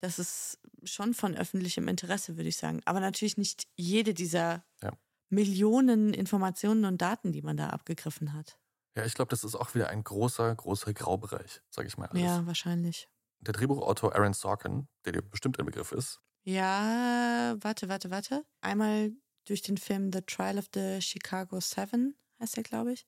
das 0.00 0.18
ist 0.18 0.58
schon 0.84 1.14
von 1.14 1.36
öffentlichem 1.36 1.86
Interesse, 1.86 2.36
würde 2.36 2.48
ich 2.48 2.56
sagen. 2.56 2.82
Aber 2.84 2.98
natürlich 3.00 3.36
nicht 3.36 3.68
jede 3.76 4.14
dieser 4.14 4.64
Ja. 4.82 4.92
Millionen 5.32 6.12
Informationen 6.14 6.84
und 6.84 7.00
Daten, 7.00 7.32
die 7.32 7.42
man 7.42 7.56
da 7.56 7.70
abgegriffen 7.70 8.32
hat. 8.34 8.58
Ja, 8.94 9.04
ich 9.06 9.14
glaube, 9.14 9.30
das 9.30 9.44
ist 9.44 9.54
auch 9.54 9.74
wieder 9.74 9.88
ein 9.88 10.04
großer, 10.04 10.54
großer 10.54 10.92
Graubereich, 10.92 11.62
sage 11.70 11.88
ich 11.88 11.96
mal. 11.96 12.08
Alles. 12.08 12.22
Ja, 12.22 12.46
wahrscheinlich. 12.46 13.08
Der 13.40 13.54
Drehbuchautor 13.54 14.14
Aaron 14.14 14.34
Sorkin, 14.34 14.88
der 15.06 15.12
dir 15.12 15.22
bestimmt 15.22 15.58
ein 15.58 15.64
Begriff 15.66 15.90
ist, 15.92 16.20
Ja, 16.44 17.56
warte, 17.60 17.88
warte, 17.88 18.10
warte. 18.10 18.44
Einmal 18.60 19.12
durch 19.46 19.62
den 19.62 19.78
Film 19.78 20.12
The 20.12 20.20
Trial 20.20 20.58
of 20.58 20.66
the 20.74 21.00
Chicago 21.00 21.58
Seven, 21.60 22.14
heißt 22.38 22.56
er, 22.58 22.62
glaube 22.62 22.92
ich. 22.92 23.06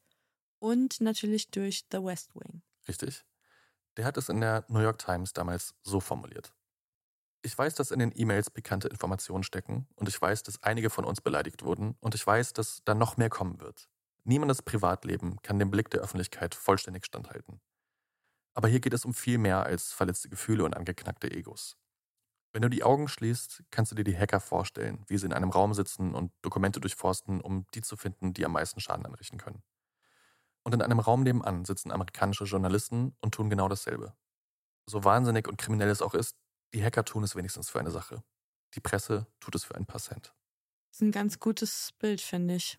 Und 0.58 1.00
natürlich 1.02 1.50
durch 1.50 1.84
The 1.92 2.02
West 2.02 2.34
Wing. 2.34 2.62
richtig, 2.88 3.24
der 3.98 4.06
hat 4.06 4.16
es 4.16 4.30
in 4.30 4.40
der 4.40 4.64
New 4.68 4.80
York 4.80 4.98
Times 4.98 5.34
damals 5.34 5.74
so 5.82 6.00
formuliert. 6.00 6.54
Ich 7.46 7.58
weiß, 7.58 7.74
dass 7.74 7.90
in 7.90 7.98
den 7.98 8.10
E-Mails 8.14 8.48
pikante 8.48 8.88
Informationen 8.88 9.44
stecken 9.44 9.86
und 9.96 10.08
ich 10.08 10.20
weiß, 10.20 10.44
dass 10.44 10.62
einige 10.62 10.88
von 10.88 11.04
uns 11.04 11.20
beleidigt 11.20 11.62
wurden 11.62 11.94
und 12.00 12.14
ich 12.14 12.26
weiß, 12.26 12.54
dass 12.54 12.80
da 12.86 12.94
noch 12.94 13.18
mehr 13.18 13.28
kommen 13.28 13.60
wird. 13.60 13.90
Niemandes 14.24 14.62
Privatleben 14.62 15.36
kann 15.42 15.58
dem 15.58 15.70
Blick 15.70 15.90
der 15.90 16.00
Öffentlichkeit 16.00 16.54
vollständig 16.54 17.04
standhalten. 17.04 17.60
Aber 18.54 18.68
hier 18.68 18.80
geht 18.80 18.94
es 18.94 19.04
um 19.04 19.12
viel 19.12 19.36
mehr 19.36 19.62
als 19.62 19.92
verletzte 19.92 20.30
Gefühle 20.30 20.64
und 20.64 20.74
angeknackte 20.74 21.30
Egos. 21.30 21.76
Wenn 22.54 22.62
du 22.62 22.70
die 22.70 22.82
Augen 22.82 23.08
schließt, 23.08 23.64
kannst 23.70 23.92
du 23.92 23.96
dir 23.96 24.04
die 24.04 24.16
Hacker 24.16 24.40
vorstellen, 24.40 25.04
wie 25.08 25.18
sie 25.18 25.26
in 25.26 25.34
einem 25.34 25.50
Raum 25.50 25.74
sitzen 25.74 26.14
und 26.14 26.32
Dokumente 26.40 26.80
durchforsten, 26.80 27.42
um 27.42 27.66
die 27.74 27.82
zu 27.82 27.98
finden, 27.98 28.32
die 28.32 28.46
am 28.46 28.52
meisten 28.52 28.80
Schaden 28.80 29.04
anrichten 29.04 29.36
können. 29.36 29.62
Und 30.62 30.72
in 30.72 30.80
einem 30.80 30.98
Raum 30.98 31.24
nebenan 31.24 31.66
sitzen 31.66 31.92
amerikanische 31.92 32.44
Journalisten 32.44 33.14
und 33.20 33.34
tun 33.34 33.50
genau 33.50 33.68
dasselbe. 33.68 34.14
So 34.86 35.04
wahnsinnig 35.04 35.46
und 35.46 35.58
kriminell 35.58 35.90
es 35.90 36.00
auch 36.00 36.14
ist, 36.14 36.38
die 36.74 36.84
Hacker 36.84 37.04
tun 37.04 37.22
es 37.22 37.36
wenigstens 37.36 37.70
für 37.70 37.80
eine 37.80 37.90
Sache. 37.90 38.22
Die 38.74 38.80
Presse 38.80 39.26
tut 39.40 39.54
es 39.54 39.64
für 39.64 39.76
ein 39.76 39.86
paar 39.86 40.00
Cent. 40.00 40.34
Das 40.90 40.98
ist 40.98 41.02
ein 41.02 41.12
ganz 41.12 41.38
gutes 41.38 41.92
Bild, 41.98 42.20
finde 42.20 42.56
ich. 42.56 42.78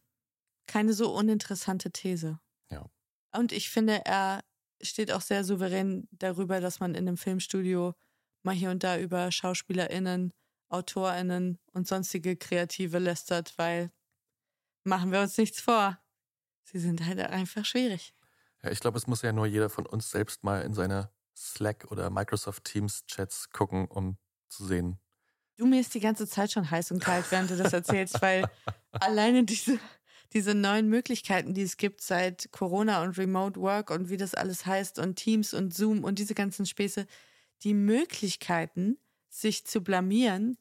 Keine 0.68 0.94
so 0.94 1.14
uninteressante 1.14 1.92
These. 1.92 2.40
Ja. 2.70 2.90
Und 3.32 3.52
ich 3.52 3.70
finde, 3.70 4.06
er 4.06 4.44
steht 4.82 5.12
auch 5.12 5.22
sehr 5.22 5.44
souverän 5.44 6.08
darüber, 6.12 6.60
dass 6.60 6.80
man 6.80 6.96
in 6.96 7.08
einem 7.08 7.18
Filmstudio 7.18 7.96
mal 8.44 8.54
hier 8.54 8.70
und 8.70 8.84
da 8.84 9.00
über 9.00 9.32
SchauspielerInnen, 9.32 10.34
AutorInnen 10.70 11.60
und 11.72 11.88
sonstige 11.88 12.36
Kreative 12.36 13.00
lästert, 13.00 13.58
weil 13.58 13.92
machen 14.84 15.12
wir 15.12 15.22
uns 15.22 15.38
nichts 15.38 15.62
vor. 15.62 16.00
Sie 16.64 16.80
sind 16.80 17.06
halt 17.06 17.20
einfach 17.20 17.66
schwierig. 17.66 18.14
Ja, 18.64 18.72
ich 18.72 18.80
glaube, 18.80 18.98
es 18.98 19.08
muss 19.08 19.22
ja 19.22 19.32
nur 19.32 19.46
jeder 19.46 19.70
von 19.70 19.86
uns 19.86 20.10
selbst 20.10 20.44
mal 20.44 20.62
in 20.64 20.74
seine 20.74 21.12
Slack 21.36 21.86
oder 21.92 22.10
Microsoft 22.10 22.66
Teams 22.66 23.06
Chats 23.06 23.50
gucken, 23.50 23.88
um 23.88 24.18
zu 24.48 24.66
sehen. 24.66 25.00
Du 25.58 25.66
mir 25.66 25.80
ist 25.80 25.94
die 25.94 26.00
ganze 26.00 26.28
Zeit 26.28 26.52
schon 26.52 26.70
heiß 26.70 26.92
und 26.92 27.00
kalt, 27.00 27.26
während 27.32 27.50
du 27.50 27.56
das 27.56 27.72
erzählst, 27.72 28.22
weil 28.22 28.46
alleine 28.92 29.46
diese, 29.46 29.80
diese 30.34 30.54
neuen 30.54 30.90
Möglichkeiten, 30.90 31.54
die 31.54 31.62
es 31.62 31.78
gibt 31.78 32.02
seit 32.02 32.52
Corona 32.52 33.04
und 33.04 33.18
Remote 33.18 33.60
Work 33.60 33.90
und 33.90 34.10
wie 34.10 34.18
das 34.18 34.34
alles 34.34 34.66
heißt 34.66 35.00
und 35.00 35.16
Teams 35.16 35.54
und 35.54 35.74
Zoom 35.74 36.04
und 36.04 36.20
diese 36.20 36.36
ganzen 36.36 36.66
Späße, 36.66 37.08
die 37.64 37.74
Möglichkeiten, 37.74 38.98
sich 39.30 39.66
zu 39.66 39.82
blamieren, 39.82 40.58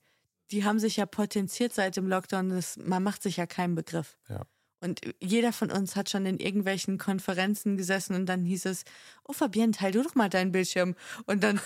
die 0.51 0.65
haben 0.65 0.79
sich 0.79 0.97
ja 0.97 1.07
potenziert 1.07 1.73
seit 1.73 1.97
dem 1.97 2.07
Lockdown. 2.07 2.51
Das, 2.51 2.77
man 2.77 3.03
macht 3.03 3.23
sich 3.23 3.37
ja 3.37 3.47
keinen 3.47 3.75
Begriff. 3.75 4.17
Ja. 4.29 4.47
Und 4.85 5.01
jeder 5.19 5.55
von 5.55 5.71
uns 5.71 5.97
hat 5.97 6.11
schon 6.11 6.27
in 6.27 6.39
irgendwelchen 6.39 6.99
Konferenzen 6.99 7.79
gesessen 7.79 8.15
und 8.15 8.27
dann 8.27 8.45
hieß 8.45 8.67
es, 8.67 8.85
oh 9.27 9.33
Fabienne, 9.33 9.73
teil 9.73 9.93
du 9.93 10.03
doch 10.03 10.15
mal 10.15 10.29
deinen 10.29 10.53
Bildschirm. 10.53 10.95
Und 11.25 11.43
dann 11.43 11.59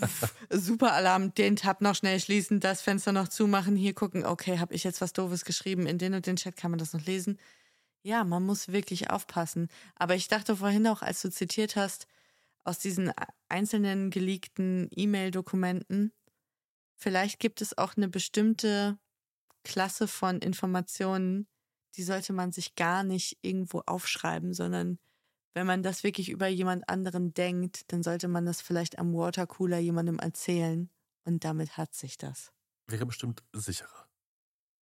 super 0.50 0.92
Alarm, 0.92 1.32
den 1.32 1.56
Tab 1.56 1.80
noch 1.80 1.94
schnell 1.94 2.20
schließen, 2.20 2.60
das 2.60 2.82
Fenster 2.82 3.12
noch 3.12 3.28
zumachen, 3.28 3.74
hier 3.74 3.94
gucken, 3.94 4.26
okay, 4.26 4.58
habe 4.58 4.74
ich 4.74 4.84
jetzt 4.84 5.00
was 5.00 5.14
Doofes 5.14 5.46
geschrieben, 5.46 5.86
in 5.86 5.96
den 5.96 6.12
und 6.12 6.26
den 6.26 6.36
Chat 6.36 6.56
kann 6.56 6.70
man 6.70 6.76
das 6.76 6.92
noch 6.92 7.06
lesen. 7.06 7.38
Ja, 8.02 8.22
man 8.22 8.44
muss 8.44 8.68
wirklich 8.68 9.08
aufpassen. 9.08 9.68
Aber 9.96 10.14
ich 10.14 10.28
dachte 10.28 10.56
vorhin 10.56 10.86
auch, 10.88 11.00
als 11.00 11.22
du 11.22 11.30
zitiert 11.30 11.74
hast, 11.74 12.06
aus 12.64 12.78
diesen 12.78 13.10
einzelnen 13.48 14.10
geleakten 14.10 14.90
E-Mail-Dokumenten, 14.94 16.12
vielleicht 16.96 17.40
gibt 17.40 17.62
es 17.62 17.78
auch 17.78 17.96
eine 17.96 18.08
bestimmte 18.08 18.98
Klasse 19.64 20.06
von 20.06 20.40
Informationen, 20.40 21.46
die 21.96 22.02
sollte 22.02 22.32
man 22.32 22.52
sich 22.52 22.74
gar 22.74 23.02
nicht 23.02 23.38
irgendwo 23.42 23.82
aufschreiben, 23.86 24.54
sondern 24.54 24.98
wenn 25.54 25.66
man 25.66 25.82
das 25.82 26.04
wirklich 26.04 26.30
über 26.30 26.46
jemand 26.46 26.88
anderen 26.88 27.34
denkt, 27.34 27.92
dann 27.92 28.02
sollte 28.02 28.28
man 28.28 28.46
das 28.46 28.60
vielleicht 28.60 28.98
am 28.98 29.14
Watercooler 29.14 29.78
jemandem 29.78 30.18
erzählen 30.18 30.90
und 31.24 31.44
damit 31.44 31.76
hat 31.76 31.94
sich 31.94 32.16
das. 32.16 32.52
Wäre 32.86 33.06
bestimmt 33.06 33.42
sicherer. 33.52 34.08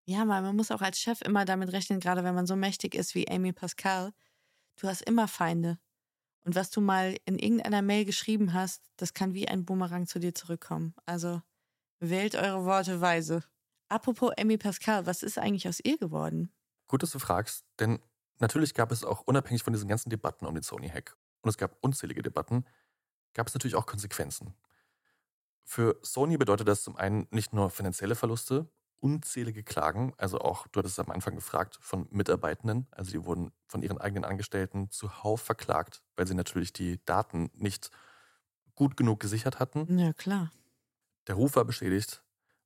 Ja, 0.07 0.27
weil 0.27 0.41
man 0.41 0.55
muss 0.55 0.71
auch 0.71 0.81
als 0.81 0.99
Chef 0.99 1.21
immer 1.21 1.45
damit 1.45 1.71
rechnen, 1.71 1.99
gerade 1.99 2.23
wenn 2.23 2.35
man 2.35 2.45
so 2.45 2.55
mächtig 2.55 2.93
ist 2.93 3.15
wie 3.15 3.27
Amy 3.27 3.53
Pascal, 3.53 4.11
du 4.75 4.87
hast 4.87 5.01
immer 5.01 5.27
Feinde. 5.27 5.79
Und 6.43 6.53
was 6.53 6.69
du 6.69 6.79
mal 6.79 7.17
in 7.25 7.39
irgendeiner 7.39 7.81
Mail 7.81 8.05
geschrieben 8.05 8.53
hast, 8.53 8.83
das 8.97 9.15
kann 9.15 9.33
wie 9.33 9.47
ein 9.47 9.65
Boomerang 9.65 10.05
zu 10.05 10.19
dir 10.19 10.35
zurückkommen. 10.35 10.93
Also 11.07 11.41
wählt 11.99 12.35
eure 12.35 12.65
Worte 12.65 13.01
weise. 13.01 13.43
Apropos 13.89 14.31
Amy 14.37 14.57
Pascal, 14.57 15.05
was 15.07 15.23
ist 15.23 15.39
eigentlich 15.39 15.67
aus 15.67 15.79
ihr 15.83 15.97
geworden? 15.97 16.51
Gut, 16.87 17.03
dass 17.03 17.11
du 17.11 17.19
fragst, 17.19 17.65
denn 17.79 17.99
natürlich 18.39 18.73
gab 18.73 18.91
es 18.91 19.03
auch 19.03 19.21
unabhängig 19.21 19.63
von 19.63 19.73
diesen 19.73 19.87
ganzen 19.87 20.09
Debatten 20.09 20.45
um 20.45 20.53
den 20.53 20.63
Sony-Hack, 20.63 21.17
und 21.41 21.49
es 21.49 21.57
gab 21.57 21.77
unzählige 21.81 22.21
Debatten, 22.21 22.65
gab 23.33 23.47
es 23.47 23.53
natürlich 23.53 23.75
auch 23.75 23.85
Konsequenzen. 23.85 24.55
Für 25.63 25.97
Sony 26.03 26.37
bedeutet 26.37 26.67
das 26.67 26.83
zum 26.83 26.95
einen 26.95 27.27
nicht 27.31 27.53
nur 27.53 27.69
finanzielle 27.69 28.15
Verluste, 28.15 28.69
unzählige 28.99 29.63
Klagen, 29.63 30.13
also 30.17 30.39
auch, 30.39 30.67
du 30.67 30.79
hattest 30.79 30.99
es 30.99 31.05
am 31.05 31.11
Anfang 31.11 31.35
gefragt, 31.35 31.77
von 31.81 32.07
Mitarbeitenden, 32.11 32.87
also 32.91 33.11
die 33.11 33.25
wurden 33.25 33.51
von 33.67 33.81
ihren 33.81 33.97
eigenen 33.97 34.25
Angestellten 34.25 34.89
zuhauf 34.91 35.41
verklagt, 35.41 36.03
weil 36.15 36.27
sie 36.27 36.33
natürlich 36.35 36.71
die 36.71 37.03
Daten 37.05 37.49
nicht 37.53 37.91
gut 38.75 38.95
genug 38.97 39.19
gesichert 39.19 39.59
hatten. 39.59 39.97
Ja, 39.97 40.13
klar. 40.13 40.51
Der 41.27 41.35
Ruf 41.35 41.55
war 41.55 41.65
beschädigt 41.65 42.23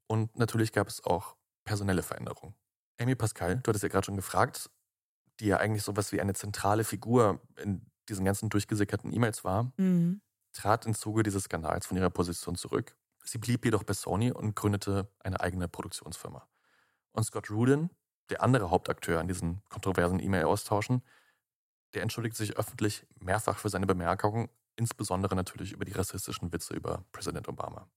und 0.08 0.38
natürlich 0.38 0.74
gab 0.74 0.88
es 0.88 1.04
auch 1.04 1.36
personelle 1.64 2.04
Veränderungen. 2.04 2.56
Amy 3.00 3.16
Pascal, 3.16 3.58
du 3.58 3.70
hattest 3.70 3.84
ja 3.84 3.90
gerade 3.90 4.06
schon 4.06 4.16
gefragt, 4.16 4.70
die 5.40 5.48
ja 5.48 5.58
eigentlich 5.58 5.84
sowas 5.84 6.12
wie 6.12 6.20
eine 6.22 6.34
zentrale 6.34 6.84
Figur 6.84 7.42
in 7.58 7.86
diesen 8.10 8.26
ganzen 8.26 8.50
durchgesickerten 8.50 9.14
E-Mails 9.14 9.44
war, 9.44 9.72
Mhm. 9.78 10.22
trat 10.54 10.86
im 10.86 10.94
Zuge 10.94 11.24
dieses 11.24 11.44
Skandals 11.46 11.86
von 11.86 11.98
ihrer 11.98 12.10
Position 12.10 12.56
zurück. 12.56 12.96
Sie 13.24 13.38
blieb 13.38 13.64
jedoch 13.66 13.84
bei 13.84 13.94
Sony 13.94 14.32
und 14.32 14.56
gründete 14.56 15.10
eine 15.20 15.40
eigene 15.40 15.68
Produktionsfirma. 15.68 16.48
Und 17.12 17.24
Scott 17.24 17.50
Rudin, 17.52 17.90
der 18.30 18.42
andere 18.44 18.70
Hauptakteur 18.70 19.20
an 19.20 19.28
diesen 19.28 19.62
kontroversen 19.70 20.20
E-Mail-Austauschen, 20.20 21.04
der 21.94 22.02
entschuldigt 22.04 22.36
sich 22.36 22.58
öffentlich 22.58 23.06
mehrfach 23.20 23.58
für 23.58 23.70
seine 23.70 23.86
Bemerkungen, 23.88 24.50
insbesondere 24.76 25.36
natürlich 25.36 25.72
über 25.72 25.86
die 25.86 25.92
rassistischen 25.94 26.52
Witze 26.54 26.74
über 26.76 27.06
Präsident 27.12 27.48
Obama. 27.48 27.88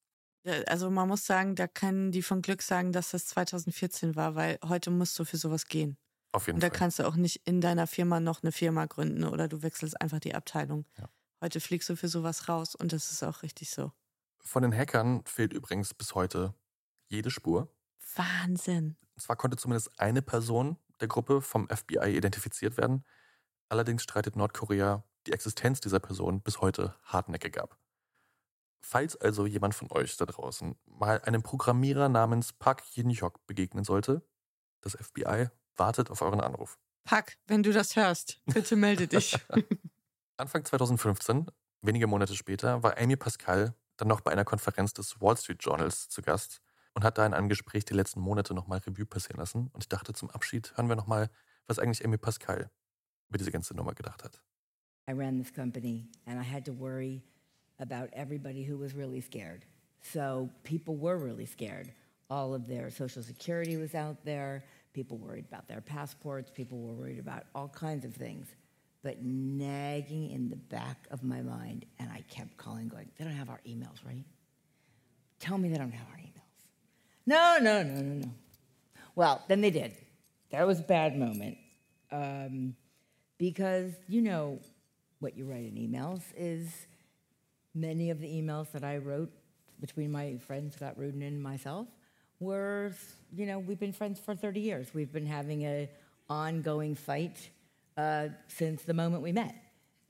Also 0.67 0.91
man 0.91 1.09
muss 1.09 1.25
sagen, 1.25 1.55
da 1.55 1.69
können 1.69 2.11
die 2.11 2.23
von 2.23 2.43
Glück 2.43 2.63
sagen, 2.63 2.93
dass 2.93 3.11
das 3.11 3.27
2014 3.27 4.17
war, 4.17 4.35
weil 4.35 4.59
heute 4.65 4.91
musst 4.91 5.19
du 5.19 5.25
für 5.25 5.37
sowas 5.37 5.67
gehen. 5.67 5.97
Auf 6.33 6.47
jeden 6.47 6.57
Und 6.57 6.63
da 6.63 6.69
Fall. 6.69 6.79
kannst 6.79 6.99
du 6.99 7.07
auch 7.07 7.15
nicht 7.17 7.43
in 7.47 7.61
deiner 7.61 7.87
Firma 7.87 8.19
noch 8.19 8.43
eine 8.43 8.53
Firma 8.53 8.87
gründen 8.87 9.25
oder 9.25 9.49
du 9.49 9.63
wechselst 9.63 10.01
einfach 10.01 10.19
die 10.19 10.35
Abteilung. 10.35 10.87
Ja. 10.99 11.09
Heute 11.41 11.61
fliegst 11.61 11.89
du 11.89 11.97
für 11.97 12.09
sowas 12.09 12.49
raus 12.49 12.75
und 12.75 12.93
das 12.93 13.13
ist 13.13 13.23
auch 13.23 13.43
richtig 13.43 13.71
so. 13.71 13.93
Von 14.41 14.63
den 14.63 14.75
Hackern 14.75 15.25
fehlt 15.27 15.53
übrigens 15.53 15.95
bis 15.95 16.15
heute 16.15 16.55
jede 17.09 17.31
Spur. 17.31 17.73
Wahnsinn. 18.17 18.97
Zwar 19.19 19.37
konnte 19.37 19.57
zumindest 19.57 19.99
eine 20.01 20.23
Person 20.23 20.79
der 21.01 21.09
Gruppe 21.09 21.43
vom 21.43 21.69
FBI 21.69 22.17
identifiziert 22.17 22.77
werden, 22.77 23.05
allerdings 23.69 24.03
streitet 24.03 24.37
Nordkorea 24.37 25.05
die 25.27 25.33
Existenz 25.33 25.81
dieser 25.81 26.01
Person 26.01 26.41
bis 26.43 26.61
heute 26.61 26.97
hartnäckig 27.05 27.61
ab. 27.61 27.79
Falls 28.85 29.17
also 29.17 29.47
jemand 29.47 29.75
von 29.75 29.91
euch 29.93 30.17
da 30.17 30.27
draußen 30.27 30.77
mal 30.87 31.21
einem 31.23 31.43
Programmierer 31.43 32.09
namens 32.09 32.53
Park 32.53 32.83
Jin-hyok 32.93 33.47
begegnen 33.47 33.85
sollte, 33.85 34.23
das 34.81 34.95
FBI 34.95 35.49
wartet 35.77 36.11
auf 36.11 36.21
euren 36.21 36.41
Anruf. 36.41 36.79
Pack, 37.05 37.39
wenn 37.47 37.63
du 37.63 37.73
das 37.73 37.97
hörst, 37.97 38.41
bitte 38.47 38.77
melde 38.77 39.07
dich. 39.07 39.37
Anfang 40.37 40.65
2015, 40.65 41.47
wenige 41.81 42.07
Monate 42.07 42.35
später, 42.35 42.83
war 42.83 42.99
Amy 42.99 43.17
Pascal 43.17 43.75
dann 43.97 44.09
noch 44.09 44.21
bei 44.21 44.33
einer 44.33 44.45
Konferenz 44.45 44.93
des 44.93 45.21
Wall 45.21 45.37
Street 45.37 45.63
Journals 45.63 46.09
zu 46.09 46.23
Gast 46.23 46.61
und 46.95 47.05
hat 47.05 47.19
da 47.19 47.27
in 47.27 47.35
einem 47.35 47.49
Gespräch 47.49 47.85
die 47.85 47.95
letzten 47.95 48.21
Monate 48.21 48.55
nochmal 48.55 48.79
Revue 48.79 49.07
passieren 49.07 49.39
lassen. 49.39 49.69
Und 49.73 49.85
ich 49.85 49.89
dachte, 49.89 50.13
zum 50.13 50.31
Abschied 50.31 50.77
hören 50.77 50.89
wir 50.89 50.97
nochmal, 50.97 51.31
was 51.67 51.79
eigentlich 51.79 52.05
Amy 52.05 52.19
Pascal 52.19 52.71
über 53.29 53.39
diese 53.39 53.53
ganze 53.53 53.75
Nummer 53.75 53.95
gedacht 53.95 54.25
hat. 54.25 54.43
I 55.09 55.13
ran 55.13 55.39
this 55.39 55.53
company 55.53 56.11
and 56.27 56.41
I 56.41 56.45
had 56.49 56.65
to 56.65 56.73
worry 56.79 57.23
about 57.83 58.09
everybody 58.13 58.63
who 58.63 58.79
was 58.79 58.95
really 58.95 59.21
scared. 59.21 59.65
So 60.01 60.49
people 60.63 60.97
were 60.97 61.19
really 61.19 61.47
scared. 61.47 61.93
All 62.31 62.55
of 62.55 62.67
their 62.67 62.91
social 62.91 63.23
security 63.23 63.77
was 63.77 63.95
out 63.95 64.25
there. 64.25 64.65
People 64.95 65.19
worried 65.19 65.45
about 65.49 65.69
their 65.69 65.81
passports. 65.81 66.51
People 66.51 66.79
were 66.81 66.95
worried 66.95 67.19
about 67.19 67.45
all 67.55 67.69
kinds 67.69 68.05
of 68.05 68.15
things. 68.15 68.47
But 69.03 69.23
nagging 69.23 70.31
in 70.31 70.49
the 70.49 70.57
back 70.57 71.09
of 71.11 71.25
my 71.25 71.43
mind, 71.43 71.85
and 71.99 72.09
I 72.11 72.23
kept 72.31 72.57
calling, 72.57 72.89
going, 72.89 73.11
they 73.19 73.25
don't 73.25 73.35
have 73.35 73.51
our 73.51 73.61
emails, 73.67 74.05
right? 74.07 74.25
Tell 75.41 75.59
me 75.59 75.69
they 75.69 75.77
don't 75.77 75.91
have 75.91 76.07
our 76.13 76.19
emails. 76.19 76.33
No, 77.27 77.59
no, 77.61 77.83
no, 77.83 78.01
no, 78.01 78.15
no. 78.15 78.31
Well, 79.17 79.43
then 79.49 79.61
they 79.61 79.71
did. 79.71 79.97
That 80.51 80.67
was 80.67 80.81
a 80.81 80.85
bad 80.85 81.19
moment. 81.19 81.59
Um, 82.13 82.77
because, 83.39 83.93
you 84.09 84.23
know, 84.23 84.61
what 85.19 85.37
you 85.37 85.45
write 85.47 85.65
in 85.65 85.75
emails 85.75 86.23
is 86.37 86.69
many 87.75 88.11
of 88.11 88.21
the 88.21 88.29
emails 88.29 88.71
that 88.73 88.85
I 88.85 88.99
wrote 88.99 89.33
between 89.81 90.13
my 90.13 90.37
friend 90.47 90.73
Scott 90.73 90.95
Rudin 90.97 91.23
and 91.23 91.43
myself 91.43 91.89
were, 92.41 92.93
you 93.35 93.47
know, 93.47 93.59
we've 93.59 93.81
been 93.81 93.93
friends 93.93 94.19
for 94.19 94.35
30 94.35 94.61
years. 94.61 94.89
We've 94.95 95.13
been 95.13 95.27
having 95.27 95.63
a 95.63 95.89
ongoing 96.29 96.95
fight 96.95 97.51
uh, 97.97 98.29
since 98.49 98.83
the 98.83 98.95
moment 98.95 99.23
we 99.23 99.33
met. 99.33 99.55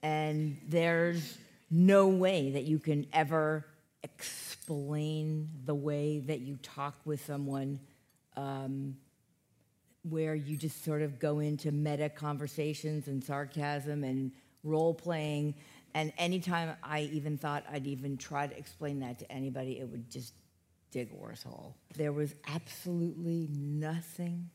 And 0.03 0.59
there's 0.69 1.39
no 1.71 2.09
way 2.09 2.51
that 2.51 2.65
you 2.65 2.79
can 2.79 3.07
ever 3.13 3.65
explain 4.03 5.49
the 5.65 5.75
way 5.75 6.21
that 6.21 6.41
you 6.41 6.57
talk 6.63 6.95
with 7.05 7.25
someone 7.25 7.81
um, 8.37 8.97
where 10.09 10.35
you 10.35 10.57
just 10.57 10.85
sort 10.85 11.03
of 11.03 11.19
go 11.19 11.39
into 11.39 11.71
meta 11.71 12.09
conversations 12.09 13.07
and 13.07 13.23
sarcasm 13.23 14.03
and 14.05 14.33
role 14.65 14.95
playing. 14.95 15.55
And 15.95 16.13
anytime 16.17 16.75
I 16.83 17.03
even 17.13 17.37
thought 17.37 17.65
I'd 17.71 17.87
even 17.87 18.17
try 18.17 18.47
to 18.47 18.57
explain 18.57 19.01
that 19.01 19.19
to 19.19 19.31
anybody, 19.31 19.79
it 19.79 19.89
would 19.89 20.11
just 20.11 20.35
dig 20.91 21.11
a 21.13 21.17
worse 21.17 21.43
hole. 21.43 21.77
There 21.97 22.13
was 22.13 22.35
absolutely 22.47 23.49
nothing 23.53 24.51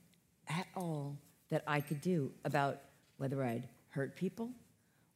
at 0.47 0.67
all 0.75 1.17
that 1.49 1.63
I 1.67 1.81
could 1.81 2.01
do 2.01 2.31
about 2.45 2.79
whether 3.17 3.43
I'd 3.43 3.67
hurt 3.89 4.15
people, 4.15 4.49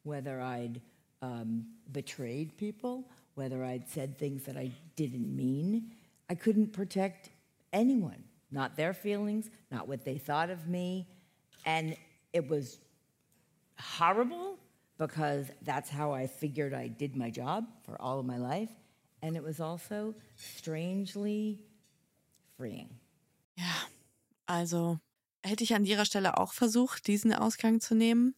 whether 0.04 0.42
I'd 0.42 0.82
um, 1.22 1.66
betrayed 1.92 2.58
people, 2.58 3.06
whether 3.36 3.64
I'd 3.64 3.88
said 3.88 4.18
things 4.18 4.44
that 4.44 4.58
I 4.58 4.72
didn't 4.96 5.36
mean. 5.36 5.92
I 6.30 6.36
couldn't 6.36 6.74
protect 6.74 7.30
anyone, 7.74 8.24
not 8.52 8.76
their 8.76 8.94
feelings, 8.94 9.50
not 9.72 9.88
what 9.88 10.06
they 10.06 10.18
thought 10.18 10.50
of 10.50 10.68
me. 10.68 11.08
And 11.66 11.96
it 12.34 12.48
was 12.50 12.80
horrible 13.78 14.58
because 15.02 15.52
that's 15.64 15.90
how 15.90 16.14
I 16.14 16.28
figured 16.28 16.74
I 16.74 16.88
did 16.88 17.16
my 17.16 17.32
job 17.32 17.66
for 17.84 18.00
all 18.00 18.20
of 18.20 18.26
my 18.26 18.38
life. 18.38 18.70
And 19.24 19.36
it 19.36 19.44
was 19.44 19.60
also 19.60 20.14
strangely 20.36 21.66
freeing. 22.56 23.00
Ja, 23.58 23.88
also 24.46 25.00
hätte 25.44 25.64
ich 25.64 25.74
an 25.74 25.86
ihrer 25.86 26.06
Stelle 26.06 26.38
auch 26.38 26.54
versucht, 26.54 27.08
diesen 27.08 27.34
Ausgang 27.34 27.82
zu 27.82 27.96
nehmen. 27.96 28.36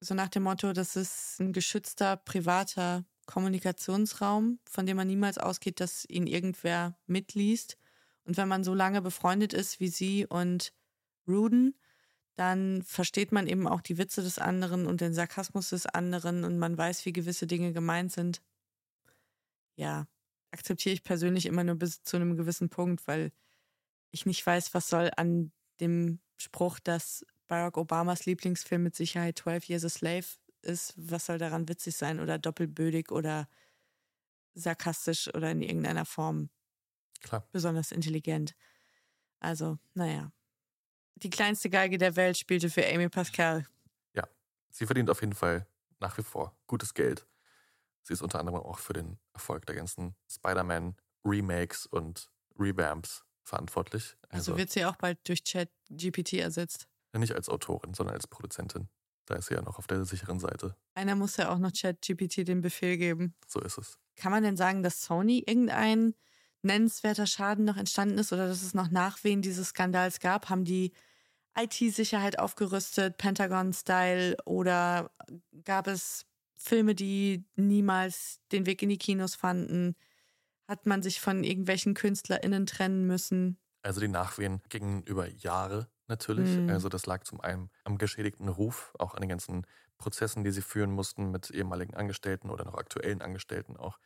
So 0.00 0.14
nach 0.14 0.28
dem 0.28 0.44
Motto, 0.44 0.72
das 0.72 0.96
ist 0.96 1.40
ein 1.40 1.52
geschützter, 1.52 2.16
privater 2.16 3.04
Kommunikationsraum, 3.26 4.58
von 4.64 4.86
dem 4.86 4.96
man 4.96 5.08
niemals 5.08 5.36
ausgeht, 5.36 5.80
dass 5.80 6.06
ihn 6.08 6.26
irgendwer 6.26 6.98
mitliest. 7.06 7.76
Und 8.24 8.38
wenn 8.38 8.48
man 8.48 8.64
so 8.64 8.72
lange 8.72 9.02
befreundet 9.02 9.52
ist 9.52 9.78
wie 9.78 9.88
sie 9.88 10.26
und 10.26 10.72
Ruden, 11.28 11.74
dann 12.36 12.82
versteht 12.82 13.32
man 13.32 13.46
eben 13.46 13.66
auch 13.66 13.80
die 13.80 13.98
Witze 13.98 14.22
des 14.22 14.38
anderen 14.38 14.86
und 14.86 15.00
den 15.00 15.14
Sarkasmus 15.14 15.70
des 15.70 15.86
anderen 15.86 16.44
und 16.44 16.58
man 16.58 16.76
weiß, 16.76 17.06
wie 17.06 17.12
gewisse 17.12 17.46
Dinge 17.46 17.72
gemeint 17.72 18.12
sind. 18.12 18.42
Ja, 19.78 20.06
akzeptiere 20.50 20.94
ich 20.94 21.04
persönlich 21.04 21.46
immer 21.46 21.64
nur 21.64 21.76
bis 21.76 22.02
zu 22.02 22.16
einem 22.16 22.36
gewissen 22.36 22.68
Punkt, 22.70 23.06
weil 23.08 23.32
ich 24.10 24.26
nicht 24.26 24.46
weiß, 24.46 24.74
was 24.74 24.88
soll 24.88 25.10
an 25.16 25.52
dem 25.80 26.20
Spruch, 26.38 26.78
dass 26.80 27.26
Barack 27.48 27.76
Obamas 27.76 28.26
Lieblingsfilm 28.26 28.82
mit 28.82 28.96
Sicherheit 28.96 29.38
12 29.38 29.68
Years 29.68 29.84
a 29.84 29.88
Slave 29.88 30.26
ist, 30.62 30.94
was 30.96 31.26
soll 31.26 31.38
daran 31.38 31.68
witzig 31.68 31.96
sein 31.96 32.20
oder 32.20 32.38
doppelbödig 32.38 33.12
oder 33.12 33.48
sarkastisch 34.54 35.32
oder 35.34 35.50
in 35.50 35.62
irgendeiner 35.62 36.04
Form 36.06 36.50
Klar. 37.22 37.46
besonders 37.52 37.92
intelligent. 37.92 38.54
Also, 39.40 39.78
naja. 39.94 40.32
Die 41.16 41.30
kleinste 41.30 41.70
Geige 41.70 41.98
der 41.98 42.16
Welt 42.16 42.36
spielte 42.36 42.70
für 42.70 42.86
Amy 42.86 43.08
Pascal. 43.08 43.66
Ja, 44.14 44.28
sie 44.70 44.86
verdient 44.86 45.10
auf 45.10 45.20
jeden 45.20 45.34
Fall 45.34 45.66
nach 45.98 46.16
wie 46.18 46.22
vor 46.22 46.54
gutes 46.66 46.94
Geld. 46.94 47.26
Sie 48.02 48.12
ist 48.12 48.22
unter 48.22 48.38
anderem 48.38 48.60
auch 48.60 48.78
für 48.78 48.92
den 48.92 49.18
Erfolg 49.32 49.66
der 49.66 49.74
ganzen 49.74 50.14
Spider-Man-Remakes 50.30 51.86
und 51.86 52.30
Revamps 52.58 53.24
verantwortlich. 53.42 54.16
Also, 54.28 54.56
wird 54.56 54.70
sie 54.70 54.84
auch 54.84 54.96
bald 54.96 55.18
durch 55.26 55.42
Chat 55.42 55.70
GPT 55.88 56.34
ersetzt. 56.34 56.86
nicht 57.14 57.34
als 57.34 57.48
Autorin, 57.48 57.94
sondern 57.94 58.14
als 58.14 58.26
Produzentin. 58.26 58.88
Da 59.24 59.34
ist 59.36 59.46
sie 59.46 59.54
ja 59.54 59.62
noch 59.62 59.78
auf 59.78 59.86
der 59.86 60.04
sicheren 60.04 60.38
Seite. 60.38 60.76
Einer 60.94 61.16
muss 61.16 61.36
ja 61.36 61.50
auch 61.50 61.58
noch 61.58 61.72
Chat 61.72 62.00
GPT 62.02 62.46
den 62.46 62.60
Befehl 62.60 62.96
geben. 62.96 63.34
So 63.46 63.60
ist 63.60 63.78
es. 63.78 63.98
Kann 64.14 64.30
man 64.30 64.42
denn 64.42 64.56
sagen, 64.56 64.82
dass 64.82 65.02
Sony 65.02 65.42
irgendein 65.46 66.14
nennenswerter 66.66 67.26
Schaden 67.26 67.64
noch 67.64 67.76
entstanden 67.76 68.18
ist 68.18 68.32
oder 68.32 68.48
dass 68.48 68.62
es 68.62 68.74
noch 68.74 68.90
Nachwehen 68.90 69.42
dieses 69.42 69.68
Skandals 69.70 70.20
gab? 70.20 70.50
Haben 70.50 70.64
die 70.64 70.92
IT-Sicherheit 71.58 72.38
aufgerüstet, 72.38 73.18
Pentagon-Style 73.18 74.36
oder 74.46 75.10
gab 75.64 75.86
es 75.88 76.26
Filme, 76.56 76.94
die 76.94 77.46
niemals 77.56 78.40
den 78.52 78.66
Weg 78.66 78.82
in 78.82 78.90
die 78.90 78.98
Kinos 78.98 79.34
fanden? 79.36 79.96
Hat 80.68 80.86
man 80.86 81.02
sich 81.02 81.20
von 81.20 81.44
irgendwelchen 81.44 81.94
KünstlerInnen 81.94 82.66
trennen 82.66 83.06
müssen? 83.06 83.58
Also 83.82 84.00
die 84.00 84.08
Nachwehen 84.08 84.62
gingen 84.68 85.02
über 85.02 85.28
Jahre 85.28 85.88
natürlich. 86.08 86.62
Mhm. 86.62 86.68
Also 86.68 86.88
das 86.88 87.06
lag 87.06 87.24
zum 87.24 87.40
einen 87.40 87.70
am 87.84 87.98
geschädigten 87.98 88.48
Ruf, 88.48 88.92
auch 88.98 89.14
an 89.14 89.20
den 89.20 89.28
ganzen 89.28 89.66
Prozessen, 89.98 90.44
die 90.44 90.50
sie 90.50 90.62
führen 90.62 90.90
mussten 90.90 91.30
mit 91.30 91.50
ehemaligen 91.50 91.94
Angestellten 91.94 92.50
oder 92.50 92.64
noch 92.64 92.74
aktuellen 92.74 93.22
Angestellten 93.22 93.76
auch. 93.76 93.98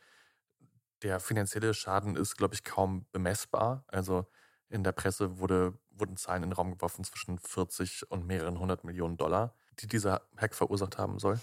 Der 1.03 1.19
finanzielle 1.19 1.73
Schaden 1.73 2.15
ist, 2.15 2.37
glaube 2.37 2.53
ich, 2.53 2.63
kaum 2.63 3.05
bemessbar. 3.11 3.83
Also 3.87 4.25
in 4.69 4.83
der 4.83 4.91
Presse 4.91 5.39
wurde, 5.39 5.77
wurden 5.89 6.17
Zahlen 6.17 6.43
in 6.43 6.49
den 6.49 6.55
Raum 6.55 6.71
geworfen 6.71 7.03
zwischen 7.03 7.39
40 7.39 8.09
und 8.11 8.25
mehreren 8.25 8.59
hundert 8.59 8.83
Millionen 8.83 9.17
Dollar, 9.17 9.55
die 9.79 9.87
dieser 9.87 10.21
Hack 10.37 10.55
verursacht 10.55 10.97
haben 10.97 11.19
soll. 11.19 11.39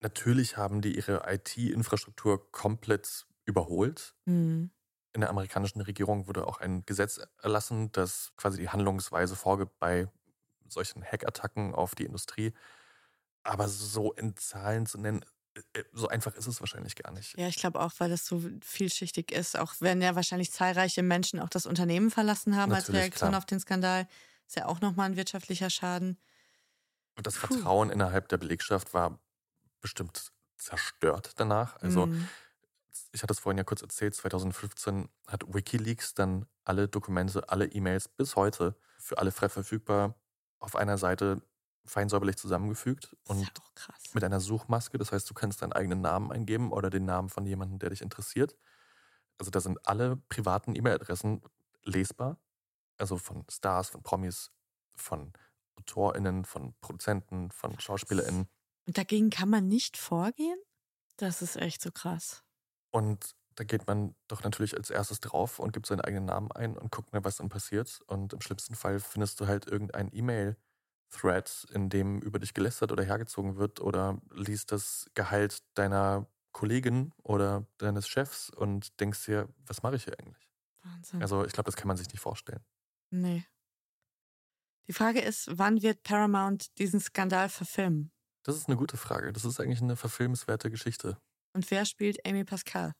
Natürlich 0.00 0.56
haben 0.56 0.82
die 0.82 0.96
ihre 0.96 1.22
IT-Infrastruktur 1.26 2.50
komplett 2.52 3.26
überholt. 3.44 4.14
Mhm. 4.26 4.70
In 5.12 5.20
der 5.20 5.30
amerikanischen 5.30 5.80
Regierung 5.80 6.26
wurde 6.26 6.46
auch 6.46 6.58
ein 6.58 6.84
Gesetz 6.84 7.20
erlassen, 7.40 7.92
das 7.92 8.32
quasi 8.36 8.58
die 8.58 8.68
Handlungsweise 8.68 9.36
vorgibt 9.36 9.78
bei 9.78 10.08
solchen 10.68 11.04
Hackattacken 11.04 11.74
auf 11.74 11.94
die 11.94 12.04
Industrie. 12.04 12.52
Aber 13.44 13.68
so 13.68 14.12
in 14.12 14.36
Zahlen 14.36 14.86
zu 14.86 14.98
nennen, 14.98 15.24
So 15.92 16.08
einfach 16.08 16.34
ist 16.34 16.46
es 16.46 16.60
wahrscheinlich 16.60 16.96
gar 16.96 17.12
nicht. 17.12 17.36
Ja, 17.38 17.48
ich 17.48 17.56
glaube 17.56 17.80
auch, 17.80 17.92
weil 17.98 18.10
das 18.10 18.26
so 18.26 18.42
vielschichtig 18.62 19.30
ist. 19.32 19.56
Auch 19.58 19.74
wenn 19.80 20.02
ja 20.02 20.14
wahrscheinlich 20.14 20.50
zahlreiche 20.52 21.02
Menschen 21.02 21.40
auch 21.40 21.48
das 21.48 21.66
Unternehmen 21.66 22.10
verlassen 22.10 22.56
haben 22.56 22.72
als 22.72 22.88
Natürlich, 22.88 23.00
Reaktion 23.00 23.30
klar. 23.30 23.38
auf 23.38 23.46
den 23.46 23.60
Skandal. 23.60 24.08
Ist 24.46 24.56
ja 24.56 24.66
auch 24.66 24.80
nochmal 24.80 25.10
ein 25.10 25.16
wirtschaftlicher 25.16 25.70
Schaden. 25.70 26.18
Und 27.16 27.26
das 27.26 27.36
Puh. 27.38 27.58
Vertrauen 27.58 27.90
innerhalb 27.90 28.28
der 28.28 28.38
Belegschaft 28.38 28.92
war 28.94 29.20
bestimmt 29.80 30.32
zerstört 30.56 31.32
danach. 31.36 31.76
Also, 31.82 32.08
Mhm. 32.08 32.30
ich 33.12 33.22
hatte 33.22 33.32
es 33.32 33.40
vorhin 33.40 33.58
ja 33.58 33.64
kurz 33.64 33.82
erzählt, 33.82 34.14
2015 34.14 35.08
hat 35.26 35.44
Wikileaks 35.52 36.14
dann 36.14 36.46
alle 36.64 36.88
Dokumente, 36.88 37.48
alle 37.48 37.66
E-Mails 37.66 38.08
bis 38.08 38.36
heute 38.36 38.76
für 38.98 39.18
alle 39.18 39.32
frei 39.32 39.48
verfügbar 39.48 40.14
auf 40.58 40.76
einer 40.76 40.98
Seite 40.98 41.42
fein 41.86 42.08
säuberlich 42.08 42.36
zusammengefügt 42.36 43.16
und 43.28 43.50
mit 44.14 44.24
einer 44.24 44.40
Suchmaske. 44.40 44.98
Das 44.98 45.12
heißt, 45.12 45.28
du 45.28 45.34
kannst 45.34 45.62
deinen 45.62 45.72
eigenen 45.72 46.00
Namen 46.00 46.32
eingeben 46.32 46.72
oder 46.72 46.90
den 46.90 47.04
Namen 47.04 47.28
von 47.28 47.46
jemandem, 47.46 47.78
der 47.78 47.90
dich 47.90 48.02
interessiert. 48.02 48.56
Also 49.38 49.50
da 49.50 49.60
sind 49.60 49.86
alle 49.86 50.16
privaten 50.28 50.74
E-Mail-Adressen 50.74 51.42
lesbar. 51.84 52.38
Also 52.96 53.18
von 53.18 53.44
Stars, 53.50 53.88
von 53.88 54.02
Promis, 54.02 54.52
von 54.94 55.32
AutorInnen, 55.76 56.44
von 56.44 56.74
Produzenten, 56.80 57.50
von 57.50 57.78
SchauspielerInnen. 57.78 58.48
Und 58.86 58.98
dagegen 58.98 59.30
kann 59.30 59.48
man 59.50 59.66
nicht 59.66 59.96
vorgehen? 59.96 60.58
Das 61.16 61.42
ist 61.42 61.56
echt 61.56 61.82
so 61.82 61.90
krass. 61.90 62.44
Und 62.90 63.34
da 63.56 63.64
geht 63.64 63.86
man 63.86 64.14
doch 64.28 64.42
natürlich 64.42 64.76
als 64.76 64.90
erstes 64.90 65.20
drauf 65.20 65.58
und 65.58 65.72
gibt 65.72 65.86
seinen 65.86 66.00
eigenen 66.00 66.26
Namen 66.26 66.50
ein 66.52 66.76
und 66.76 66.90
guckt 66.90 67.12
mal, 67.12 67.24
was 67.24 67.36
dann 67.36 67.48
passiert. 67.48 68.00
Und 68.06 68.32
im 68.32 68.40
schlimmsten 68.40 68.74
Fall 68.74 69.00
findest 69.00 69.40
du 69.40 69.46
halt 69.46 69.66
irgendein 69.66 70.08
E-Mail-Thread, 71.12 71.66
in 71.72 71.88
dem 71.88 72.20
über 72.20 72.38
dich 72.38 72.54
gelästert 72.54 72.92
oder 72.92 73.04
hergezogen 73.04 73.56
wird 73.56 73.80
oder 73.80 74.20
liest 74.32 74.72
das 74.72 75.10
Gehalt 75.14 75.62
deiner 75.74 76.26
Kollegin 76.52 77.12
oder 77.22 77.66
deines 77.78 78.08
Chefs 78.08 78.50
und 78.50 79.00
denkst 79.00 79.26
dir, 79.26 79.48
was 79.66 79.82
mache 79.82 79.96
ich 79.96 80.04
hier 80.04 80.18
eigentlich? 80.18 80.48
Wahnsinn. 80.82 81.22
Also 81.22 81.44
ich 81.44 81.52
glaube, 81.52 81.66
das 81.66 81.76
kann 81.76 81.88
man 81.88 81.96
sich 81.96 82.08
nicht 82.08 82.20
vorstellen. 82.20 82.64
Nee. 83.10 83.44
Die 84.86 84.92
Frage 84.92 85.20
ist, 85.20 85.48
wann 85.50 85.82
wird 85.82 86.02
Paramount 86.02 86.78
diesen 86.78 87.00
Skandal 87.00 87.48
verfilmen? 87.48 88.12
Das 88.42 88.56
ist 88.56 88.68
eine 88.68 88.76
gute 88.76 88.98
Frage. 88.98 89.32
Das 89.32 89.44
ist 89.44 89.58
eigentlich 89.58 89.80
eine 89.80 89.96
verfilmenswerte 89.96 90.70
Geschichte. 90.70 91.16
Und 91.54 91.70
wer 91.70 91.86
spielt 91.86 92.26
Amy 92.26 92.44
Pascal? 92.44 92.92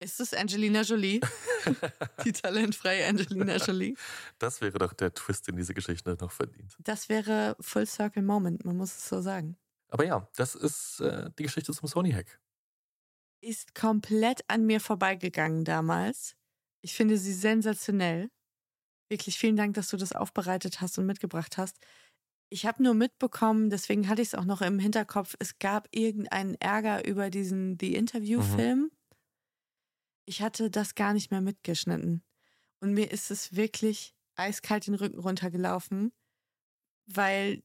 Ist 0.00 0.20
es 0.20 0.32
Angelina 0.32 0.82
Jolie? 0.82 1.20
Die 2.24 2.32
talentfreie 2.32 3.06
Angelina 3.06 3.56
Jolie? 3.56 3.96
Das 4.38 4.60
wäre 4.60 4.78
doch 4.78 4.92
der 4.92 5.12
Twist, 5.12 5.48
den 5.48 5.56
diese 5.56 5.74
Geschichte 5.74 6.16
noch 6.20 6.30
verdient. 6.30 6.76
Das 6.78 7.08
wäre 7.08 7.56
Full 7.60 7.86
Circle 7.86 8.22
Moment, 8.22 8.64
man 8.64 8.76
muss 8.76 8.96
es 8.96 9.08
so 9.08 9.20
sagen. 9.20 9.56
Aber 9.90 10.04
ja, 10.04 10.28
das 10.36 10.54
ist 10.54 11.00
äh, 11.00 11.30
die 11.38 11.44
Geschichte 11.44 11.72
zum 11.72 11.88
Sony-Hack. 11.88 12.40
Ist 13.40 13.74
komplett 13.74 14.42
an 14.48 14.66
mir 14.66 14.80
vorbeigegangen 14.80 15.64
damals. 15.64 16.36
Ich 16.82 16.94
finde 16.94 17.16
sie 17.18 17.32
sensationell. 17.32 18.30
Wirklich 19.10 19.38
vielen 19.38 19.56
Dank, 19.56 19.74
dass 19.74 19.88
du 19.88 19.96
das 19.96 20.12
aufbereitet 20.12 20.80
hast 20.80 20.98
und 20.98 21.06
mitgebracht 21.06 21.56
hast. 21.56 21.76
Ich 22.50 22.66
habe 22.66 22.82
nur 22.82 22.94
mitbekommen, 22.94 23.68
deswegen 23.68 24.08
hatte 24.08 24.22
ich 24.22 24.28
es 24.28 24.34
auch 24.34 24.44
noch 24.44 24.62
im 24.62 24.78
Hinterkopf, 24.78 25.34
es 25.38 25.58
gab 25.58 25.88
irgendeinen 25.90 26.54
Ärger 26.56 27.06
über 27.06 27.30
diesen 27.30 27.76
The 27.78 27.94
Interview-Film. 27.94 28.90
Ich 30.28 30.42
hatte 30.42 30.70
das 30.70 30.94
gar 30.94 31.14
nicht 31.14 31.30
mehr 31.30 31.40
mitgeschnitten. 31.40 32.22
Und 32.80 32.92
mir 32.92 33.10
ist 33.10 33.30
es 33.30 33.56
wirklich 33.56 34.14
eiskalt 34.36 34.86
den 34.86 34.94
Rücken 34.94 35.18
runtergelaufen, 35.18 36.12
weil 37.06 37.62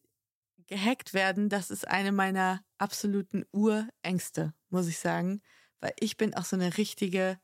gehackt 0.68 1.14
werden, 1.14 1.50
das 1.50 1.70
ist 1.70 1.86
eine 1.86 2.14
meiner 2.14 2.64
absoluten 2.78 3.44
Urängste, 3.52 4.54
muss 4.70 4.88
ich 4.88 4.98
sagen. 4.98 5.42
Weil 5.82 5.92
ich 6.00 6.16
bin 6.16 6.34
auch 6.36 6.46
so 6.46 6.56
eine 6.56 6.78
richtige 6.78 7.38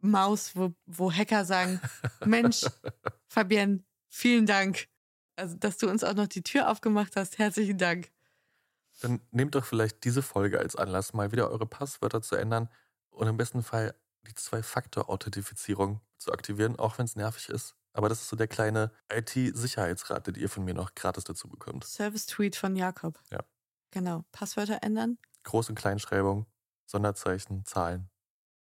Maus, 0.00 0.56
wo, 0.56 0.74
wo 0.84 1.12
Hacker 1.12 1.44
sagen, 1.44 1.80
Mensch, 2.24 2.66
Fabienne, 3.28 3.84
vielen 4.08 4.46
Dank. 4.46 4.88
Also, 5.36 5.56
dass 5.56 5.78
du 5.78 5.88
uns 5.88 6.02
auch 6.02 6.14
noch 6.14 6.26
die 6.26 6.42
Tür 6.42 6.68
aufgemacht 6.72 7.14
hast. 7.14 7.38
Herzlichen 7.38 7.78
Dank. 7.78 8.10
Dann 9.00 9.20
nehmt 9.30 9.54
doch 9.54 9.64
vielleicht 9.64 10.02
diese 10.02 10.22
Folge 10.22 10.58
als 10.58 10.74
Anlass, 10.74 11.12
mal 11.12 11.30
wieder 11.30 11.48
eure 11.52 11.66
Passwörter 11.66 12.20
zu 12.20 12.34
ändern 12.34 12.68
und 13.10 13.28
im 13.28 13.36
besten 13.36 13.62
Fall 13.62 13.94
die 14.28 14.34
Zwei-Faktor-Authentifizierung 14.34 16.00
zu 16.18 16.32
aktivieren, 16.32 16.78
auch 16.78 16.98
wenn 16.98 17.06
es 17.06 17.16
nervig 17.16 17.48
ist. 17.48 17.74
Aber 17.92 18.08
das 18.08 18.20
ist 18.20 18.28
so 18.28 18.36
der 18.36 18.48
kleine 18.48 18.92
IT-Sicherheitsrat, 19.12 20.26
den 20.26 20.36
ihr 20.36 20.48
von 20.48 20.64
mir 20.64 20.74
noch 20.74 20.94
gratis 20.94 21.24
dazu 21.24 21.48
bekommt. 21.48 21.84
Service-Tweet 21.84 22.54
von 22.54 22.76
Jakob. 22.76 23.20
Ja. 23.30 23.40
Genau. 23.90 24.24
Passwörter 24.30 24.82
ändern. 24.82 25.18
Groß- 25.44 25.70
und 25.70 25.74
Kleinschreibung, 25.74 26.46
Sonderzeichen, 26.86 27.64
Zahlen. 27.64 28.10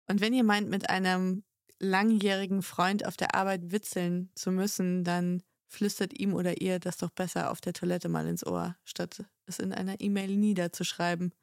Und 0.08 0.22
wenn 0.22 0.34
ihr 0.34 0.44
meint, 0.44 0.70
mit 0.70 0.90
einem 0.90 1.44
langjährigen 1.80 2.62
Freund 2.62 3.06
auf 3.06 3.18
der 3.18 3.36
Arbeit 3.36 3.72
witzeln 3.72 4.30
zu 4.36 4.52
müssen, 4.52 5.04
dann 5.04 5.42
flüstert 5.68 6.14
ihm 6.14 6.34
oder 6.34 6.62
ihr 6.62 6.80
das 6.80 6.98
doch 6.98 7.10
besser 7.10 7.50
auf 7.50 7.60
der 7.60 7.74
Toilette 7.74 8.10
mal 8.10 8.28
ins 8.28 8.46
Ohr, 8.46 8.76
statt 8.84 9.26
es 9.46 9.60
in 9.60 9.74
einer 9.74 10.00
E-Mail 10.00 10.38
niederzuschreiben. 10.38 11.34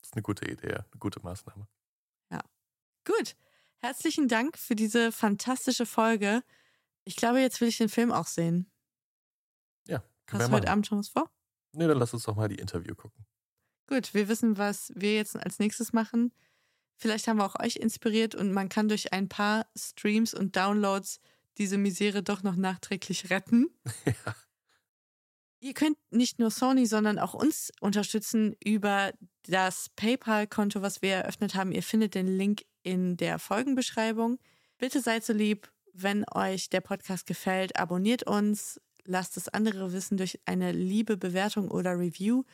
Das 0.00 0.10
ist 0.10 0.14
eine 0.14 0.22
gute 0.22 0.48
Idee, 0.48 0.74
eine 0.74 0.98
gute 0.98 1.20
Maßnahme. 1.20 1.66
Ja. 3.10 3.16
Gut. 3.16 3.36
Herzlichen 3.78 4.28
Dank 4.28 4.58
für 4.58 4.76
diese 4.76 5.10
fantastische 5.10 5.86
Folge. 5.86 6.42
Ich 7.04 7.16
glaube, 7.16 7.40
jetzt 7.40 7.60
will 7.60 7.68
ich 7.68 7.78
den 7.78 7.88
Film 7.88 8.12
auch 8.12 8.26
sehen. 8.26 8.70
Ja, 9.86 10.02
Hast 10.30 10.48
du 10.48 10.52
heute. 10.52 10.70
Abend 10.70 10.86
schon 10.86 10.98
was 10.98 11.08
vor? 11.08 11.30
Nee, 11.72 11.86
dann 11.86 11.98
lass 11.98 12.12
uns 12.12 12.24
doch 12.24 12.36
mal 12.36 12.48
die 12.48 12.56
Interview 12.56 12.94
gucken. 12.94 13.24
Gut, 13.86 14.12
wir 14.12 14.28
wissen, 14.28 14.58
was 14.58 14.92
wir 14.94 15.14
jetzt 15.14 15.34
als 15.36 15.58
nächstes 15.58 15.92
machen. 15.92 16.32
Vielleicht 16.96 17.26
haben 17.26 17.38
wir 17.38 17.46
auch 17.46 17.58
euch 17.58 17.76
inspiriert 17.76 18.34
und 18.34 18.52
man 18.52 18.68
kann 18.68 18.88
durch 18.88 19.12
ein 19.12 19.28
paar 19.28 19.66
Streams 19.76 20.34
und 20.34 20.54
Downloads 20.56 21.20
diese 21.56 21.78
Misere 21.78 22.22
doch 22.22 22.42
noch 22.42 22.56
nachträglich 22.56 23.30
retten. 23.30 23.68
Ihr 25.62 25.74
könnt 25.74 25.98
nicht 26.10 26.38
nur 26.38 26.50
Sony, 26.50 26.86
sondern 26.86 27.18
auch 27.18 27.34
uns 27.34 27.70
unterstützen 27.80 28.56
über 28.64 29.12
das 29.46 29.90
PayPal-Konto, 29.94 30.80
was 30.80 31.02
wir 31.02 31.16
eröffnet 31.16 31.54
haben. 31.54 31.72
Ihr 31.72 31.82
findet 31.82 32.14
den 32.14 32.26
Link 32.26 32.62
in 32.82 33.18
der 33.18 33.38
Folgenbeschreibung. 33.38 34.38
Bitte 34.78 35.02
seid 35.02 35.22
so 35.22 35.34
lieb, 35.34 35.70
wenn 35.92 36.24
euch 36.34 36.70
der 36.70 36.80
Podcast 36.80 37.26
gefällt, 37.26 37.78
abonniert 37.78 38.22
uns, 38.22 38.80
lasst 39.04 39.36
es 39.36 39.48
andere 39.48 39.92
wissen 39.92 40.16
durch 40.16 40.40
eine 40.46 40.72
liebe 40.72 41.18
Bewertung 41.18 41.70
oder 41.70 41.98
Review. 41.98 42.44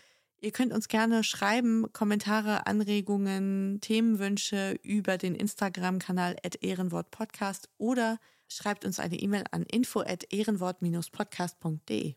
Ihr 0.41 0.51
könnt 0.51 0.73
uns 0.73 0.89
gerne 0.89 1.23
schreiben, 1.23 1.87
Kommentare, 1.93 2.67
Anregungen, 2.67 3.81
Themenwünsche 3.81 4.81
über 4.83 5.17
den 5.17 5.37
Instagram-Kanal 5.37 6.39
ehrenwortpodcast 6.61 7.69
oder 7.79 8.19
schreibt 8.49 8.85
uns 8.85 8.99
eine 8.99 9.17
E-Mail 9.17 9.45
an 9.53 9.63
info 9.63 10.03
ehrenwort-podcast.de. 10.03 12.17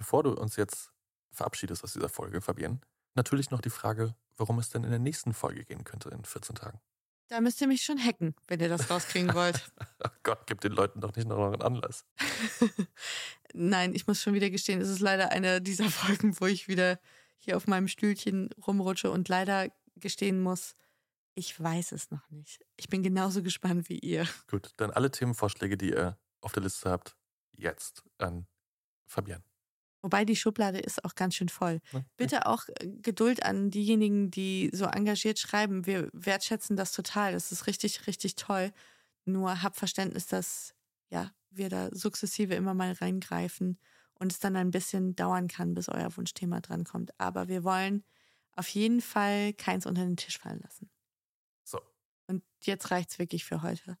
Bevor 0.00 0.22
du 0.22 0.32
uns 0.32 0.56
jetzt 0.56 0.90
verabschiedest 1.30 1.84
aus 1.84 1.92
dieser 1.92 2.08
Folge, 2.08 2.40
Fabienne, 2.40 2.80
natürlich 3.14 3.50
noch 3.50 3.60
die 3.60 3.68
Frage, 3.68 4.14
warum 4.38 4.58
es 4.58 4.70
denn 4.70 4.82
in 4.82 4.88
der 4.88 4.98
nächsten 4.98 5.34
Folge 5.34 5.62
gehen 5.62 5.84
könnte 5.84 6.08
in 6.08 6.24
14 6.24 6.54
Tagen. 6.54 6.80
Da 7.28 7.42
müsst 7.42 7.60
ihr 7.60 7.66
mich 7.66 7.82
schon 7.82 8.02
hacken, 8.02 8.34
wenn 8.48 8.60
ihr 8.60 8.70
das 8.70 8.90
rauskriegen 8.90 9.34
wollt. 9.34 9.70
Oh 10.02 10.08
Gott, 10.22 10.46
gib 10.46 10.62
den 10.62 10.72
Leuten 10.72 11.02
doch 11.02 11.14
nicht 11.14 11.28
noch 11.28 11.52
einen 11.52 11.60
Anlass. 11.60 12.06
Nein, 13.52 13.94
ich 13.94 14.06
muss 14.06 14.22
schon 14.22 14.32
wieder 14.32 14.48
gestehen, 14.48 14.80
es 14.80 14.88
ist 14.88 15.00
leider 15.00 15.30
eine 15.30 15.60
dieser 15.60 15.90
Folgen, 15.90 16.40
wo 16.40 16.46
ich 16.46 16.66
wieder 16.66 16.98
hier 17.38 17.58
auf 17.58 17.66
meinem 17.66 17.86
Stühlchen 17.86 18.48
rumrutsche 18.66 19.10
und 19.10 19.28
leider 19.28 19.68
gestehen 19.96 20.40
muss, 20.40 20.76
ich 21.34 21.60
weiß 21.60 21.92
es 21.92 22.10
noch 22.10 22.26
nicht. 22.30 22.64
Ich 22.76 22.88
bin 22.88 23.02
genauso 23.02 23.42
gespannt 23.42 23.90
wie 23.90 23.98
ihr. 23.98 24.26
Gut, 24.50 24.70
dann 24.78 24.90
alle 24.90 25.10
Themenvorschläge, 25.10 25.76
die 25.76 25.90
ihr 25.90 26.18
auf 26.40 26.52
der 26.52 26.62
Liste 26.62 26.90
habt, 26.90 27.18
jetzt 27.52 28.02
an 28.16 28.46
Fabienne. 29.04 29.44
Wobei 30.02 30.24
die 30.24 30.36
Schublade 30.36 30.78
ist 30.78 31.04
auch 31.04 31.14
ganz 31.14 31.34
schön 31.34 31.48
voll. 31.48 31.80
Bitte 32.16 32.46
auch 32.46 32.64
äh, 32.68 32.88
Geduld 33.02 33.44
an 33.44 33.70
diejenigen, 33.70 34.30
die 34.30 34.70
so 34.72 34.86
engagiert 34.86 35.38
schreiben. 35.38 35.86
Wir 35.86 36.08
wertschätzen 36.12 36.76
das 36.76 36.92
total. 36.92 37.32
Das 37.32 37.52
ist 37.52 37.66
richtig, 37.66 38.06
richtig 38.06 38.36
toll. 38.36 38.72
Nur 39.26 39.62
habt 39.62 39.76
Verständnis, 39.76 40.26
dass 40.26 40.74
ja, 41.10 41.30
wir 41.50 41.68
da 41.68 41.88
sukzessive 41.92 42.54
immer 42.54 42.74
mal 42.74 42.92
reingreifen 42.92 43.78
und 44.14 44.32
es 44.32 44.38
dann 44.38 44.56
ein 44.56 44.70
bisschen 44.70 45.16
dauern 45.16 45.48
kann, 45.48 45.74
bis 45.74 45.88
euer 45.88 46.16
Wunschthema 46.16 46.60
drankommt. 46.60 47.12
Aber 47.18 47.48
wir 47.48 47.64
wollen 47.64 48.04
auf 48.52 48.68
jeden 48.68 49.00
Fall 49.00 49.52
keins 49.54 49.86
unter 49.86 50.04
den 50.04 50.16
Tisch 50.16 50.38
fallen 50.38 50.60
lassen. 50.60 50.90
So. 51.64 51.80
Und 52.26 52.42
jetzt 52.62 52.90
reicht's 52.90 53.18
wirklich 53.18 53.44
für 53.44 53.62
heute. 53.62 53.98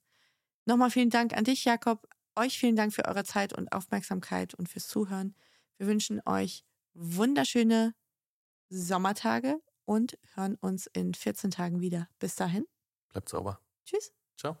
Nochmal 0.64 0.90
vielen 0.90 1.10
Dank 1.10 1.36
an 1.36 1.44
dich, 1.44 1.64
Jakob. 1.64 2.08
Euch 2.36 2.58
vielen 2.58 2.76
Dank 2.76 2.94
für 2.94 3.06
eure 3.06 3.24
Zeit 3.24 3.52
und 3.52 3.72
Aufmerksamkeit 3.72 4.54
und 4.54 4.68
fürs 4.68 4.88
Zuhören. 4.88 5.34
Wir 5.80 5.86
wünschen 5.86 6.20
euch 6.26 6.62
wunderschöne 6.92 7.94
Sommertage 8.68 9.62
und 9.86 10.18
hören 10.34 10.56
uns 10.60 10.86
in 10.92 11.14
14 11.14 11.50
Tagen 11.50 11.80
wieder. 11.80 12.06
Bis 12.18 12.36
dahin. 12.36 12.66
Bleibt 13.08 13.30
sauber. 13.30 13.58
Tschüss. 13.86 14.12
Ciao. 14.36 14.58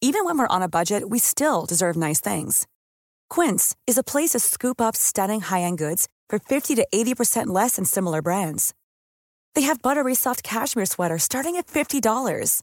Even 0.00 0.24
when 0.24 0.36
we're 0.36 0.48
on 0.48 0.62
a 0.62 0.68
budget, 0.68 1.08
we 1.08 1.20
still 1.20 1.66
deserve 1.66 1.96
nice 1.96 2.20
things. 2.20 2.66
Quince 3.28 3.76
is 3.86 3.96
a 3.96 4.02
place 4.02 4.30
to 4.30 4.40
scoop 4.40 4.80
up 4.80 4.96
stunning 4.96 5.42
high-end 5.42 5.78
goods 5.78 6.08
for 6.28 6.40
50 6.40 6.74
to 6.74 6.86
80% 6.92 7.46
less 7.46 7.76
than 7.76 7.84
similar 7.84 8.22
brands. 8.22 8.74
They 9.54 9.62
have 9.62 9.82
buttery 9.82 10.16
soft 10.16 10.42
cashmere 10.42 10.86
sweaters 10.86 11.22
starting 11.22 11.54
at 11.56 11.68
$50, 11.68 12.62